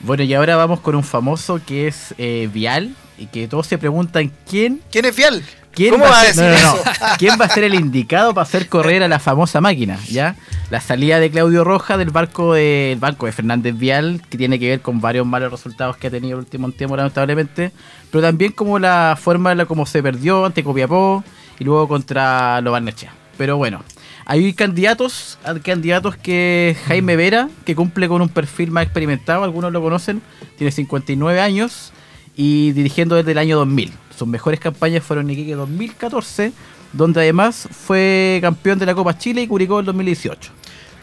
Bueno, 0.00 0.24
y 0.24 0.34
ahora 0.34 0.56
vamos 0.56 0.80
con 0.80 0.96
un 0.96 1.04
famoso 1.04 1.60
que 1.64 1.86
es 1.86 2.14
eh, 2.18 2.48
Vial 2.52 2.96
y 3.16 3.26
que 3.26 3.46
todos 3.46 3.68
se 3.68 3.78
preguntan 3.78 4.32
quién, 4.50 4.80
¿Quién 4.90 5.04
es 5.04 5.14
Fial? 5.14 5.40
quién 5.70 5.92
¿Cómo 5.92 6.04
va 6.06 6.20
a 6.20 6.24
ser- 6.24 6.34
decir 6.34 6.64
no, 6.64 6.74
no, 6.74 6.80
eso? 6.80 6.90
quién 7.18 7.38
va 7.40 7.44
a 7.44 7.48
ser 7.48 7.62
el 7.62 7.74
indicado 7.74 8.34
para 8.34 8.42
hacer 8.42 8.68
correr 8.68 9.04
a 9.04 9.08
la 9.08 9.20
famosa 9.20 9.60
máquina, 9.60 10.00
¿ya? 10.10 10.34
La 10.68 10.80
salida 10.80 11.20
de 11.20 11.30
Claudio 11.30 11.62
Roja 11.62 11.96
del 11.96 12.10
barco 12.10 12.54
del 12.54 12.98
banco 12.98 13.26
de 13.26 13.32
Fernández 13.32 13.76
Vial, 13.78 14.20
que 14.28 14.36
tiene 14.36 14.58
que 14.58 14.70
ver 14.70 14.80
con 14.80 15.00
varios 15.00 15.24
malos 15.26 15.52
resultados 15.52 15.96
que 15.96 16.08
ha 16.08 16.10
tenido 16.10 16.38
el 16.38 16.44
último 16.44 16.72
tiempo 16.72 16.96
lamentablemente, 16.96 17.70
pero 18.10 18.20
también 18.20 18.50
como 18.50 18.80
la 18.80 19.16
forma 19.20 19.52
en 19.52 19.58
la 19.58 19.66
como 19.66 19.86
se 19.86 20.02
perdió 20.02 20.44
ante 20.44 20.64
Copiapó 20.64 21.22
y 21.60 21.62
luego 21.62 21.86
contra 21.86 22.60
los 22.62 22.72
Barnechea. 22.72 23.12
Pero 23.38 23.56
bueno, 23.56 23.82
hay 24.26 24.52
candidatos, 24.54 25.38
candidatos 25.62 26.16
que 26.16 26.76
Jaime 26.86 27.16
Vera, 27.16 27.48
que 27.64 27.76
cumple 27.76 28.08
con 28.08 28.22
un 28.22 28.28
perfil 28.28 28.70
más 28.70 28.84
experimentado, 28.84 29.44
algunos 29.44 29.72
lo 29.72 29.82
conocen, 29.82 30.22
tiene 30.56 30.70
59 30.70 31.40
años 31.40 31.92
y 32.34 32.72
dirigiendo 32.72 33.16
desde 33.16 33.32
el 33.32 33.38
año 33.38 33.58
2000. 33.58 33.92
Sus 34.16 34.26
mejores 34.26 34.60
campañas 34.60 35.04
fueron 35.04 35.26
en 35.26 35.32
Iquique 35.32 35.54
2014, 35.54 36.52
donde 36.92 37.20
además 37.20 37.68
fue 37.70 38.38
campeón 38.40 38.78
de 38.78 38.86
la 38.86 38.94
Copa 38.94 39.18
Chile 39.18 39.42
y 39.42 39.46
Curicó 39.46 39.80
en 39.80 39.86
2018. 39.86 40.52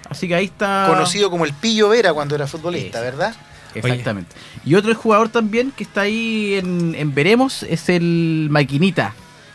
Así 0.09 0.27
que 0.27 0.35
ahí 0.35 0.45
está... 0.45 0.85
Conocido 0.89 1.29
como 1.29 1.45
el 1.45 1.53
Pillo 1.53 1.89
Vera 1.89 2.13
cuando 2.13 2.35
era 2.35 2.47
futbolista. 2.47 3.01
¿verdad? 3.01 3.35
Exactamente. 3.75 4.35
Y 4.65 4.75
otro 4.75 4.93
jugador 4.95 5.29
también 5.29 5.71
que 5.71 5.83
está 5.83 6.01
ahí 6.01 6.55
en, 6.55 6.95
en 6.95 7.13
Veremos 7.13 7.63
es 7.63 7.87
el 7.89 8.47
Maquinita, 8.49 9.13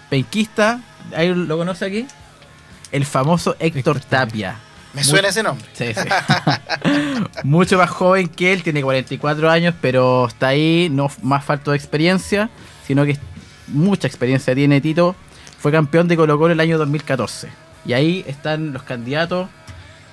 penquista. 0.09 0.81
¿Ahí 1.15 1.35
lo 1.35 1.59
conoce 1.59 1.85
aquí? 1.85 2.07
El 2.93 3.05
famoso 3.05 3.57
Héctor 3.59 3.97
Héctor 3.97 4.01
Tapia. 4.01 4.57
Me 4.95 5.05
suena 5.05 5.29
ese 5.29 5.43
nombre. 5.43 5.67
Sí, 5.75 5.93
sí. 5.93 6.09
Mucho 7.45 7.77
más 7.77 7.91
joven 7.91 8.29
que 8.29 8.53
él, 8.53 8.63
tiene 8.63 8.81
44 8.81 9.51
años, 9.51 9.75
pero 9.81 10.27
está 10.27 10.49
ahí, 10.49 10.89
no 10.91 11.11
más 11.23 11.45
falto 11.45 11.73
de 11.73 11.77
experiencia, 11.77 12.49
sino 12.87 13.05
que 13.05 13.19
mucha 13.69 14.07
experiencia 14.07 14.55
tiene 14.55 14.81
Tito. 14.81 15.15
Fue 15.59 15.71
campeón 15.71 16.09
de 16.09 16.17
Colo 16.17 16.39
Colo 16.39 16.55
el 16.55 16.61
año 16.61 16.79
2014. 16.79 17.49
Y 17.85 17.93
ahí 17.93 18.25
están 18.27 18.73
los 18.73 18.85
candidatos 18.85 19.49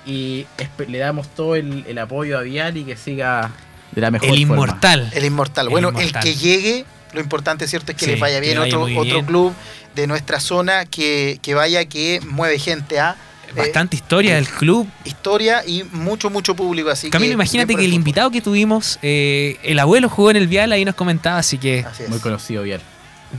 y 0.05 0.45
le 0.88 0.97
damos 0.97 1.30
todo 1.30 1.55
el, 1.55 1.86
el 1.88 1.97
apoyo 1.97 2.38
a 2.38 2.41
Vial 2.41 2.76
y 2.76 2.84
que 2.84 2.97
siga 2.97 3.51
de 3.91 4.01
la 4.01 4.11
mejor 4.11 4.30
el 4.30 4.36
forma. 4.47 4.53
inmortal. 4.53 5.11
El 5.13 5.26
inmortal. 5.26 5.67
El 5.67 5.71
bueno, 5.71 5.89
inmortal. 5.89 6.15
el 6.15 6.24
que 6.24 6.36
llegue, 6.36 6.86
lo 7.14 7.22
importante 7.22 7.68
cierto 7.68 7.91
es 7.91 7.97
que 7.97 8.05
Sí, 8.05 8.11
les 8.11 8.20
vaya 8.20 8.39
que 8.39 8.45
bien. 8.47 8.59
vaya 8.59 8.76
otro 8.78 8.84
otro 8.84 9.03
bien. 9.03 9.26
club 9.26 9.53
de 9.95 10.07
nuestra 10.07 10.39
zona 10.39 10.86
que, 10.86 11.39
que 11.41 11.53
vaya, 11.53 11.86
que 11.86 12.20
mueve 12.28 12.59
gente 12.59 12.99
a 12.99 13.16
Bastante 13.55 13.95
historia 13.95 14.34
del 14.36 14.47
club. 14.47 14.88
historia 15.05 15.64
y 15.64 15.84
mucho, 15.91 16.32
mucho 16.32 16.55
público. 16.55 16.89
Así 16.89 17.11
Camilo, 17.11 17.30
que, 17.30 17.34
imagínate 17.36 17.76
que 17.76 17.86
el 17.86 17.93
invitado 17.93 18.32
que 18.32 18.41
tuvimos, 18.41 18.97
eh, 19.03 19.57
el 19.61 19.78
abuelo 19.78 20.09
jugó 20.09 20.32
en 20.32 20.38
el 20.38 20.47
Vial, 20.47 20.72
ahí 20.72 20.84
nos 20.86 20.95
comentaba, 20.95 21.38
así 21.38 21.59
que 21.59 21.86
Así. 21.88 22.03
Muy 22.07 22.18
conocido 22.18 22.64
Vial. 22.64 22.82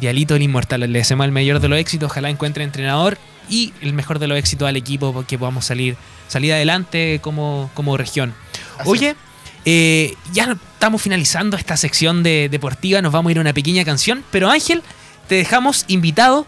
Vialito 0.00 0.36
el 0.36 0.42
inmortal, 0.42 0.80
le 0.80 0.98
deseamos 0.98 1.24
el 1.26 1.32
mayor 1.32 1.58
de 1.58 1.66
los 1.68 1.78
éxitos, 1.80 2.10
ojalá 2.12 2.30
encuentre 2.30 2.62
entrenador 2.62 3.18
y 3.48 3.72
el 3.80 3.92
mejor 3.92 4.20
de 4.20 4.28
los 4.28 4.38
éxitos 4.38 4.68
al 4.68 4.76
equipo 4.76 5.12
porque 5.12 5.36
podamos 5.36 5.64
salir, 5.64 5.96
salir 6.28 6.52
adelante 6.52 7.18
como, 7.20 7.68
como 7.74 7.96
región. 7.96 8.34
Oye, 8.84 9.16
eh, 9.64 10.14
ya 10.32 10.56
estamos 10.74 11.00
finalizando 11.00 11.56
esta 11.56 11.76
sección 11.76 12.22
de 12.22 12.48
deportiva, 12.50 13.00
nos 13.02 13.12
vamos 13.12 13.30
a 13.30 13.32
ir 13.32 13.38
a 13.38 13.40
una 13.40 13.52
pequeña 13.52 13.84
canción, 13.84 14.24
pero 14.30 14.50
Ángel, 14.50 14.82
te 15.28 15.36
dejamos 15.36 15.84
invitado 15.88 16.46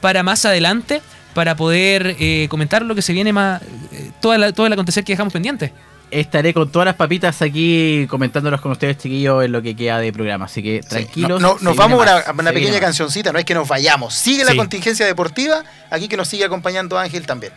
para 0.00 0.22
más 0.22 0.44
adelante 0.44 1.02
para 1.34 1.56
poder 1.56 2.16
eh, 2.18 2.46
comentar 2.50 2.82
lo 2.82 2.94
que 2.94 3.02
se 3.02 3.12
viene 3.12 3.32
más, 3.32 3.62
eh, 3.92 4.10
toda 4.20 4.52
todo 4.52 4.66
el 4.66 4.72
acontecer 4.72 5.04
que 5.04 5.12
dejamos 5.12 5.32
pendiente 5.32 5.72
estaré 6.10 6.54
con 6.54 6.70
todas 6.70 6.86
las 6.86 6.94
papitas 6.94 7.42
aquí 7.42 8.06
comentándolos 8.08 8.60
con 8.60 8.72
ustedes, 8.72 8.98
chiquillos, 8.98 9.44
en 9.44 9.52
lo 9.52 9.62
que 9.62 9.76
queda 9.76 9.98
de 9.98 10.12
programa. 10.12 10.46
Así 10.46 10.62
que 10.62 10.80
tranquilos. 10.80 11.40
No, 11.40 11.58
nos 11.60 11.76
vamos 11.76 12.06
a 12.06 12.32
una, 12.32 12.52
pequeña 12.52 12.80
cancioncita, 12.80 13.32
no 13.32 13.38
es 13.38 13.44
que 13.44 13.54
nos 13.54 13.68
vayamos. 13.68 14.14
Sigue 14.14 14.44
la 14.44 14.54
contingencia 14.56 15.06
deportiva, 15.06 15.64
aquí 15.90 16.08
que 16.08 16.16
nos 16.16 16.28
sigue 16.28 16.44
acompañando 16.44 16.98
Ángel 16.98 17.26
también. 17.26 17.52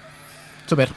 Super. 0.67 0.89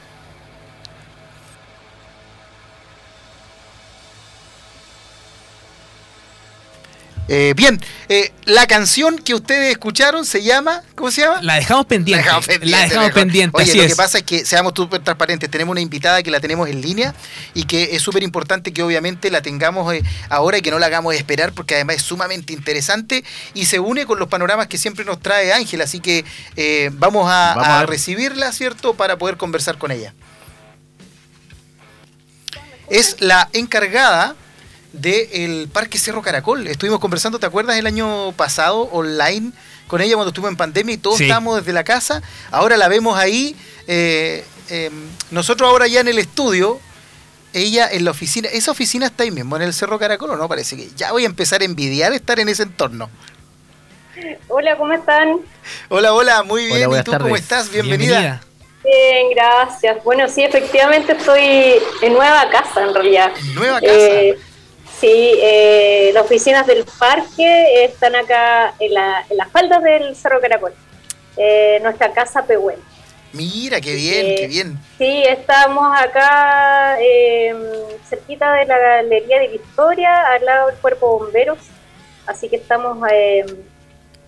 Eh, 7.27 7.55
bien, 7.57 7.81
eh, 8.09 8.33
la 8.45 8.67
canción 8.67 9.19
que 9.19 9.35
ustedes 9.35 9.73
escucharon 9.73 10.27
se 10.27 10.43
llama, 10.43 10.83
¿cómo 10.95 11.11
se 11.11 11.23
llama? 11.23 11.41
La 11.43 11.55
dejamos 11.55 11.87
pendiente. 11.87 12.25
La 12.67 12.83
dejamos 12.83 13.13
pendiente. 13.13 13.57
Oye, 13.57 13.75
lo 13.75 13.89
que 13.89 13.97
pasa 13.97 14.19
es 14.19 14.25
que 14.25 14.45
seamos 14.45 14.75
súper 14.77 15.03
transparentes. 15.03 15.51
Tenemos 15.51 15.73
una 15.73 15.81
invitada 15.81 16.23
que 16.23 16.31
la 16.31 16.41
tenemos 16.41 16.69
en 16.69 16.83
línea 16.83 17.15
y 17.55 17.65
que 17.65 17.97
es 17.97 18.03
súper 18.03 18.23
importante 18.23 18.73
que 18.73 18.83
obviamente 18.83 19.31
la 19.31 19.41
tengamos 19.41 19.95
eh, 19.95 20.03
ahora 20.29 20.59
y 20.59 20.63
que 20.63 20.71
no 20.71 20.79
la 20.79 20.87
hagamos 20.87 21.15
esperar 21.15 21.53
porque 21.53 21.77
además 21.77 21.97
es 21.97 22.03
sumamente 22.03 22.53
interesante 22.53 23.25
y 23.55 23.65
se 23.65 23.81
une 23.81 24.05
con 24.05 24.19
los 24.19 24.29
panoramas 24.29 24.67
que 24.67 24.77
siempre 24.77 25.05
nos 25.05 25.21
trae 25.21 25.53
Ángel. 25.53 25.81
Así 25.81 26.01
que 26.01 26.25
vamos, 26.93 27.27
a 27.29 27.87
recibirla, 27.87 28.53
¿cierto? 28.53 28.95
Para 28.95 29.17
poder 29.17 29.37
conversar 29.37 29.79
con 29.79 29.91
ella. 29.91 30.13
Es 32.91 33.17
la 33.21 33.49
encargada 33.55 34.37
del 34.95 35.69
Parque 35.73 35.99
Cerro 35.99 36.23
Caracol. 36.23 36.67
Estuvimos 36.67 37.01
conversando, 37.01 37.39
¿te 37.39 37.47
acuerdas? 37.47 37.77
El 37.77 37.87
año 37.87 38.33
pasado 38.33 38.83
online 38.93 39.53
con 39.89 40.01
ella 40.01 40.15
cuando 40.15 40.31
estuvo 40.31 40.49
en 40.49 40.57
pandemia 40.57 40.95
y 40.95 40.99
todos 40.99 41.21
estábamos 41.21 41.57
desde 41.57 41.73
la 41.73 41.85
casa. 41.85 42.23
Ahora 42.51 42.77
la 42.77 42.89
vemos 42.89 43.19
ahí. 43.19 43.57
Eh, 43.87 44.45
em, 44.71 44.93
nosotros 45.31 45.69
ahora 45.69 45.87
ya 45.87 46.01
en 46.01 46.09
el 46.09 46.19
estudio, 46.19 46.81
ella 47.53 47.89
en 47.91 48.05
la 48.05 48.13
oficina. 48.13 48.49
Esa 48.49 48.71
oficina 48.71 49.07
está 49.07 49.25
ahí 49.25 49.31
mismo, 49.31 49.57
en 49.57 49.63
el 49.63 49.75
Cerro 49.75 49.99
Caracol, 49.99 50.31
¿o 50.31 50.37
no? 50.37 50.49
Parece 50.49 50.77
que 50.77 50.89
ya 50.97 51.13
voy 51.13 51.25
a 51.25 51.27
empezar 51.27 51.61
a 51.61 51.65
envidiar 51.65 52.13
estar 52.13 52.39
en 52.39 52.49
ese 52.49 52.63
entorno. 52.63 53.11
Hola, 54.49 54.77
¿cómo 54.77 54.93
están? 54.93 55.41
Hola, 55.89 56.15
hola, 56.15 56.43
muy 56.45 56.67
bien. 56.67 56.89
¿Y 56.91 57.03
tú 57.03 57.13
cómo 57.19 57.37
estás? 57.37 57.71
Bienvenida. 57.71 58.41
Bien, 58.85 59.31
gracias. 59.35 60.05
Bueno, 60.05 60.29
sí, 60.29 60.43
efectivamente 60.43 61.13
estoy 61.13 61.83
en 62.03 62.13
nueva 62.13 62.49
casa 62.51 62.83
en 62.83 62.95
realidad. 62.95 63.33
Nueva 63.55 63.81
casa. 63.81 63.93
Eh, 63.93 64.39
Sí, 65.01 65.33
eh, 65.43 66.11
las 66.15 66.25
oficinas 66.25 66.67
del 66.67 66.85
parque 66.99 67.85
están 67.85 68.15
acá 68.15 68.75
en, 68.79 68.95
las 68.95 69.51
faldas 69.51 69.83
del 69.83 70.15
Cerro 70.17 70.41
Caracol, 70.41 70.73
eh, 71.37 71.79
nuestra 71.83 72.13
casa 72.13 72.45
Pehuen. 72.47 72.79
Mira, 73.33 73.81
qué 73.81 73.95
bien, 73.95 74.37
qué 74.37 74.47
bien. 74.47 74.79
Sí, 74.97 75.25
estamos 75.29 75.89
acá 75.99 76.97
em, 77.01 77.59
cerquita 78.09 78.53
de 78.53 78.67
la 78.67 78.79
Galería 78.79 79.41
de 79.41 79.49
Victoria, 79.49 80.27
al 80.29 80.45
lado 80.45 80.69
del 80.69 80.77
Cuerpo 80.77 81.19
Bomberos, 81.19 81.59
así 82.27 82.49
que 82.49 82.57
estamos 82.57 82.97
em, 83.11 83.47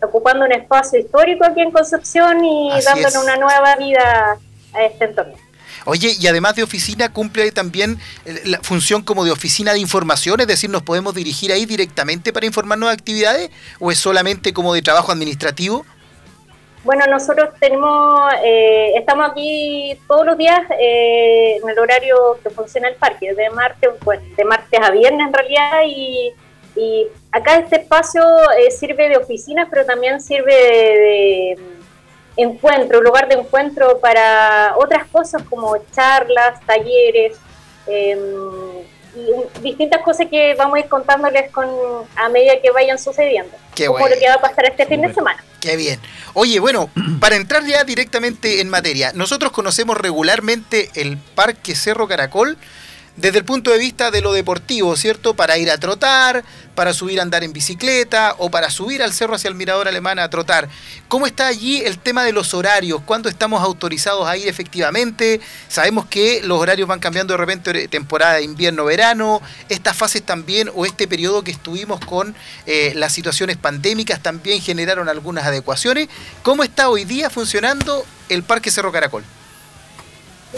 ocupando 0.02 0.44
un 0.44 0.52
espacio 0.52 0.98
histórico 0.98 1.44
aquí 1.44 1.60
en 1.60 1.70
Concepción 1.70 2.44
y 2.44 2.70
dándole 2.84 3.18
una 3.18 3.36
nueva 3.36 3.76
vida 3.76 4.38
a 4.74 4.84
este 4.84 5.04
entorno. 5.04 5.45
Oye, 5.86 6.16
y 6.20 6.26
además 6.26 6.56
de 6.56 6.64
oficina, 6.64 7.12
cumple 7.12 7.52
también 7.52 7.98
eh, 8.24 8.42
la 8.44 8.58
función 8.58 9.02
como 9.02 9.24
de 9.24 9.30
oficina 9.30 9.72
de 9.72 9.78
información, 9.78 10.40
es 10.40 10.48
decir, 10.48 10.68
nos 10.68 10.82
podemos 10.82 11.14
dirigir 11.14 11.52
ahí 11.52 11.64
directamente 11.64 12.32
para 12.32 12.44
informarnos 12.44 12.88
de 12.88 12.94
actividades 12.94 13.50
o 13.78 13.92
es 13.92 13.98
solamente 13.98 14.52
como 14.52 14.74
de 14.74 14.82
trabajo 14.82 15.12
administrativo? 15.12 15.86
Bueno, 16.82 17.04
nosotros 17.06 17.50
tenemos, 17.60 18.20
eh, 18.44 18.94
estamos 18.96 19.30
aquí 19.30 19.96
todos 20.08 20.26
los 20.26 20.36
días 20.36 20.60
eh, 20.80 21.58
en 21.62 21.68
el 21.68 21.78
horario 21.78 22.16
que 22.42 22.50
funciona 22.50 22.88
el 22.88 22.96
parque, 22.96 23.32
de 23.32 23.48
martes, 23.50 23.90
de 24.36 24.44
martes 24.44 24.80
a 24.82 24.90
viernes 24.90 25.28
en 25.28 25.32
realidad, 25.32 25.82
y, 25.86 26.32
acá 27.32 27.56
este 27.56 27.76
espacio 27.76 28.22
sirve 28.78 29.08
de 29.08 29.16
oficina, 29.16 29.66
pero 29.70 29.86
también 29.86 30.20
sirve 30.20 30.52
de 30.52 31.58
encuentro, 32.36 32.98
un 32.98 33.04
lugar 33.04 33.28
de 33.28 33.36
encuentro 33.36 33.98
para 33.98 34.74
otras 34.76 35.06
cosas 35.06 35.42
como 35.48 35.76
charlas, 35.94 36.60
talleres 36.66 37.36
y 37.88 39.62
distintas 39.62 40.02
cosas 40.02 40.26
que 40.30 40.54
vamos 40.54 40.76
a 40.76 40.80
ir 40.80 40.88
contándoles 40.88 41.50
con 41.50 41.66
a 42.16 42.28
medida 42.28 42.60
que 42.62 42.70
vayan 42.70 42.98
sucediendo. 42.98 43.56
Qué 43.74 43.86
como 43.86 44.08
lo 44.08 44.18
que 44.18 44.28
va 44.28 44.34
a 44.34 44.40
pasar 44.40 44.66
este 44.66 44.86
fin 44.86 45.02
de 45.02 45.12
semana. 45.12 45.42
Qué 45.60 45.76
bien. 45.76 46.00
Oye, 46.34 46.60
bueno, 46.60 46.90
para 47.20 47.36
entrar 47.36 47.64
ya 47.64 47.84
directamente 47.84 48.60
en 48.60 48.68
materia, 48.68 49.12
nosotros 49.14 49.52
conocemos 49.52 49.96
regularmente 49.96 50.90
el 50.94 51.16
Parque 51.16 51.74
Cerro 51.74 52.06
Caracol 52.06 52.58
desde 53.16 53.38
el 53.38 53.44
punto 53.44 53.70
de 53.70 53.78
vista 53.78 54.10
de 54.10 54.20
lo 54.20 54.32
deportivo, 54.32 54.94
¿cierto? 54.96 55.34
Para 55.34 55.56
ir 55.58 55.70
a 55.70 55.78
trotar, 55.78 56.44
para 56.74 56.92
subir 56.92 57.18
a 57.18 57.22
andar 57.22 57.42
en 57.42 57.52
bicicleta 57.52 58.34
o 58.38 58.50
para 58.50 58.70
subir 58.70 59.02
al 59.02 59.12
cerro 59.12 59.34
hacia 59.34 59.48
el 59.48 59.54
mirador 59.54 59.88
alemán 59.88 60.18
a 60.18 60.28
trotar. 60.28 60.68
¿Cómo 61.08 61.26
está 61.26 61.46
allí 61.46 61.80
el 61.80 61.98
tema 61.98 62.24
de 62.24 62.32
los 62.32 62.52
horarios? 62.52 63.00
¿Cuándo 63.04 63.28
estamos 63.28 63.62
autorizados 63.62 64.28
a 64.28 64.36
ir 64.36 64.46
efectivamente? 64.46 65.40
Sabemos 65.68 66.06
que 66.06 66.42
los 66.42 66.60
horarios 66.60 66.86
van 66.86 67.00
cambiando 67.00 67.32
de 67.32 67.38
repente 67.38 67.88
temporada 67.88 68.34
de 68.34 68.42
invierno-verano, 68.42 69.40
estas 69.68 69.96
fases 69.96 70.22
también 70.22 70.70
o 70.74 70.84
este 70.84 71.08
periodo 71.08 71.42
que 71.42 71.50
estuvimos 71.50 72.00
con 72.00 72.34
eh, 72.66 72.92
las 72.94 73.12
situaciones 73.12 73.56
pandémicas 73.56 74.20
también 74.20 74.60
generaron 74.60 75.08
algunas 75.08 75.46
adecuaciones. 75.46 76.08
¿Cómo 76.42 76.62
está 76.62 76.90
hoy 76.90 77.04
día 77.04 77.30
funcionando 77.30 78.04
el 78.28 78.42
Parque 78.42 78.70
Cerro 78.70 78.92
Caracol? 78.92 79.24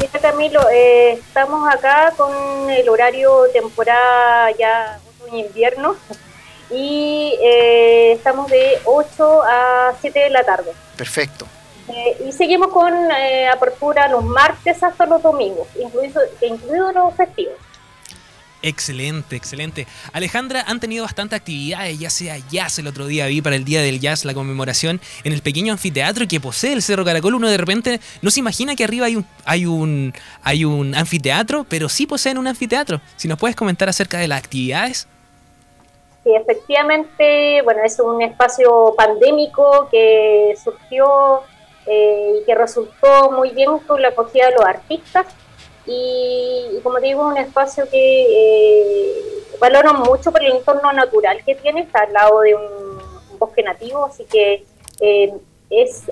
Mira 0.00 0.20
Camilo, 0.20 0.60
eh, 0.70 1.12
estamos 1.12 1.68
acá 1.68 2.12
con 2.16 2.70
el 2.70 2.88
horario 2.88 3.48
temporada 3.52 4.50
ya 4.56 5.00
otoño-invierno 5.20 5.96
y 6.70 7.36
eh, 7.42 8.12
estamos 8.12 8.48
de 8.48 8.78
8 8.84 9.42
a 9.42 9.94
7 10.00 10.18
de 10.18 10.30
la 10.30 10.44
tarde. 10.44 10.72
Perfecto. 10.96 11.46
Eh, 11.88 12.26
y 12.28 12.32
seguimos 12.32 12.68
con 12.68 12.92
apertura 13.52 14.08
los 14.08 14.22
martes 14.22 14.82
hasta 14.82 15.06
los 15.06 15.20
domingos, 15.22 15.66
incluidos 15.76 16.22
incluido 16.42 16.92
los 16.92 17.14
festivos. 17.14 17.54
Excelente, 18.60 19.36
excelente. 19.36 19.86
Alejandra, 20.12 20.64
han 20.66 20.80
tenido 20.80 21.04
bastante 21.04 21.36
actividades, 21.36 21.98
ya 21.98 22.10
sea 22.10 22.36
jazz, 22.50 22.78
el 22.80 22.88
otro 22.88 23.06
día 23.06 23.26
vi 23.26 23.40
para 23.40 23.54
el 23.54 23.64
Día 23.64 23.82
del 23.82 24.00
Jazz 24.00 24.24
la 24.24 24.34
conmemoración 24.34 25.00
en 25.22 25.32
el 25.32 25.42
pequeño 25.42 25.72
anfiteatro 25.72 26.26
que 26.26 26.40
posee 26.40 26.72
el 26.72 26.82
Cerro 26.82 27.04
Caracol. 27.04 27.34
Uno 27.34 27.48
de 27.48 27.56
repente 27.56 28.00
no 28.20 28.30
se 28.30 28.40
imagina 28.40 28.74
que 28.74 28.82
arriba 28.82 29.06
hay 29.06 29.16
un, 29.16 29.26
hay 29.44 29.66
un, 29.66 30.12
hay 30.42 30.64
un 30.64 30.94
anfiteatro, 30.96 31.66
pero 31.68 31.88
sí 31.88 32.06
poseen 32.06 32.36
un 32.36 32.48
anfiteatro. 32.48 33.00
Si 33.16 33.28
nos 33.28 33.38
puedes 33.38 33.54
comentar 33.54 33.88
acerca 33.88 34.18
de 34.18 34.26
las 34.26 34.40
actividades. 34.40 35.06
Sí, 36.24 36.30
efectivamente, 36.34 37.62
bueno, 37.62 37.80
es 37.84 38.00
un 38.00 38.20
espacio 38.22 38.92
pandémico 38.96 39.88
que 39.88 40.54
surgió 40.62 41.42
eh, 41.86 42.40
y 42.42 42.44
que 42.44 42.56
resultó 42.56 43.30
muy 43.30 43.50
bien 43.50 43.78
con 43.86 44.02
la 44.02 44.08
acogida 44.08 44.46
de 44.46 44.56
los 44.56 44.64
artistas 44.64 45.26
y, 45.88 46.80
como 46.82 47.00
digo, 47.00 47.26
un 47.26 47.38
espacio 47.38 47.88
que 47.90 47.98
eh, 47.98 49.14
valoro 49.58 49.94
mucho 49.94 50.30
por 50.30 50.44
el 50.44 50.52
entorno 50.52 50.92
natural 50.92 51.42
que 51.44 51.54
tiene, 51.54 51.80
está 51.82 52.00
al 52.00 52.12
lado 52.12 52.40
de 52.40 52.54
un, 52.54 52.98
bosque 53.38 53.62
nativo, 53.62 54.04
así 54.04 54.24
que 54.24 54.64
eh, 55.00 55.32
es 55.70 56.10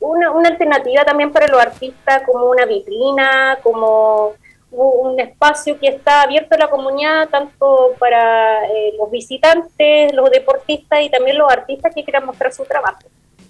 una, 0.00 0.30
una, 0.30 0.48
alternativa 0.48 1.04
también 1.04 1.30
para 1.30 1.48
los 1.48 1.60
artistas 1.60 2.22
como 2.24 2.48
una 2.48 2.64
vitrina, 2.64 3.58
como 3.62 4.32
un 4.72 5.20
espacio 5.20 5.78
que 5.78 5.88
está 5.88 6.22
abierto 6.22 6.54
a 6.54 6.58
la 6.58 6.70
comunidad, 6.70 7.28
tanto 7.28 7.94
para 7.98 8.64
eh, 8.66 8.94
los 8.98 9.10
visitantes, 9.10 10.14
los 10.14 10.30
deportistas 10.30 11.02
y 11.02 11.10
también 11.10 11.36
los 11.36 11.52
artistas 11.52 11.94
que 11.94 12.02
quieran 12.02 12.24
mostrar 12.24 12.52
su 12.52 12.64
trabajo. 12.64 13.02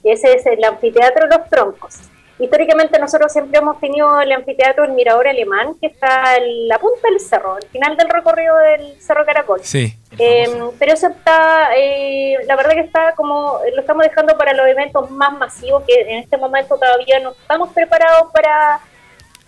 Ese 0.02 0.34
es 0.34 0.44
el 0.46 0.62
anfiteatro 0.64 1.28
Los 1.28 1.48
Troncos. 1.48 2.00
Históricamente 2.42 2.98
nosotros 2.98 3.32
siempre 3.32 3.60
hemos 3.60 3.78
tenido 3.78 4.20
el 4.20 4.32
anfiteatro 4.32 4.82
El 4.84 4.94
Mirador 4.94 5.28
Alemán, 5.28 5.76
que 5.80 5.86
está 5.86 6.36
en 6.36 6.66
la 6.66 6.76
punta 6.80 7.08
del 7.08 7.20
cerro, 7.20 7.54
al 7.54 7.62
final 7.68 7.96
del 7.96 8.08
recorrido 8.08 8.56
del 8.58 9.00
Cerro 9.00 9.24
Caracol. 9.24 9.60
Sí. 9.62 9.94
Eh, 10.18 10.50
pero 10.76 10.92
eso 10.92 11.06
está, 11.06 11.68
eh, 11.76 12.38
la 12.48 12.56
verdad 12.56 12.72
que 12.72 12.80
está 12.80 13.14
como, 13.14 13.60
lo 13.72 13.80
estamos 13.80 14.02
dejando 14.02 14.36
para 14.36 14.54
los 14.54 14.66
eventos 14.66 15.08
más 15.12 15.38
masivos, 15.38 15.84
que 15.86 16.00
en 16.00 16.18
este 16.18 16.36
momento 16.36 16.76
todavía 16.76 17.20
no 17.20 17.30
estamos 17.30 17.68
preparados 17.72 18.32
para, 18.32 18.80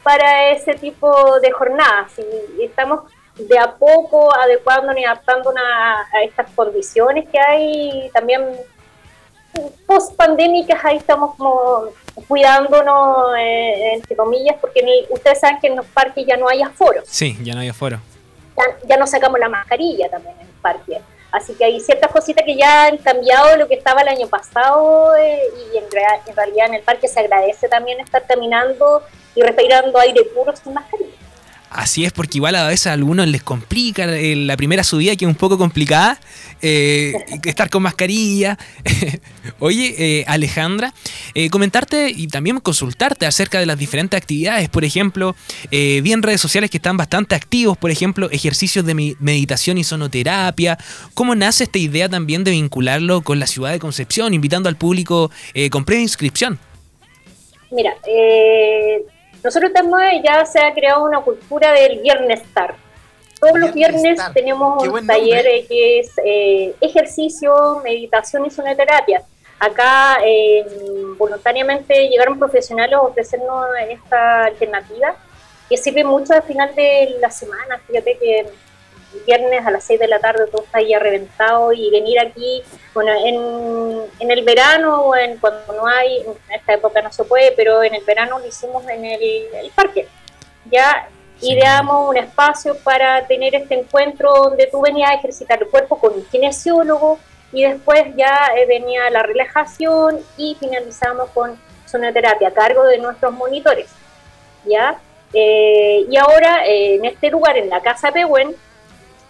para 0.05 0.51
ese 0.51 0.75
tipo 0.75 1.41
de 1.41 1.51
jornadas. 1.51 2.13
Y, 2.61 2.63
estamos 2.63 3.11
de 3.35 3.59
a 3.59 3.73
poco 3.73 4.33
adecuándonos 4.33 5.01
y 5.01 5.05
adaptándonos 5.05 5.65
a, 5.65 6.17
a 6.17 6.23
estas 6.23 6.49
condiciones 6.53 7.29
que 7.29 7.41
hay 7.41 8.09
también 8.15 8.45
post 9.85 10.15
pandémicas 10.15 10.85
ahí 10.85 10.99
estamos 10.99 11.35
como 11.37 11.89
cuidándonos, 12.29 13.37
eh, 13.39 13.95
entre 13.95 14.17
comillas, 14.17 14.57
porque 14.61 15.07
ustedes 15.11 15.41
saben 15.41 15.59
que 15.61 15.67
en 15.67 15.77
los 15.77 15.87
parques 15.87 16.25
ya 16.27 16.37
no 16.37 16.49
hay 16.49 16.63
aforo. 16.63 17.03
Sí, 17.05 17.37
ya 17.43 17.55
no 17.55 17.61
hay 17.61 17.69
aforo. 17.69 18.01
Ya, 18.57 18.89
ya 18.89 18.97
no 18.97 19.07
sacamos 19.07 19.39
la 19.41 19.49
mascarilla 19.49 20.09
también 20.09 20.35
en 20.41 20.47
el 20.47 20.55
parque. 20.63 21.01
Así 21.33 21.53
que 21.55 21.65
hay 21.65 21.81
ciertas 21.81 22.13
cositas 22.13 22.45
que 22.45 22.55
ya 22.55 22.87
han 22.87 22.97
cambiado 22.99 23.57
lo 23.57 23.67
que 23.67 23.75
estaba 23.75 24.03
el 24.03 24.09
año 24.09 24.29
pasado 24.29 25.17
eh, 25.17 25.43
y 25.73 25.79
en, 25.79 25.85
en, 25.85 26.37
realidad 26.37 26.67
en 26.67 26.75
el 26.75 26.83
parque 26.83 27.09
se 27.09 27.19
agradece 27.19 27.69
también 27.69 27.99
estar 27.99 28.25
caminando 28.25 29.03
y 29.35 29.43
respirando 29.43 29.99
aire 29.99 30.23
puro 30.33 30.55
sin 30.55 30.75
mascarilla. 30.75 31.11
Así 31.75 32.05
es, 32.05 32.13
porque 32.13 32.39
igual 32.39 32.55
a 32.55 32.69
veces 32.69 32.87
a 32.87 32.93
algunos 32.93 33.27
les 33.27 33.43
complica 33.43 34.05
eh, 34.05 34.37
la 34.37 34.57
primera 34.57 34.85
subida, 34.85 35.17
que 35.17 35.25
es 35.25 35.29
un 35.29 35.35
poco 35.35 35.59
complicada, 35.59 36.21
eh, 36.63 37.13
estar 37.45 37.69
con 37.69 37.83
mascarilla. 37.83 38.57
Oye, 39.59 39.95
eh, 39.99 40.25
Alejandra, 40.29 40.95
comentarte 41.51 42.13
y 42.15 42.29
también 42.29 42.61
consultarte 42.61 43.27
acerca 43.27 43.59
de 43.59 43.67
las 43.67 43.77
diferentes 43.77 44.17
actividades. 44.17 44.69
Por 44.69 44.85
ejemplo, 44.85 45.35
vi 45.71 46.13
en 46.13 46.23
redes 46.23 46.41
sociales 46.41 46.71
que 46.71 46.77
están 46.77 46.97
bastante 46.97 47.35
activos, 47.35 47.77
por 47.77 47.91
ejemplo, 47.91 48.31
ejercicios 48.31 48.87
de 48.87 49.17
meditación 49.19 49.77
y 49.77 49.83
sonoterapia. 49.83 50.79
¿Cómo 51.15 51.35
nace 51.35 51.65
esta 51.65 51.79
idea 51.79 52.09
también 52.09 52.45
de 52.45 52.53
vincularlo 52.53 53.23
con 53.23 53.41
la 53.41 53.49
ciudad 53.49 53.73
de 53.73 53.81
Concepción, 53.81 54.33
invitando 54.33 54.69
al 54.69 54.77
público 54.77 55.33
con 55.71 55.85
previa 55.85 56.03
inscripción? 56.03 56.61
Mira, 57.75 57.93
eh, 58.07 59.03
nosotros 59.45 59.73
tenemos, 59.73 60.01
ya 60.25 60.45
se 60.47 60.59
ha 60.59 60.73
creado 60.73 61.05
una 61.05 61.21
cultura 61.21 61.73
del 61.73 62.01
viernes 62.01 62.41
estar. 62.41 62.75
Todos 63.39 63.59
los 63.59 63.75
viernes 63.75 64.19
tenemos 64.33 64.89
un 64.89 65.07
taller 65.07 65.45
que 65.69 65.99
es 65.99 66.13
eh, 66.25 66.75
ejercicio, 66.81 67.81
meditación 67.85 68.47
y 68.47 68.51
sonoterapia. 68.51 69.23
Acá 69.59 70.19
voluntariamente 71.19 72.09
llegaron 72.09 72.39
profesionales 72.39 72.95
a 72.95 73.03
ofrecernos 73.03 73.67
esta 73.89 74.47
alternativa 74.47 75.15
que 75.69 75.77
sirve 75.77 76.05
mucho 76.05 76.33
al 76.33 76.43
final 76.43 76.75
de 76.75 77.17
la 77.21 77.31
semana. 77.31 77.79
Fíjate 77.87 78.17
que 78.19 78.47
viernes 79.27 79.67
a 79.67 79.71
las 79.71 79.85
6 79.85 80.01
de 80.01 80.09
la 80.09 80.19
tarde 80.19 80.47
todo 80.51 80.63
está 80.63 80.81
ya 80.81 80.99
reventado 80.99 81.73
y 81.73 81.91
venir 81.91 82.19
aquí, 82.21 82.63
bueno, 82.93 83.13
en, 83.25 84.11
en 84.21 84.31
el 84.31 84.45
verano 84.45 85.03
o 85.03 85.17
en, 85.17 85.39
cuando 85.39 85.73
no 85.73 85.87
hay, 85.87 86.19
en 86.19 86.55
esta 86.55 86.75
época 86.75 87.03
no 87.03 87.13
se 87.13 87.25
puede, 87.25 87.53
pero 87.53 87.83
en 87.83 87.95
el 87.95 88.05
verano 88.05 88.39
lo 88.39 88.47
hicimos 88.47 88.87
en 88.89 89.05
el, 89.05 89.71
parque. 89.75 90.09
Ya 90.71 91.09
ideamos 91.41 92.09
un 92.09 92.17
espacio 92.17 92.77
para 92.79 93.27
tener 93.27 93.55
este 93.55 93.79
encuentro 93.79 94.33
donde 94.35 94.67
tú 94.67 94.81
venías 94.81 95.11
a 95.11 95.15
ejercitar 95.15 95.63
el 95.63 95.69
cuerpo 95.69 95.99
con 95.99 96.15
un 96.15 96.25
kinesiólogo 96.27 97.19
y 97.53 97.65
después 97.65 98.05
ya 98.17 98.51
eh, 98.57 98.67
venía 98.67 99.11
la 99.11 99.23
relajación 99.23 100.21
y 100.37 100.57
finalizamos 100.59 101.31
con 101.31 101.59
sonoterapia 101.87 102.49
a 102.49 102.53
cargo 102.53 102.85
de 102.85 102.99
nuestros 102.99 103.33
monitores. 103.33 103.91
¿ya? 104.65 104.99
Eh, 105.33 106.07
y 106.09 106.17
ahora 106.17 106.65
eh, 106.67 106.95
en 106.97 107.05
este 107.05 107.31
lugar, 107.31 107.57
en 107.57 107.69
la 107.69 107.81
Casa 107.81 108.13
Pehuen, 108.13 108.55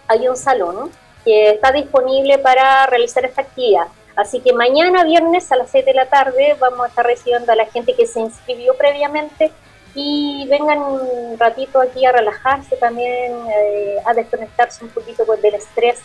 hay 0.07 0.27
un 0.27 0.37
salón 0.37 0.91
que 1.23 1.51
está 1.51 1.71
disponible 1.71 2.37
para 2.37 2.85
realizar 2.87 3.25
esta 3.25 3.41
actividad. 3.41 3.87
Así 4.15 4.39
que 4.39 4.53
mañana 4.53 5.03
viernes 5.03 5.51
a 5.51 5.57
las 5.57 5.69
6 5.71 5.85
de 5.85 5.93
la 5.93 6.05
tarde 6.05 6.55
vamos 6.59 6.85
a 6.85 6.87
estar 6.87 7.05
recibiendo 7.05 7.51
a 7.51 7.55
la 7.55 7.65
gente 7.65 7.93
que 7.93 8.07
se 8.07 8.21
inscribió 8.21 8.75
previamente 8.75 9.51
y 9.93 10.47
vengan 10.49 10.79
un 10.79 11.37
ratito 11.37 11.81
aquí 11.81 12.05
a 12.05 12.11
relajarse 12.11 12.75
también, 12.77 13.33
eh, 13.49 13.97
a 14.05 14.13
desconectarse 14.13 14.83
un 14.83 14.91
poquito 14.91 15.25
pues, 15.25 15.41
del 15.41 15.55
estrés, 15.55 15.99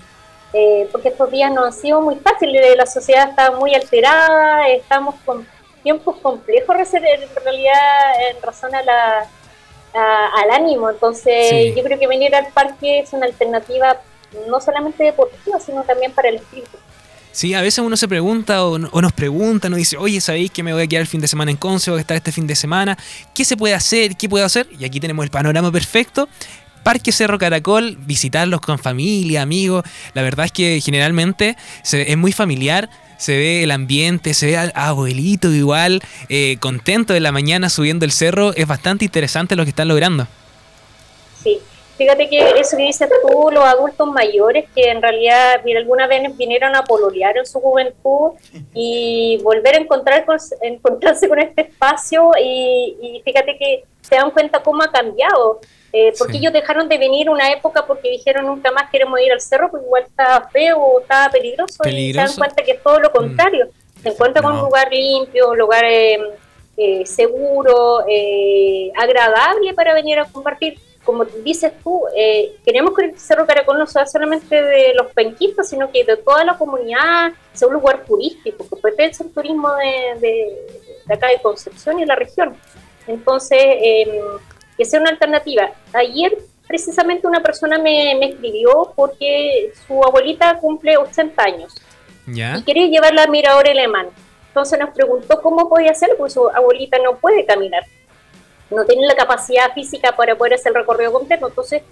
eh, 0.52 0.88
porque 0.90 1.08
estos 1.08 1.30
días 1.30 1.52
no 1.52 1.64
han 1.64 1.72
sido 1.72 2.00
muy 2.00 2.16
fáciles, 2.16 2.76
la 2.76 2.86
sociedad 2.86 3.30
está 3.30 3.50
muy 3.52 3.74
alterada, 3.74 4.68
estamos 4.68 5.16
con 5.24 5.46
tiempos 5.82 6.16
complejos 6.18 6.76
en 6.94 7.02
realidad 7.44 8.30
en 8.30 8.42
razón 8.42 8.74
a 8.74 8.82
la, 8.82 9.28
al 9.94 10.50
ánimo. 10.50 10.90
Entonces, 10.90 11.74
yo 11.76 11.82
creo 11.82 11.98
que 11.98 12.06
venir 12.06 12.34
al 12.34 12.46
parque 12.48 13.00
es 13.00 13.12
una 13.12 13.26
alternativa 13.26 13.96
no 14.48 14.60
solamente 14.60 15.04
deportiva, 15.04 15.58
sino 15.58 15.82
también 15.82 16.12
para 16.12 16.28
el 16.28 16.36
espíritu. 16.36 16.78
Sí, 17.32 17.54
a 17.54 17.62
veces 17.62 17.78
uno 17.78 17.96
se 17.96 18.08
pregunta 18.08 18.64
o, 18.64 18.76
nos 18.78 19.12
pregunta, 19.12 19.68
nos 19.68 19.78
dice, 19.78 19.96
oye, 19.96 20.20
¿sabéis 20.20 20.50
que 20.50 20.64
me 20.64 20.72
voy 20.72 20.82
a 20.82 20.86
quedar 20.86 21.02
el 21.02 21.06
fin 21.06 21.20
de 21.20 21.28
semana 21.28 21.50
en 21.50 21.56
Conce? 21.56 21.90
Voy 21.90 21.98
a 21.98 22.00
estar 22.00 22.16
este 22.16 22.32
fin 22.32 22.46
de 22.46 22.56
semana. 22.56 22.98
¿Qué 23.34 23.44
se 23.44 23.56
puede 23.56 23.74
hacer? 23.74 24.16
¿Qué 24.16 24.28
puedo 24.28 24.44
hacer? 24.44 24.66
Y 24.78 24.84
aquí 24.84 24.98
tenemos 24.98 25.24
el 25.24 25.30
panorama 25.30 25.70
perfecto. 25.70 26.28
Parque 26.82 27.12
Cerro 27.12 27.38
Caracol, 27.38 27.96
visitarlos 28.00 28.60
con 28.60 28.78
familia, 28.78 29.42
amigos. 29.42 29.84
La 30.14 30.22
verdad 30.22 30.46
es 30.46 30.52
que 30.52 30.80
generalmente 30.80 31.56
es 31.84 32.16
muy 32.16 32.32
familiar 32.32 32.90
se 33.20 33.36
ve 33.36 33.62
el 33.62 33.70
ambiente, 33.70 34.32
se 34.32 34.46
ve 34.46 34.56
al 34.56 34.72
abuelito 34.74 35.52
igual, 35.52 36.02
eh, 36.30 36.56
contento 36.58 37.12
de 37.12 37.20
la 37.20 37.32
mañana 37.32 37.68
subiendo 37.68 38.06
el 38.06 38.12
cerro. 38.12 38.54
Es 38.54 38.66
bastante 38.66 39.04
interesante 39.04 39.56
lo 39.56 39.64
que 39.64 39.68
están 39.68 39.88
logrando. 39.88 40.26
Sí, 41.44 41.58
fíjate 42.00 42.28
que 42.30 42.50
eso 42.58 42.76
que 42.78 42.84
dices 42.84 43.10
tú, 43.20 43.50
los 43.50 43.64
adultos 43.64 44.08
mayores 44.08 44.66
que 44.74 44.90
en 44.90 45.02
realidad 45.02 45.60
mira, 45.64 45.80
alguna 45.80 46.06
vez 46.06 46.34
vinieron 46.36 46.74
a 46.74 46.82
pololear 46.82 47.36
en 47.36 47.44
su 47.44 47.60
juventud 47.60 48.32
y 48.72 49.38
volver 49.42 49.74
a 49.74 49.78
encontrar 49.78 50.24
encontrarse 50.62 51.28
con 51.28 51.38
este 51.38 51.62
espacio 51.62 52.30
y, 52.42 52.96
y 53.02 53.22
fíjate 53.22 53.58
que 53.58 53.84
se 54.00 54.14
dan 54.14 54.30
cuenta 54.30 54.62
cómo 54.62 54.82
ha 54.82 54.90
cambiado 54.90 55.60
eh, 55.92 56.12
porque 56.16 56.36
ellos 56.36 56.52
dejaron 56.52 56.88
de 56.88 56.98
venir 56.98 57.28
una 57.28 57.52
época 57.52 57.84
porque 57.84 58.10
dijeron 58.10 58.46
nunca 58.46 58.70
más 58.70 58.88
queremos 58.90 59.20
ir 59.20 59.32
al 59.32 59.40
cerro, 59.40 59.70
porque 59.70 59.86
igual 59.86 60.04
estaba 60.04 60.48
feo 60.48 60.78
o 60.78 61.00
estaba 61.00 61.30
peligroso, 61.30 61.82
y 61.88 62.12
se 62.12 62.16
dan 62.16 62.32
cuenta 62.36 62.62
que 62.62 62.72
es 62.72 62.82
todo 62.82 63.00
lo 63.00 63.10
mm. 63.10 63.12
contrario. 63.12 63.68
Se 64.00 64.10
encuentra 64.10 64.40
con 64.40 64.54
un 64.54 64.60
lugar 64.60 64.88
limpio, 64.90 65.50
un 65.50 65.58
lugar 65.58 65.84
eh, 65.84 66.18
eh, 66.76 67.04
seguro, 67.04 68.04
agradable 68.96 69.74
para 69.74 69.92
venir 69.92 70.18
a 70.20 70.24
compartir. 70.26 70.78
Como 71.04 71.24
dices 71.24 71.72
tú, 71.82 72.02
queremos 72.64 72.94
que 72.94 73.06
el 73.06 73.18
Cerro 73.18 73.46
Caracol 73.46 73.78
no 73.78 73.86
sea 73.86 74.06
solamente 74.06 74.62
de 74.62 74.94
los 74.94 75.12
penquistas, 75.12 75.68
sino 75.68 75.90
que 75.90 76.04
de 76.04 76.16
toda 76.18 76.44
la 76.44 76.58
comunidad, 76.58 77.32
sea 77.52 77.68
un 77.68 77.74
lugar 77.74 78.04
turístico, 78.04 78.68
que 78.68 78.76
puede 78.76 79.14
ser 79.14 79.28
turismo 79.28 79.72
de, 79.74 80.20
de, 80.20 80.66
de 81.06 81.14
acá 81.14 81.28
de 81.28 81.40
Concepción 81.40 81.98
y 82.00 82.04
la 82.04 82.16
región. 82.16 82.56
Entonces, 83.06 83.58
que 84.76 84.84
sea 84.84 85.00
una 85.00 85.10
alternativa. 85.10 85.70
Ayer 85.92 86.36
precisamente 86.66 87.26
una 87.26 87.42
persona 87.42 87.78
me, 87.78 88.12
escribió 88.24 88.92
porque 88.94 89.72
su 89.86 90.02
abuelita 90.04 90.56
cumple 90.58 90.96
80 90.96 91.42
años 91.42 91.74
y 92.26 92.62
quería 92.62 92.86
llevarla 92.86 93.24
a 93.24 93.26
Mirador 93.26 93.68
Alemán. 93.68 94.06
Entonces 94.48 94.78
nos 94.78 94.90
preguntó 94.90 95.42
cómo 95.42 95.68
podía 95.68 95.90
hacer, 95.90 96.10
porque 96.16 96.32
su 96.32 96.48
abuelita 96.48 96.96
no 96.98 97.16
puede 97.16 97.44
caminar, 97.44 97.84
no 98.70 98.84
tiene 98.84 99.06
la 99.06 99.14
capacidad 99.14 99.72
física 99.72 100.12
para 100.16 100.36
poder 100.36 100.54
hacer 100.54 100.70
el 100.70 100.76
recorrido 100.76 101.12
completo. 101.12 101.48
Entonces 101.48 101.82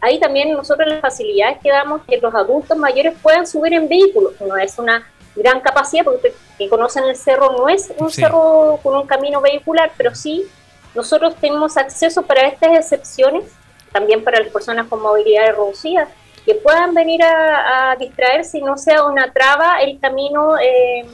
ahí 0.00 0.18
también 0.18 0.52
nosotros 0.52 0.88
las 0.88 1.00
facilidades 1.00 1.58
que 1.62 1.70
damos 1.70 2.02
que 2.06 2.18
los 2.18 2.34
adultos 2.34 2.76
mayores 2.76 3.14
puedan 3.22 3.46
subir 3.46 3.74
en 3.74 3.88
vehículos. 3.88 4.40
No 4.40 4.56
es 4.56 4.78
una 4.78 5.06
gran 5.36 5.60
capacidad, 5.60 6.04
porque 6.04 6.34
que 6.58 6.68
conocen 6.68 7.04
el 7.04 7.16
cerro 7.16 7.52
no 7.52 7.68
es 7.68 7.92
un 7.98 8.10
cerro 8.10 8.78
con 8.82 8.94
un 8.94 9.06
camino 9.06 9.40
vehicular, 9.40 9.92
pero 9.96 10.14
sí 10.14 10.46
nosotros 10.94 11.34
tenemos 11.36 11.76
acceso 11.76 12.22
para 12.22 12.46
estas 12.46 12.72
excepciones, 12.78 13.44
también 13.92 14.22
para 14.22 14.40
las 14.40 14.52
personas 14.52 14.86
con 14.86 15.02
movilidad 15.02 15.48
reducida, 15.48 16.08
que 16.46 16.54
puedan 16.54 16.94
venir 16.94 17.22
a, 17.22 17.96
distraerse 17.98 18.58
y 18.58 18.62
no 18.62 18.76
sea 18.76 19.04
una 19.04 19.32
traba 19.32 19.80
el 19.82 19.98
camino, 19.98 20.58
eh, 20.58 21.04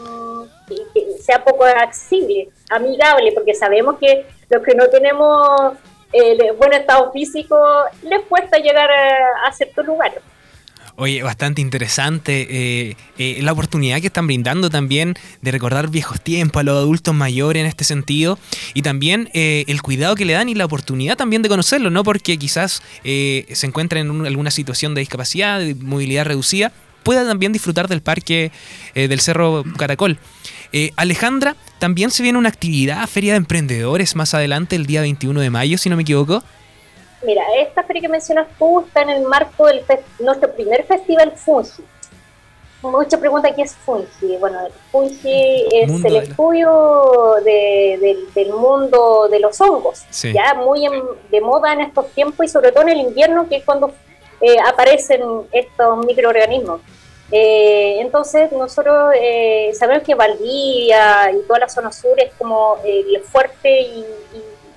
sea 1.20 1.44
poco 1.44 1.64
accesible, 1.64 2.48
amigable, 2.68 3.32
porque 3.32 3.54
sabemos 3.54 3.98
que 3.98 4.26
los 4.48 4.62
que 4.62 4.74
no 4.74 4.88
tenemos 4.88 5.74
eh, 6.12 6.52
buen 6.58 6.72
estado 6.72 7.12
físico 7.12 7.56
les 8.02 8.20
cuesta 8.22 8.58
llegar 8.58 8.90
a, 8.90 9.48
a 9.48 9.52
ciertos 9.52 9.86
lugares. 9.86 10.20
Oye, 11.00 11.22
bastante 11.22 11.62
interesante 11.62 12.46
eh, 12.50 12.96
eh, 13.16 13.38
la 13.40 13.52
oportunidad 13.52 14.02
que 14.02 14.08
están 14.08 14.26
brindando 14.26 14.68
también 14.68 15.14
de 15.40 15.50
recordar 15.50 15.88
viejos 15.88 16.20
tiempos 16.20 16.60
a 16.60 16.62
los 16.62 16.76
adultos 16.76 17.14
mayores 17.14 17.62
en 17.62 17.66
este 17.66 17.84
sentido 17.84 18.38
y 18.74 18.82
también 18.82 19.30
eh, 19.32 19.64
el 19.66 19.80
cuidado 19.80 20.14
que 20.14 20.26
le 20.26 20.34
dan 20.34 20.50
y 20.50 20.54
la 20.54 20.66
oportunidad 20.66 21.16
también 21.16 21.40
de 21.40 21.48
conocerlo, 21.48 21.88
no 21.88 22.04
porque 22.04 22.36
quizás 22.36 22.82
se 23.02 23.66
encuentren 23.66 24.10
en 24.10 24.26
alguna 24.26 24.50
situación 24.50 24.94
de 24.94 25.00
discapacidad, 25.00 25.58
de 25.58 25.74
movilidad 25.74 26.26
reducida, 26.26 26.70
pueda 27.02 27.26
también 27.26 27.52
disfrutar 27.52 27.88
del 27.88 28.02
parque 28.02 28.52
del 28.94 29.20
Cerro 29.20 29.64
Caracol. 29.78 30.18
Alejandra, 30.96 31.56
también 31.78 32.10
se 32.10 32.22
viene 32.22 32.38
una 32.38 32.48
actividad, 32.48 33.06
Feria 33.06 33.32
de 33.32 33.38
Emprendedores, 33.38 34.14
más 34.14 34.34
adelante, 34.34 34.76
el 34.76 34.86
día 34.86 35.00
21 35.00 35.40
de 35.40 35.50
mayo, 35.50 35.78
si 35.78 35.88
no 35.88 35.96
me 35.96 36.02
equivoco. 36.02 36.42
Mira, 37.22 37.42
esta 37.58 37.82
feria 37.82 38.02
que 38.02 38.08
mencionas 38.08 38.46
tú 38.58 38.80
está 38.80 39.02
en 39.02 39.10
el 39.10 39.22
marco 39.22 39.66
de 39.66 39.82
nuestro 40.20 40.52
primer 40.54 40.84
festival 40.84 41.32
Fungi. 41.36 41.82
Mucha 42.82 43.18
pregunta 43.18 43.54
qué 43.54 43.62
es 43.62 43.74
Fungi. 43.74 44.38
Bueno, 44.38 44.58
Fungi 44.90 45.66
es 45.70 46.04
el 46.04 46.16
estudio 46.16 47.34
del 47.44 48.52
mundo 48.54 49.28
de 49.30 49.38
los 49.38 49.60
hongos, 49.60 50.04
ya 50.32 50.54
muy 50.54 50.88
de 51.30 51.40
moda 51.42 51.74
en 51.74 51.82
estos 51.82 52.10
tiempos 52.12 52.46
y 52.46 52.48
sobre 52.48 52.72
todo 52.72 52.84
en 52.84 52.90
el 52.90 53.00
invierno, 53.00 53.46
que 53.48 53.56
es 53.56 53.64
cuando 53.64 53.92
eh, 54.40 54.56
aparecen 54.66 55.20
estos 55.52 56.06
microorganismos. 56.06 56.80
Eh, 57.32 57.98
entonces 58.00 58.50
nosotros 58.50 59.14
eh, 59.16 59.70
sabemos 59.74 60.02
que 60.02 60.14
Valdivia 60.14 61.30
y 61.30 61.46
toda 61.46 61.60
la 61.60 61.68
zona 61.68 61.92
sur 61.92 62.18
es 62.18 62.32
como 62.36 62.78
el 62.84 63.20
fuerte 63.22 63.82
y, 63.82 64.04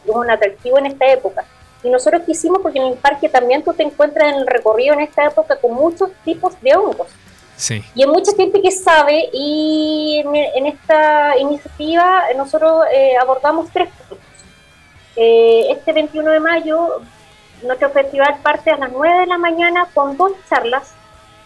un 0.06 0.30
atractivo 0.30 0.78
en 0.78 0.88
esta 0.88 1.10
época. 1.12 1.46
Y 1.82 1.90
nosotros 1.90 2.24
quisimos, 2.26 2.60
porque 2.62 2.78
en 2.78 2.88
el 2.88 2.98
parque 2.98 3.30
también 3.30 3.64
tú 3.64 3.74
te 3.74 3.84
encuentras 3.84 4.34
en 4.34 4.40
el 4.40 4.48
recorrido 4.48 4.94
en 4.94 5.00
esta 5.00 5.26
época 5.26 5.56
con 5.56 5.74
muchos 5.74 6.12
tipos 6.26 6.60
de 6.62 6.76
hongos. 6.76 7.08
Sí. 7.56 7.82
Y 7.96 8.04
hay 8.04 8.10
mucha 8.10 8.36
gente 8.36 8.62
que 8.62 8.70
sabe 8.70 9.30
y 9.32 10.22
en, 10.26 10.66
esta 10.66 11.38
iniciativa 11.38 12.24
nosotros 12.36 12.84
eh, 12.94 13.16
abordamos 13.16 13.70
tres 13.72 13.90
puntos. 13.90 14.18
este 15.16 15.94
21 15.94 16.32
de 16.32 16.40
mayo 16.42 17.02
nuestro 17.62 17.90
festival 17.92 18.36
parte 18.44 18.72
a 18.72 18.78
las 18.78 18.92
9 18.92 19.20
de 19.22 19.28
la 19.28 19.38
mañana 19.38 19.88
con 19.94 20.18
dos 20.18 20.34
charlas 20.50 20.94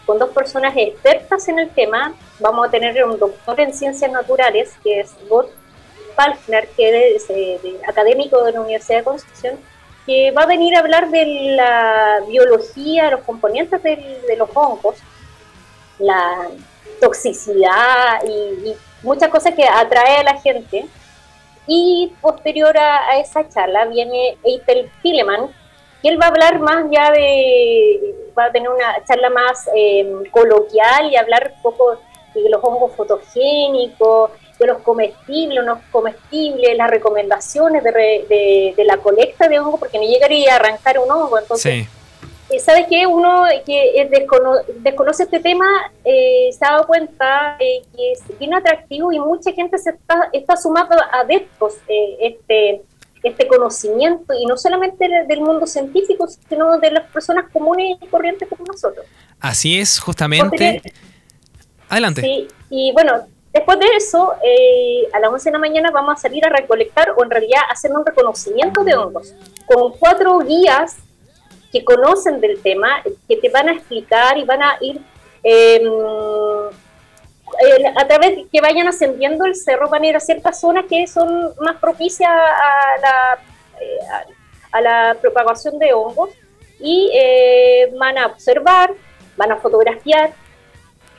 con 0.08 0.18
dos 0.18 0.30
personas 0.30 0.72
expertas 0.74 1.46
en 1.48 1.58
el 1.58 1.68
tema. 1.68 2.14
Vamos 2.40 2.66
a 2.66 2.70
tener 2.70 3.04
un 3.04 3.18
doctor 3.18 3.60
en 3.60 3.74
ciencias 3.74 4.10
naturales, 4.10 4.74
que 4.82 5.00
es 5.00 5.14
Bot 5.28 5.50
Falkner, 6.16 6.66
que 6.70 7.14
es 7.14 7.28
eh, 7.28 7.60
académico 7.86 8.42
de 8.42 8.52
la 8.52 8.62
Universidad 8.62 9.00
de 9.00 9.04
Concepción, 9.04 9.58
que 10.06 10.30
va 10.30 10.44
a 10.44 10.46
venir 10.46 10.74
a 10.74 10.78
hablar 10.78 11.10
de 11.10 11.26
la 11.54 12.20
biología, 12.26 13.10
los 13.10 13.20
componentes 13.20 13.82
de 13.82 14.34
los 14.38 14.48
hongos, 14.54 14.96
la 15.98 16.48
toxicidad 17.02 18.24
y, 18.26 18.74
muchas 19.02 19.28
cosas 19.28 19.54
que 19.54 19.64
atrae 19.64 20.20
a 20.20 20.22
la 20.22 20.40
gente. 20.40 20.86
Y 21.66 22.14
posterior 22.22 22.74
a, 22.78 23.18
esa 23.20 23.46
charla 23.46 23.84
viene 23.84 24.38
Eitel 24.42 24.90
Fileman, 25.02 25.50
que 26.02 26.08
él 26.08 26.20
va 26.20 26.26
a 26.26 26.28
hablar 26.28 26.60
más 26.60 26.86
ya 26.90 27.10
de, 27.12 28.14
va 28.38 28.46
a 28.46 28.52
tener 28.52 28.68
una 28.68 29.04
charla 29.04 29.30
más 29.30 29.68
eh, 29.74 30.10
coloquial 30.30 31.10
y 31.10 31.16
hablar 31.16 31.52
un 31.56 31.62
poco 31.62 31.98
de 32.34 32.48
los 32.48 32.62
hongos 32.62 32.94
fotogénicos, 32.94 34.30
de 34.58 34.66
los 34.66 34.78
comestibles, 34.78 35.64
no 35.64 35.80
comestibles, 35.90 36.76
las 36.76 36.90
recomendaciones 36.90 37.82
de, 37.82 38.74
de, 38.76 38.84
la 38.84 38.96
colecta 38.98 39.48
de 39.48 39.58
hongos, 39.58 39.80
porque 39.80 39.98
no 39.98 40.04
llegaría 40.04 40.52
a 40.52 40.56
arrancar 40.56 40.98
un 40.98 41.10
hongo, 41.10 41.38
entonces... 41.38 41.84
Sí. 41.84 41.88
Eh, 42.50 42.60
¿Sabe 42.60 42.86
qué? 42.88 43.06
Uno 43.06 43.44
que 43.66 44.08
desconoce 44.80 45.24
este 45.24 45.38
tema 45.40 45.66
eh, 46.02 46.48
se 46.50 46.64
ha 46.64 46.72
dado 46.72 46.86
cuenta 46.86 47.56
que 47.58 48.12
es 48.12 48.38
bien 48.38 48.54
atractivo 48.54 49.12
y 49.12 49.18
mucha 49.18 49.52
gente 49.52 49.76
se 49.76 49.90
está, 49.90 50.30
está 50.32 50.56
sumando 50.56 50.96
adeptos 51.12 51.74
este, 52.18 52.80
este 53.22 53.46
conocimiento, 53.46 54.32
y 54.34 54.46
no 54.46 54.56
solamente 54.56 55.08
del 55.26 55.40
mundo 55.40 55.66
científico, 55.66 56.26
sino 56.48 56.78
de 56.78 56.90
las 56.90 57.06
personas 57.10 57.50
comunes 57.52 57.96
y 58.00 58.06
corrientes 58.06 58.48
como 58.48 58.64
nosotros. 58.64 59.06
Así 59.40 59.78
es, 59.78 59.98
justamente. 59.98 60.82
Adelante. 61.88 62.20
Sí, 62.20 62.48
y 62.70 62.92
bueno, 62.92 63.26
después 63.52 63.78
de 63.78 63.86
eso, 63.96 64.34
eh, 64.42 65.08
a 65.12 65.20
las 65.20 65.30
11 65.30 65.48
de 65.48 65.52
la 65.52 65.58
mañana 65.58 65.90
vamos 65.90 66.14
a 66.14 66.20
salir 66.20 66.44
a 66.44 66.50
recolectar, 66.50 67.12
o 67.16 67.24
en 67.24 67.30
realidad 67.30 67.60
hacer 67.70 67.90
un 67.92 68.04
reconocimiento 68.04 68.84
de 68.84 68.96
hongos, 68.96 69.34
con 69.66 69.92
cuatro 69.92 70.38
guías 70.40 70.96
que 71.72 71.84
conocen 71.84 72.40
del 72.40 72.60
tema, 72.60 73.02
que 73.28 73.36
te 73.36 73.48
van 73.50 73.68
a 73.68 73.72
explicar 73.72 74.38
y 74.38 74.44
van 74.44 74.62
a 74.62 74.76
ir... 74.80 75.00
Eh, 75.42 75.82
a 77.96 78.06
través 78.06 78.36
de 78.36 78.46
que 78.50 78.60
vayan 78.60 78.86
ascendiendo 78.88 79.44
el 79.44 79.54
cerro 79.54 79.88
van 79.88 80.02
a 80.02 80.06
ir 80.06 80.16
a 80.16 80.20
ciertas 80.20 80.60
zonas 80.60 80.84
que 80.88 81.06
son 81.06 81.52
más 81.60 81.76
propicias 81.80 82.30
a 82.30 83.00
la, 83.00 83.38
eh, 83.80 83.98
a, 84.72 84.80
la 84.80 85.16
propagación 85.20 85.78
de 85.78 85.92
hongos 85.92 86.30
y 86.80 87.10
eh, 87.14 87.90
van 87.98 88.18
a 88.18 88.26
observar, 88.26 88.92
van 89.36 89.52
a 89.52 89.56
fotografiar 89.56 90.32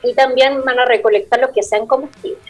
y 0.02 0.14
también 0.14 0.64
van 0.64 0.78
a 0.78 0.84
recolectar 0.84 1.40
los 1.40 1.50
que 1.50 1.62
sean 1.62 1.86
comestibles. 1.86 2.42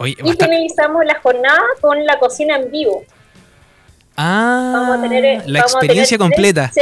y 0.00 0.32
finalizamos 0.32 1.04
la 1.04 1.20
jornada 1.20 1.62
con 1.80 2.04
la 2.04 2.18
cocina 2.18 2.56
en 2.56 2.70
vivo. 2.70 3.04
Ah, 4.16 4.98
la 5.46 5.60
experiencia 5.60 6.18
completa. 6.18 6.70
sí, 6.72 6.80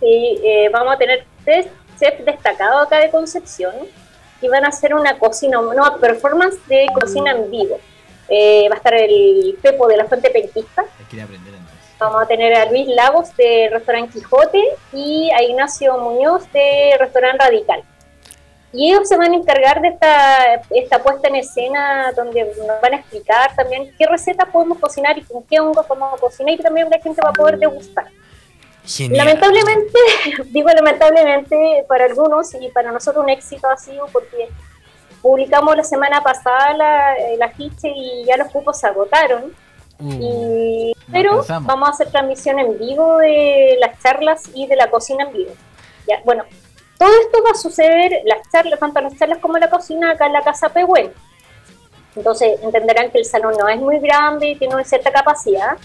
eh, 0.00 0.68
vamos 0.72 0.94
a 0.94 0.98
tener 0.98 1.24
tres 1.44 1.66
chefs 1.98 2.24
destacados 2.24 2.86
acá 2.86 2.98
de 2.98 3.10
Concepción 3.10 3.72
y 4.42 4.48
van 4.48 4.64
a 4.64 4.68
hacer 4.68 4.94
una 4.94 5.18
cocina, 5.18 5.60
una 5.60 5.96
performance 5.96 6.58
de 6.66 6.86
cocina 7.00 7.30
en 7.30 7.50
vivo. 7.50 7.78
Eh, 8.28 8.68
va 8.68 8.74
a 8.74 8.78
estar 8.78 8.94
el 8.94 9.56
Pepo 9.62 9.86
de 9.86 9.96
la 9.96 10.06
Fuente 10.06 10.30
Penquista. 10.30 10.84
Vamos 11.98 12.22
a 12.22 12.26
tener 12.26 12.54
a 12.54 12.66
Luis 12.66 12.88
Lagos 12.88 13.34
de 13.36 13.68
Restaurante 13.70 14.18
Quijote 14.18 14.60
y 14.92 15.30
a 15.30 15.42
Ignacio 15.42 15.96
Muñoz 15.98 16.50
de 16.52 16.96
Restaurante 16.98 17.44
Radical. 17.44 17.82
Y 18.72 18.90
ellos 18.90 19.06
se 19.06 19.16
van 19.16 19.32
a 19.32 19.36
encargar 19.36 19.80
de 19.82 19.88
esta, 19.88 20.62
esta 20.70 21.02
puesta 21.02 21.28
en 21.28 21.36
escena 21.36 22.10
donde 22.16 22.42
nos 22.44 22.80
van 22.80 22.94
a 22.94 22.96
explicar 22.96 23.54
también 23.54 23.94
qué 23.98 24.06
recetas 24.06 24.48
podemos 24.48 24.78
cocinar 24.78 25.16
y 25.18 25.22
con 25.22 25.42
qué 25.44 25.60
hongos 25.60 25.84
podemos 25.86 26.18
cocinar 26.18 26.54
y 26.54 26.58
también 26.58 26.88
la 26.88 26.98
gente 26.98 27.20
va 27.22 27.30
a 27.30 27.34
poder 27.34 27.58
degustar. 27.58 28.06
Lamentablemente, 29.10 29.98
digo 30.46 30.68
lamentablemente 30.68 31.84
para 31.88 32.06
algunos 32.06 32.54
y 32.54 32.68
para 32.68 32.90
nosotros 32.90 33.22
un 33.22 33.30
éxito 33.30 33.68
ha 33.68 33.76
sido 33.76 34.06
porque 34.12 34.48
publicamos 35.20 35.76
la 35.76 35.84
semana 35.84 36.20
pasada 36.20 36.74
la, 36.74 37.14
el 37.14 37.42
afiche 37.42 37.92
y 37.94 38.24
ya 38.24 38.36
los 38.36 38.48
cupos 38.48 38.78
se 38.78 38.86
agotaron. 38.86 39.52
Uh, 40.00 40.92
pero 41.12 41.44
vamos 41.60 41.88
a 41.88 41.92
hacer 41.92 42.10
transmisión 42.10 42.58
en 42.58 42.76
vivo 42.76 43.18
de 43.18 43.76
las 43.78 44.00
charlas 44.02 44.50
y 44.52 44.66
de 44.66 44.74
la 44.74 44.90
cocina 44.90 45.24
en 45.24 45.32
vivo. 45.32 45.52
Ya, 46.08 46.20
bueno, 46.24 46.44
todo 46.98 47.10
esto 47.20 47.42
va 47.44 47.50
a 47.50 47.54
suceder, 47.54 48.22
las 48.24 48.38
charlas, 48.50 48.80
tanto 48.80 49.00
las 49.00 49.16
charlas 49.16 49.38
como 49.38 49.58
la 49.58 49.70
cocina, 49.70 50.10
acá 50.10 50.26
en 50.26 50.32
la 50.32 50.42
Casa 50.42 50.68
Pehuen. 50.70 51.12
Entonces 52.16 52.60
entenderán 52.62 53.10
que 53.10 53.18
el 53.18 53.24
salón 53.24 53.54
no 53.58 53.68
es 53.68 53.80
muy 53.80 53.98
grande 54.00 54.48
y 54.48 54.56
tiene 54.56 54.74
una 54.74 54.84
cierta 54.84 55.12
capacidad, 55.12 55.76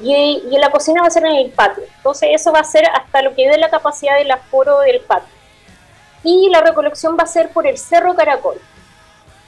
y, 0.00 0.44
y, 0.50 0.58
la 0.58 0.70
cocina 0.70 1.02
va 1.02 1.08
a 1.08 1.10
ser 1.10 1.24
en 1.24 1.36
el 1.36 1.50
patio. 1.50 1.82
Entonces 1.96 2.30
eso 2.32 2.52
va 2.52 2.60
a 2.60 2.64
ser 2.64 2.84
hasta 2.86 3.22
lo 3.22 3.34
que 3.34 3.48
dé 3.48 3.58
la 3.58 3.70
capacidad 3.70 4.16
del 4.16 4.30
aforo 4.30 4.80
del 4.80 5.00
patio. 5.00 5.34
Y 6.22 6.48
la 6.50 6.60
recolección 6.60 7.16
va 7.18 7.24
a 7.24 7.26
ser 7.26 7.50
por 7.50 7.66
el 7.66 7.78
Cerro 7.78 8.14
Caracol. 8.14 8.60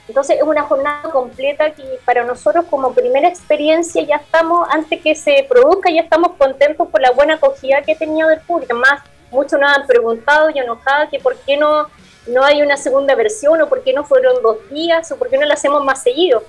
Entonces 0.07 0.37
es 0.37 0.43
una 0.43 0.63
jornada 0.63 1.09
completa 1.09 1.71
que 1.71 1.83
para 2.03 2.25
nosotros 2.25 2.65
como 2.69 2.93
primera 2.93 3.29
experiencia 3.29 4.03
ya 4.03 4.17
estamos, 4.17 4.67
antes 4.69 5.01
que 5.01 5.15
se 5.15 5.45
produzca, 5.47 5.89
ya 5.89 6.01
estamos 6.01 6.33
contentos 6.37 6.87
por 6.89 6.99
la 6.99 7.11
buena 7.11 7.35
acogida 7.35 7.81
que 7.81 7.93
ha 7.93 7.97
tenido 7.97 8.27
del 8.27 8.41
público. 8.41 8.75
Más, 8.75 9.01
muchos 9.29 9.57
nos 9.57 9.71
han 9.71 9.87
preguntado 9.87 10.49
y 10.49 10.59
enojado 10.59 11.09
que 11.09 11.19
por 11.19 11.37
qué 11.37 11.55
no, 11.55 11.87
no 12.27 12.43
hay 12.43 12.61
una 12.61 12.75
segunda 12.75 13.15
versión 13.15 13.61
o 13.61 13.69
por 13.69 13.83
qué 13.83 13.93
no 13.93 14.03
fueron 14.03 14.41
dos 14.41 14.57
días 14.69 15.09
o 15.13 15.15
por 15.15 15.29
qué 15.29 15.37
no 15.37 15.45
la 15.45 15.53
hacemos 15.53 15.83
más 15.85 16.03
seguido. 16.03 16.43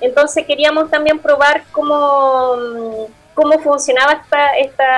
Entonces 0.00 0.46
queríamos 0.46 0.90
también 0.90 1.18
probar 1.18 1.64
cómo 1.72 3.08
cómo 3.38 3.56
funcionaba 3.60 4.14
esta, 4.14 4.58
esta 4.58 4.88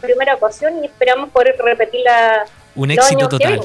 primera 0.00 0.34
ocasión 0.36 0.82
y 0.82 0.86
esperamos 0.86 1.28
poder 1.28 1.54
repetirla. 1.62 2.46
Un 2.74 2.90
éxito 2.90 3.28
total. 3.28 3.60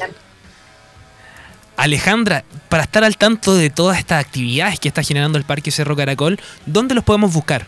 Alejandra, 1.78 2.44
para 2.68 2.84
estar 2.84 3.06
al 3.06 3.16
tanto 3.16 3.56
de 3.56 3.70
todas 3.70 3.98
estas 3.98 4.26
actividades 4.26 4.78
que 4.78 4.90
está 4.90 5.04
generando 5.04 5.38
el 5.38 5.46
Parque 5.46 5.72
Cerro 5.72 5.96
Caracol, 5.96 6.38
¿dónde 6.66 6.96
los 6.96 7.06
podemos 7.06 7.34
buscar? 7.34 7.66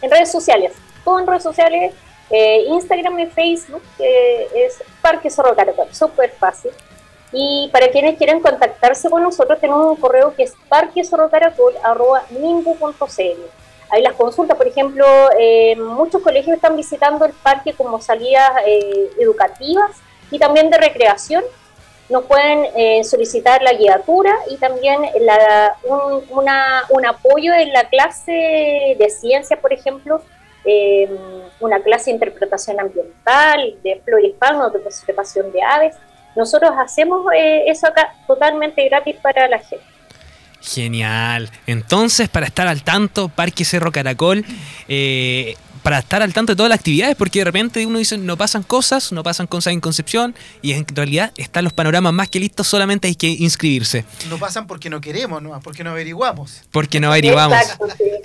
En 0.00 0.10
redes 0.10 0.32
sociales, 0.32 0.72
todo 1.04 1.20
en 1.20 1.26
redes 1.26 1.42
sociales, 1.42 1.92
eh, 2.30 2.64
Instagram 2.68 3.18
y 3.18 3.26
Facebook, 3.26 3.82
es 3.98 4.82
Parque 5.02 5.28
Cerro 5.28 5.54
Caracol, 5.54 5.88
súper 5.92 6.30
fácil. 6.30 6.70
Y 7.32 7.68
para 7.70 7.90
quienes 7.90 8.16
quieran 8.16 8.40
contactarse 8.40 9.10
con 9.10 9.22
nosotros, 9.22 9.60
tenemos 9.60 9.86
un 9.86 9.96
correo 9.96 10.34
que 10.34 10.44
es 10.44 10.54
parquesorrocaracol.nimbu.cl 10.70 13.59
hay 13.90 14.02
las 14.02 14.14
consultas, 14.14 14.56
por 14.56 14.68
ejemplo, 14.68 15.04
eh, 15.38 15.74
muchos 15.76 16.22
colegios 16.22 16.54
están 16.54 16.76
visitando 16.76 17.24
el 17.24 17.32
parque 17.32 17.72
como 17.74 18.00
salidas 18.00 18.50
eh, 18.64 19.10
educativas 19.18 19.90
y 20.30 20.38
también 20.38 20.70
de 20.70 20.78
recreación. 20.78 21.42
Nos 22.08 22.24
pueden 22.24 22.66
eh, 22.76 23.04
solicitar 23.04 23.62
la 23.62 23.72
guiatura 23.72 24.34
y 24.48 24.56
también 24.56 25.00
un, 25.84 26.24
un, 26.90 27.06
apoyo 27.06 27.52
en 27.54 27.72
la 27.72 27.88
clase 27.88 28.96
de 28.98 29.10
ciencia, 29.10 29.60
por 29.60 29.72
ejemplo, 29.72 30.20
una 31.60 31.80
clase 31.82 32.10
de 32.10 32.14
interpretación 32.14 32.80
ambiental, 32.80 33.76
de 33.82 34.00
flora 34.04 34.28
fauna, 34.38 34.68
de 34.70 34.78
observación 34.78 35.52
de 35.52 35.62
aves. 35.62 35.96
Nosotros 36.34 36.72
hacemos 36.78 37.26
eso 37.32 37.86
acá 37.86 38.12
totalmente 38.26 38.88
gratis 38.88 39.16
para 39.22 39.48
la 39.48 39.58
gente. 39.58 39.99
Genial. 40.60 41.50
Entonces, 41.66 42.28
para 42.28 42.46
estar 42.46 42.68
al 42.68 42.82
tanto, 42.82 43.28
Parque 43.28 43.64
Cerro 43.64 43.92
Caracol, 43.92 44.44
eh, 44.88 45.56
para 45.82 45.98
estar 45.98 46.22
al 46.22 46.32
tanto 46.32 46.52
de 46.52 46.56
todas 46.56 46.68
las 46.68 46.78
actividades, 46.78 47.16
porque 47.16 47.38
de 47.38 47.44
repente 47.46 47.86
uno 47.86 47.98
dice, 47.98 48.18
no 48.18 48.36
pasan 48.36 48.62
cosas, 48.62 49.12
no 49.12 49.22
pasan 49.22 49.46
cosas 49.46 49.72
en 49.72 49.80
Concepción, 49.80 50.34
y 50.62 50.72
en 50.72 50.86
realidad 50.86 51.32
están 51.36 51.64
los 51.64 51.72
panoramas 51.72 52.12
más 52.12 52.28
que 52.28 52.40
listos, 52.40 52.66
solamente 52.66 53.08
hay 53.08 53.14
que 53.14 53.28
inscribirse. 53.28 54.04
No 54.28 54.38
pasan 54.38 54.66
porque 54.66 54.90
no 54.90 55.00
queremos, 55.00 55.42
¿no? 55.42 55.58
porque 55.60 55.82
no 55.84 55.90
averiguamos. 55.90 56.62
Porque 56.70 57.00
no 57.00 57.08
averiguamos. 57.08 57.58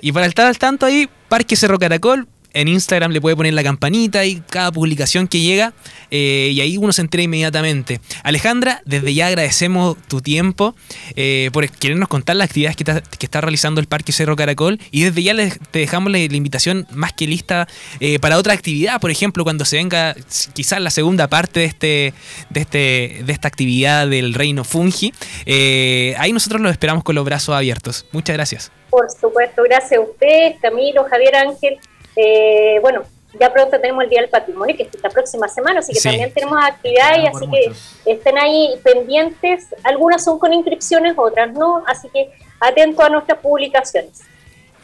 Y 0.02 0.12
para 0.12 0.26
estar 0.26 0.46
al 0.46 0.58
tanto 0.58 0.86
ahí, 0.86 1.08
Parque 1.28 1.56
Cerro 1.56 1.78
Caracol, 1.78 2.28
en 2.56 2.68
Instagram 2.68 3.12
le 3.12 3.20
puede 3.20 3.36
poner 3.36 3.52
la 3.52 3.62
campanita 3.62 4.24
y 4.24 4.40
cada 4.40 4.72
publicación 4.72 5.28
que 5.28 5.40
llega 5.40 5.74
eh, 6.10 6.50
y 6.52 6.60
ahí 6.62 6.78
uno 6.78 6.92
se 6.92 7.02
entera 7.02 7.22
inmediatamente. 7.22 8.00
Alejandra, 8.22 8.80
desde 8.86 9.12
ya 9.12 9.26
agradecemos 9.26 9.96
tu 10.08 10.22
tiempo 10.22 10.74
eh, 11.16 11.50
por 11.52 11.68
querernos 11.68 12.08
contar 12.08 12.36
las 12.36 12.46
actividades 12.46 12.76
que 12.76 13.26
está, 13.26 13.40
realizando 13.42 13.80
el 13.80 13.86
Parque 13.86 14.12
Cerro 14.12 14.36
Caracol 14.36 14.80
y 14.90 15.04
desde 15.04 15.22
ya 15.22 15.34
te 15.70 15.78
dejamos 15.78 16.10
la, 16.10 16.18
invitación 16.18 16.86
más 16.90 17.12
que 17.12 17.26
lista 17.26 17.68
eh, 18.00 18.18
para 18.18 18.38
otra 18.38 18.54
actividad, 18.54 19.00
por 19.00 19.10
ejemplo, 19.10 19.44
cuando 19.44 19.64
se 19.64 19.76
venga 19.76 20.14
quizás 20.54 20.80
la 20.80 20.90
segunda 20.90 21.28
parte 21.28 21.60
de, 21.60 21.66
este, 21.66 22.14
de, 22.50 22.60
este, 22.60 23.22
de 23.24 23.32
esta 23.32 23.48
actividad 23.48 24.06
del 24.08 24.32
Reino 24.32 24.64
Fungi. 24.64 25.12
ahí 26.16 26.32
nosotros 26.32 26.62
los 26.62 26.72
esperamos 26.72 27.04
con 27.04 27.14
los 27.14 27.24
brazos 27.24 27.54
abiertos. 27.54 28.06
Muchas 28.12 28.34
gracias. 28.34 28.72
Por 28.90 29.10
supuesto, 29.10 29.62
gracias 29.62 30.00
a 30.00 30.02
usted, 30.02 30.54
Camilo, 30.62 31.04
Javier 31.04 31.36
Ángel. 31.36 31.78
Eh, 32.16 32.78
bueno, 32.80 33.04
ya 33.38 33.52
pronto 33.52 33.78
tenemos 33.78 34.04
el 34.04 34.10
Día 34.10 34.20
del 34.22 34.30
Patrimonio, 34.30 34.76
que 34.76 34.84
es 34.84 35.02
la 35.02 35.10
próxima 35.10 35.48
semana, 35.48 35.80
así 35.80 35.92
que 35.92 36.00
también 36.00 36.32
tenemos 36.32 36.58
actividades, 36.62 37.30
así 37.34 37.46
que 37.50 38.10
estén 38.10 38.38
ahí 38.38 38.80
pendientes. 38.82 39.66
Algunas 39.84 40.24
son 40.24 40.38
con 40.38 40.52
inscripciones, 40.52 41.14
otras 41.16 41.52
no, 41.52 41.82
así 41.86 42.08
que 42.08 42.32
atento 42.60 43.02
a 43.02 43.08
nuestras 43.08 43.38
publicaciones. 43.38 44.22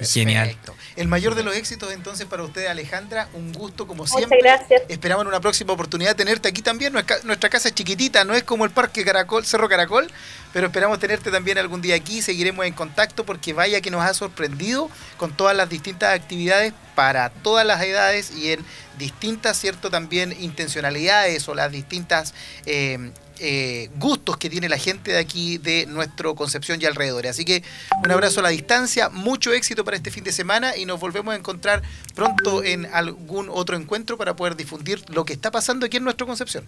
Genial. 0.05 0.57
El 0.97 1.09
mayor 1.09 1.35
de 1.35 1.43
los 1.43 1.57
éxitos 1.57 1.93
entonces 1.93 2.27
para 2.27 2.43
usted, 2.43 2.67
Alejandra. 2.67 3.29
Un 3.35 3.53
gusto 3.53 3.87
como 3.87 4.07
siempre. 4.07 4.39
Muchas 4.39 4.69
gracias. 4.69 4.83
Esperamos 4.89 5.23
en 5.23 5.29
una 5.29 5.41
próxima 5.41 5.73
oportunidad 5.73 6.15
tenerte 6.17 6.49
aquí 6.49 6.63
también. 6.63 6.93
Nuestra, 6.93 7.49
casa 7.49 7.69
es 7.69 7.75
chiquitita, 7.75 8.25
no 8.25 8.35
es 8.35 8.43
como 8.43 8.65
el 8.65 8.71
Parque 8.71 9.05
Caracol, 9.05 9.45
Cerro 9.45 9.69
Caracol, 9.69 10.11
pero 10.53 10.67
esperamos 10.67 10.99
tenerte 10.99 11.31
también 11.31 11.59
algún 11.59 11.81
día 11.81 11.95
aquí. 11.95 12.23
Seguiremos 12.23 12.67
en 12.67 12.75
contacto 12.75 13.25
porque 13.25 13.53
vaya 13.53 13.81
que 13.81 13.91
nos 13.91 14.03
ha 14.03 14.15
sorprendido 14.15 14.91
con 15.17 15.37
todas 15.37 15.57
las 15.57 15.69
distintas 15.69 16.15
actividades 16.15 16.73
para 16.95 17.31
todas 17.31 17.67
las 17.67 17.83
edades 17.83 18.31
y 18.31 18.53
en 18.53 18.65
distintas, 18.99 19.59
cierto, 19.59 19.91
también 19.91 20.37
intencionalidades 20.41 21.49
o 21.49 21.55
las 21.55 21.73
distintas 21.73 22.35
eh, 22.67 23.13
eh, 23.45 23.91
gustos 23.99 24.37
que 24.37 24.49
tiene 24.49 24.69
la 24.69 24.79
gente 24.79 25.11
de 25.11 25.19
aquí, 25.19 25.59
de 25.59 25.87
nuestro 25.87 26.37
Concepción 26.37 26.81
y 26.81 26.85
alrededor. 26.85 27.27
Así 27.27 27.45
que 27.45 27.65
un 28.05 28.09
abrazo 28.09 28.39
a 28.39 28.45
la 28.45 28.51
distancia, 28.51 29.09
mucho 29.09 29.53
éxito 29.53 29.85
para 29.85 29.97
este 29.97 30.13
fin 30.13 30.23
de 30.23 30.31
semana 30.31 30.77
y 30.77 30.87
nos 30.87 31.01
volvemos 31.01 31.35
a 31.35 31.37
encontrar 31.37 31.83
pronto 32.15 32.63
en 32.63 32.87
algún 32.87 33.49
otro 33.51 33.77
encuentro 33.77 34.17
para 34.17 34.37
poder 34.37 34.55
difundir 34.55 35.05
lo 35.11 35.25
que 35.25 35.33
está 35.33 35.51
pasando 35.51 35.87
aquí 35.87 35.97
en 35.97 36.05
nuestro 36.05 36.25
Concepción. 36.25 36.65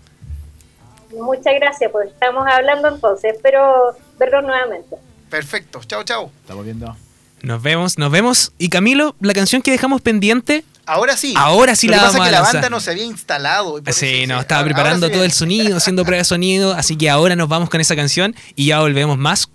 Muchas 1.12 1.54
gracias, 1.60 1.92
pues 1.92 2.08
estamos 2.08 2.44
hablando 2.50 2.88
entonces, 2.88 3.36
espero 3.36 3.96
verlo 4.18 4.42
nuevamente. 4.42 4.96
Perfecto, 5.30 5.80
chao, 5.86 6.02
chao. 6.02 6.32
Estamos 6.40 6.64
viendo. 6.64 6.96
Nos 7.42 7.62
vemos, 7.62 7.98
nos 7.98 8.10
vemos. 8.10 8.52
Y 8.58 8.68
Camilo, 8.68 9.14
la 9.20 9.32
canción 9.32 9.62
que 9.62 9.70
dejamos 9.70 10.02
pendiente 10.02 10.64
Ahora 10.86 11.16
sí. 11.16 11.34
Ahora 11.36 11.74
sí 11.76 11.88
la 11.88 11.98
vamos 11.98 12.20
a 12.20 12.24
que 12.24 12.30
la 12.30 12.40
banda 12.42 12.70
no 12.70 12.80
se 12.80 12.90
había 12.90 13.04
instalado. 13.04 13.80
Sí, 13.92 14.26
no, 14.26 14.40
estaba 14.40 14.64
preparando 14.64 15.10
todo 15.10 15.24
el 15.24 15.32
sonido, 15.40 15.76
haciendo 15.76 16.04
pruebas 16.04 16.28
de 16.28 16.34
sonido, 16.34 16.74
así 16.74 16.96
que 16.96 17.08
ahora 17.10 17.36
nos 17.36 17.48
vamos 17.48 17.70
con 17.70 17.80
esa 17.80 17.96
canción 17.96 18.34
y 18.54 18.66
ya 18.66 18.80
volvemos 18.80 19.16
más 19.18 19.48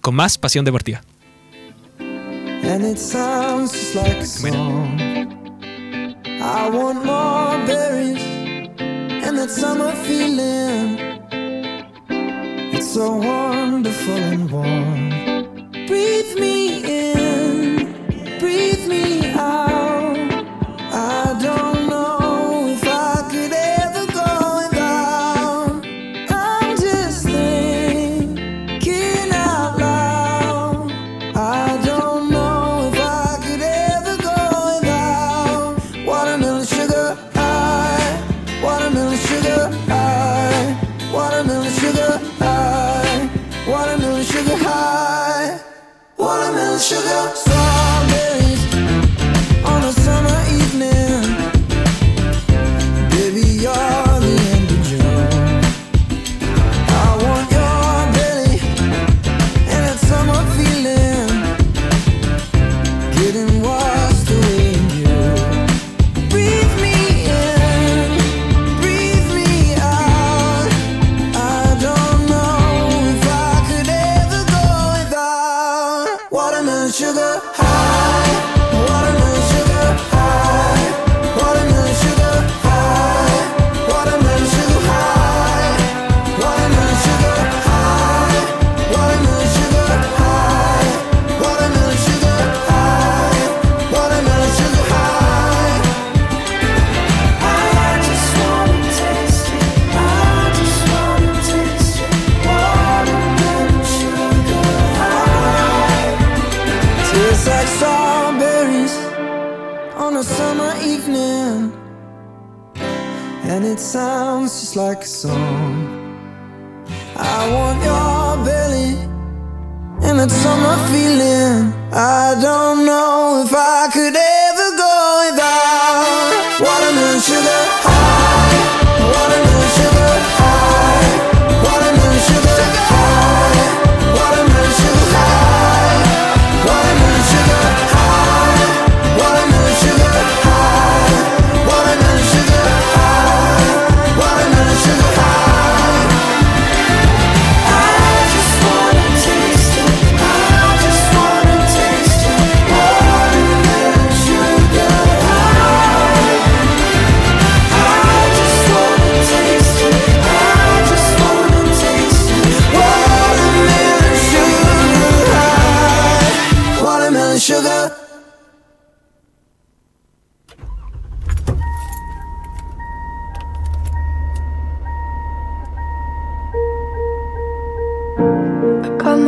con 0.00 0.14
más 0.14 0.38
Pasión 0.38 0.64
Deportiva. 0.64 1.02
And 1.98 2.84
it 2.84 2.98
sounds 2.98 3.72
just 3.72 3.94
like 3.94 4.18
a 4.18 4.26
song. 4.26 5.00
I 6.40 6.68
want 6.70 7.04
more 7.04 7.56
berries 7.66 8.22
and 9.24 9.38
that 9.38 9.50
summer 9.50 9.92
feeling. 10.04 10.98
It's 12.72 12.92
so 12.92 13.12
wonderful 13.16 14.14
and 14.16 14.50
warm. 14.50 15.08
Breathe 15.86 16.38
me 16.38 16.82
in, 16.84 17.27
sugar. 46.88 47.36
So 47.36 47.67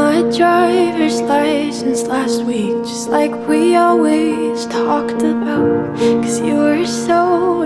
my 0.01 0.22
driver's 0.34 1.20
license 1.20 2.05
last 2.05 2.42
week, 2.44 2.74
just 2.90 3.11
like 3.11 3.34
we 3.46 3.76
always 3.76 4.64
talked 4.64 5.22
about. 5.22 5.94
Cause 6.22 6.40
you 6.40 6.57
were 6.66 6.86
so 6.86 7.20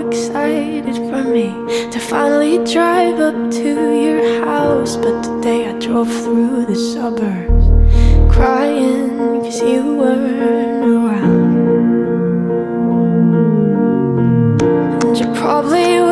excited 0.05 0.95
for 1.09 1.23
me 1.35 1.47
to 1.93 1.99
finally 2.11 2.57
drive 2.73 3.19
up 3.29 3.37
to 3.59 3.69
your 4.05 4.21
house. 4.43 4.97
But 4.97 5.15
today 5.23 5.61
I 5.71 5.73
drove 5.79 6.11
through 6.23 6.65
the 6.65 6.75
suburbs 6.75 7.65
crying 8.35 9.17
cause 9.43 9.61
you 9.61 9.95
weren't 10.01 10.83
around. 10.93 11.55
And 15.05 15.17
you 15.19 15.27
probably 15.41 16.04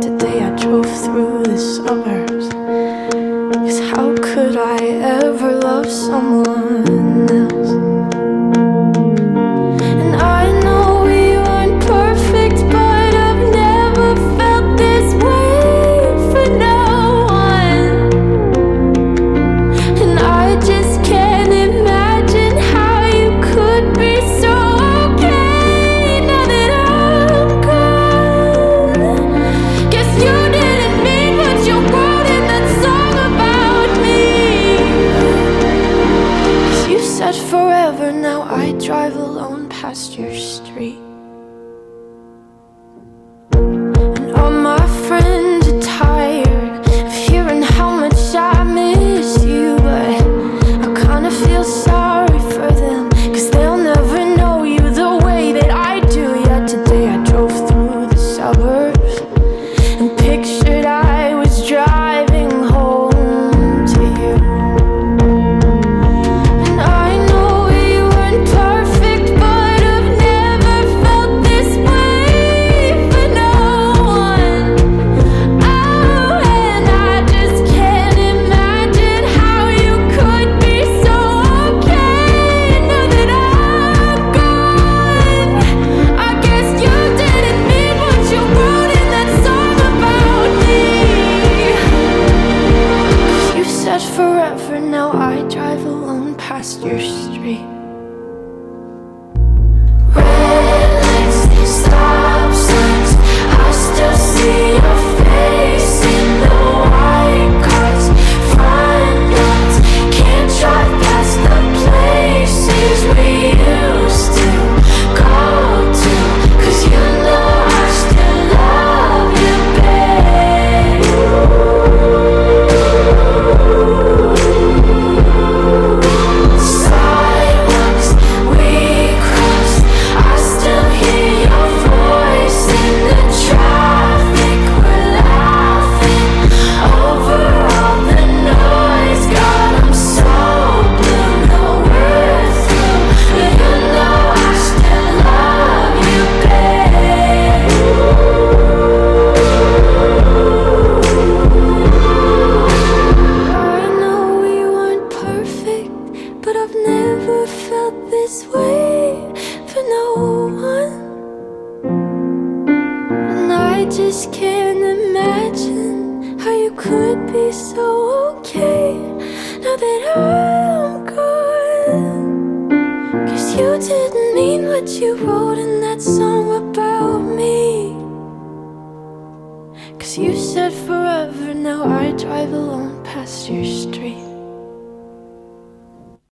the 0.00 0.16
day 0.16 0.42
I 0.42 0.56
drove 0.56 0.86
through 1.04 1.42
the 1.42 1.58
suburbs. 1.58 2.48
Cause 3.54 3.80
how 3.90 4.14
could 4.16 4.56
I 4.56 4.78
ever 4.78 5.52
love 5.60 5.90
someone? 5.90 6.91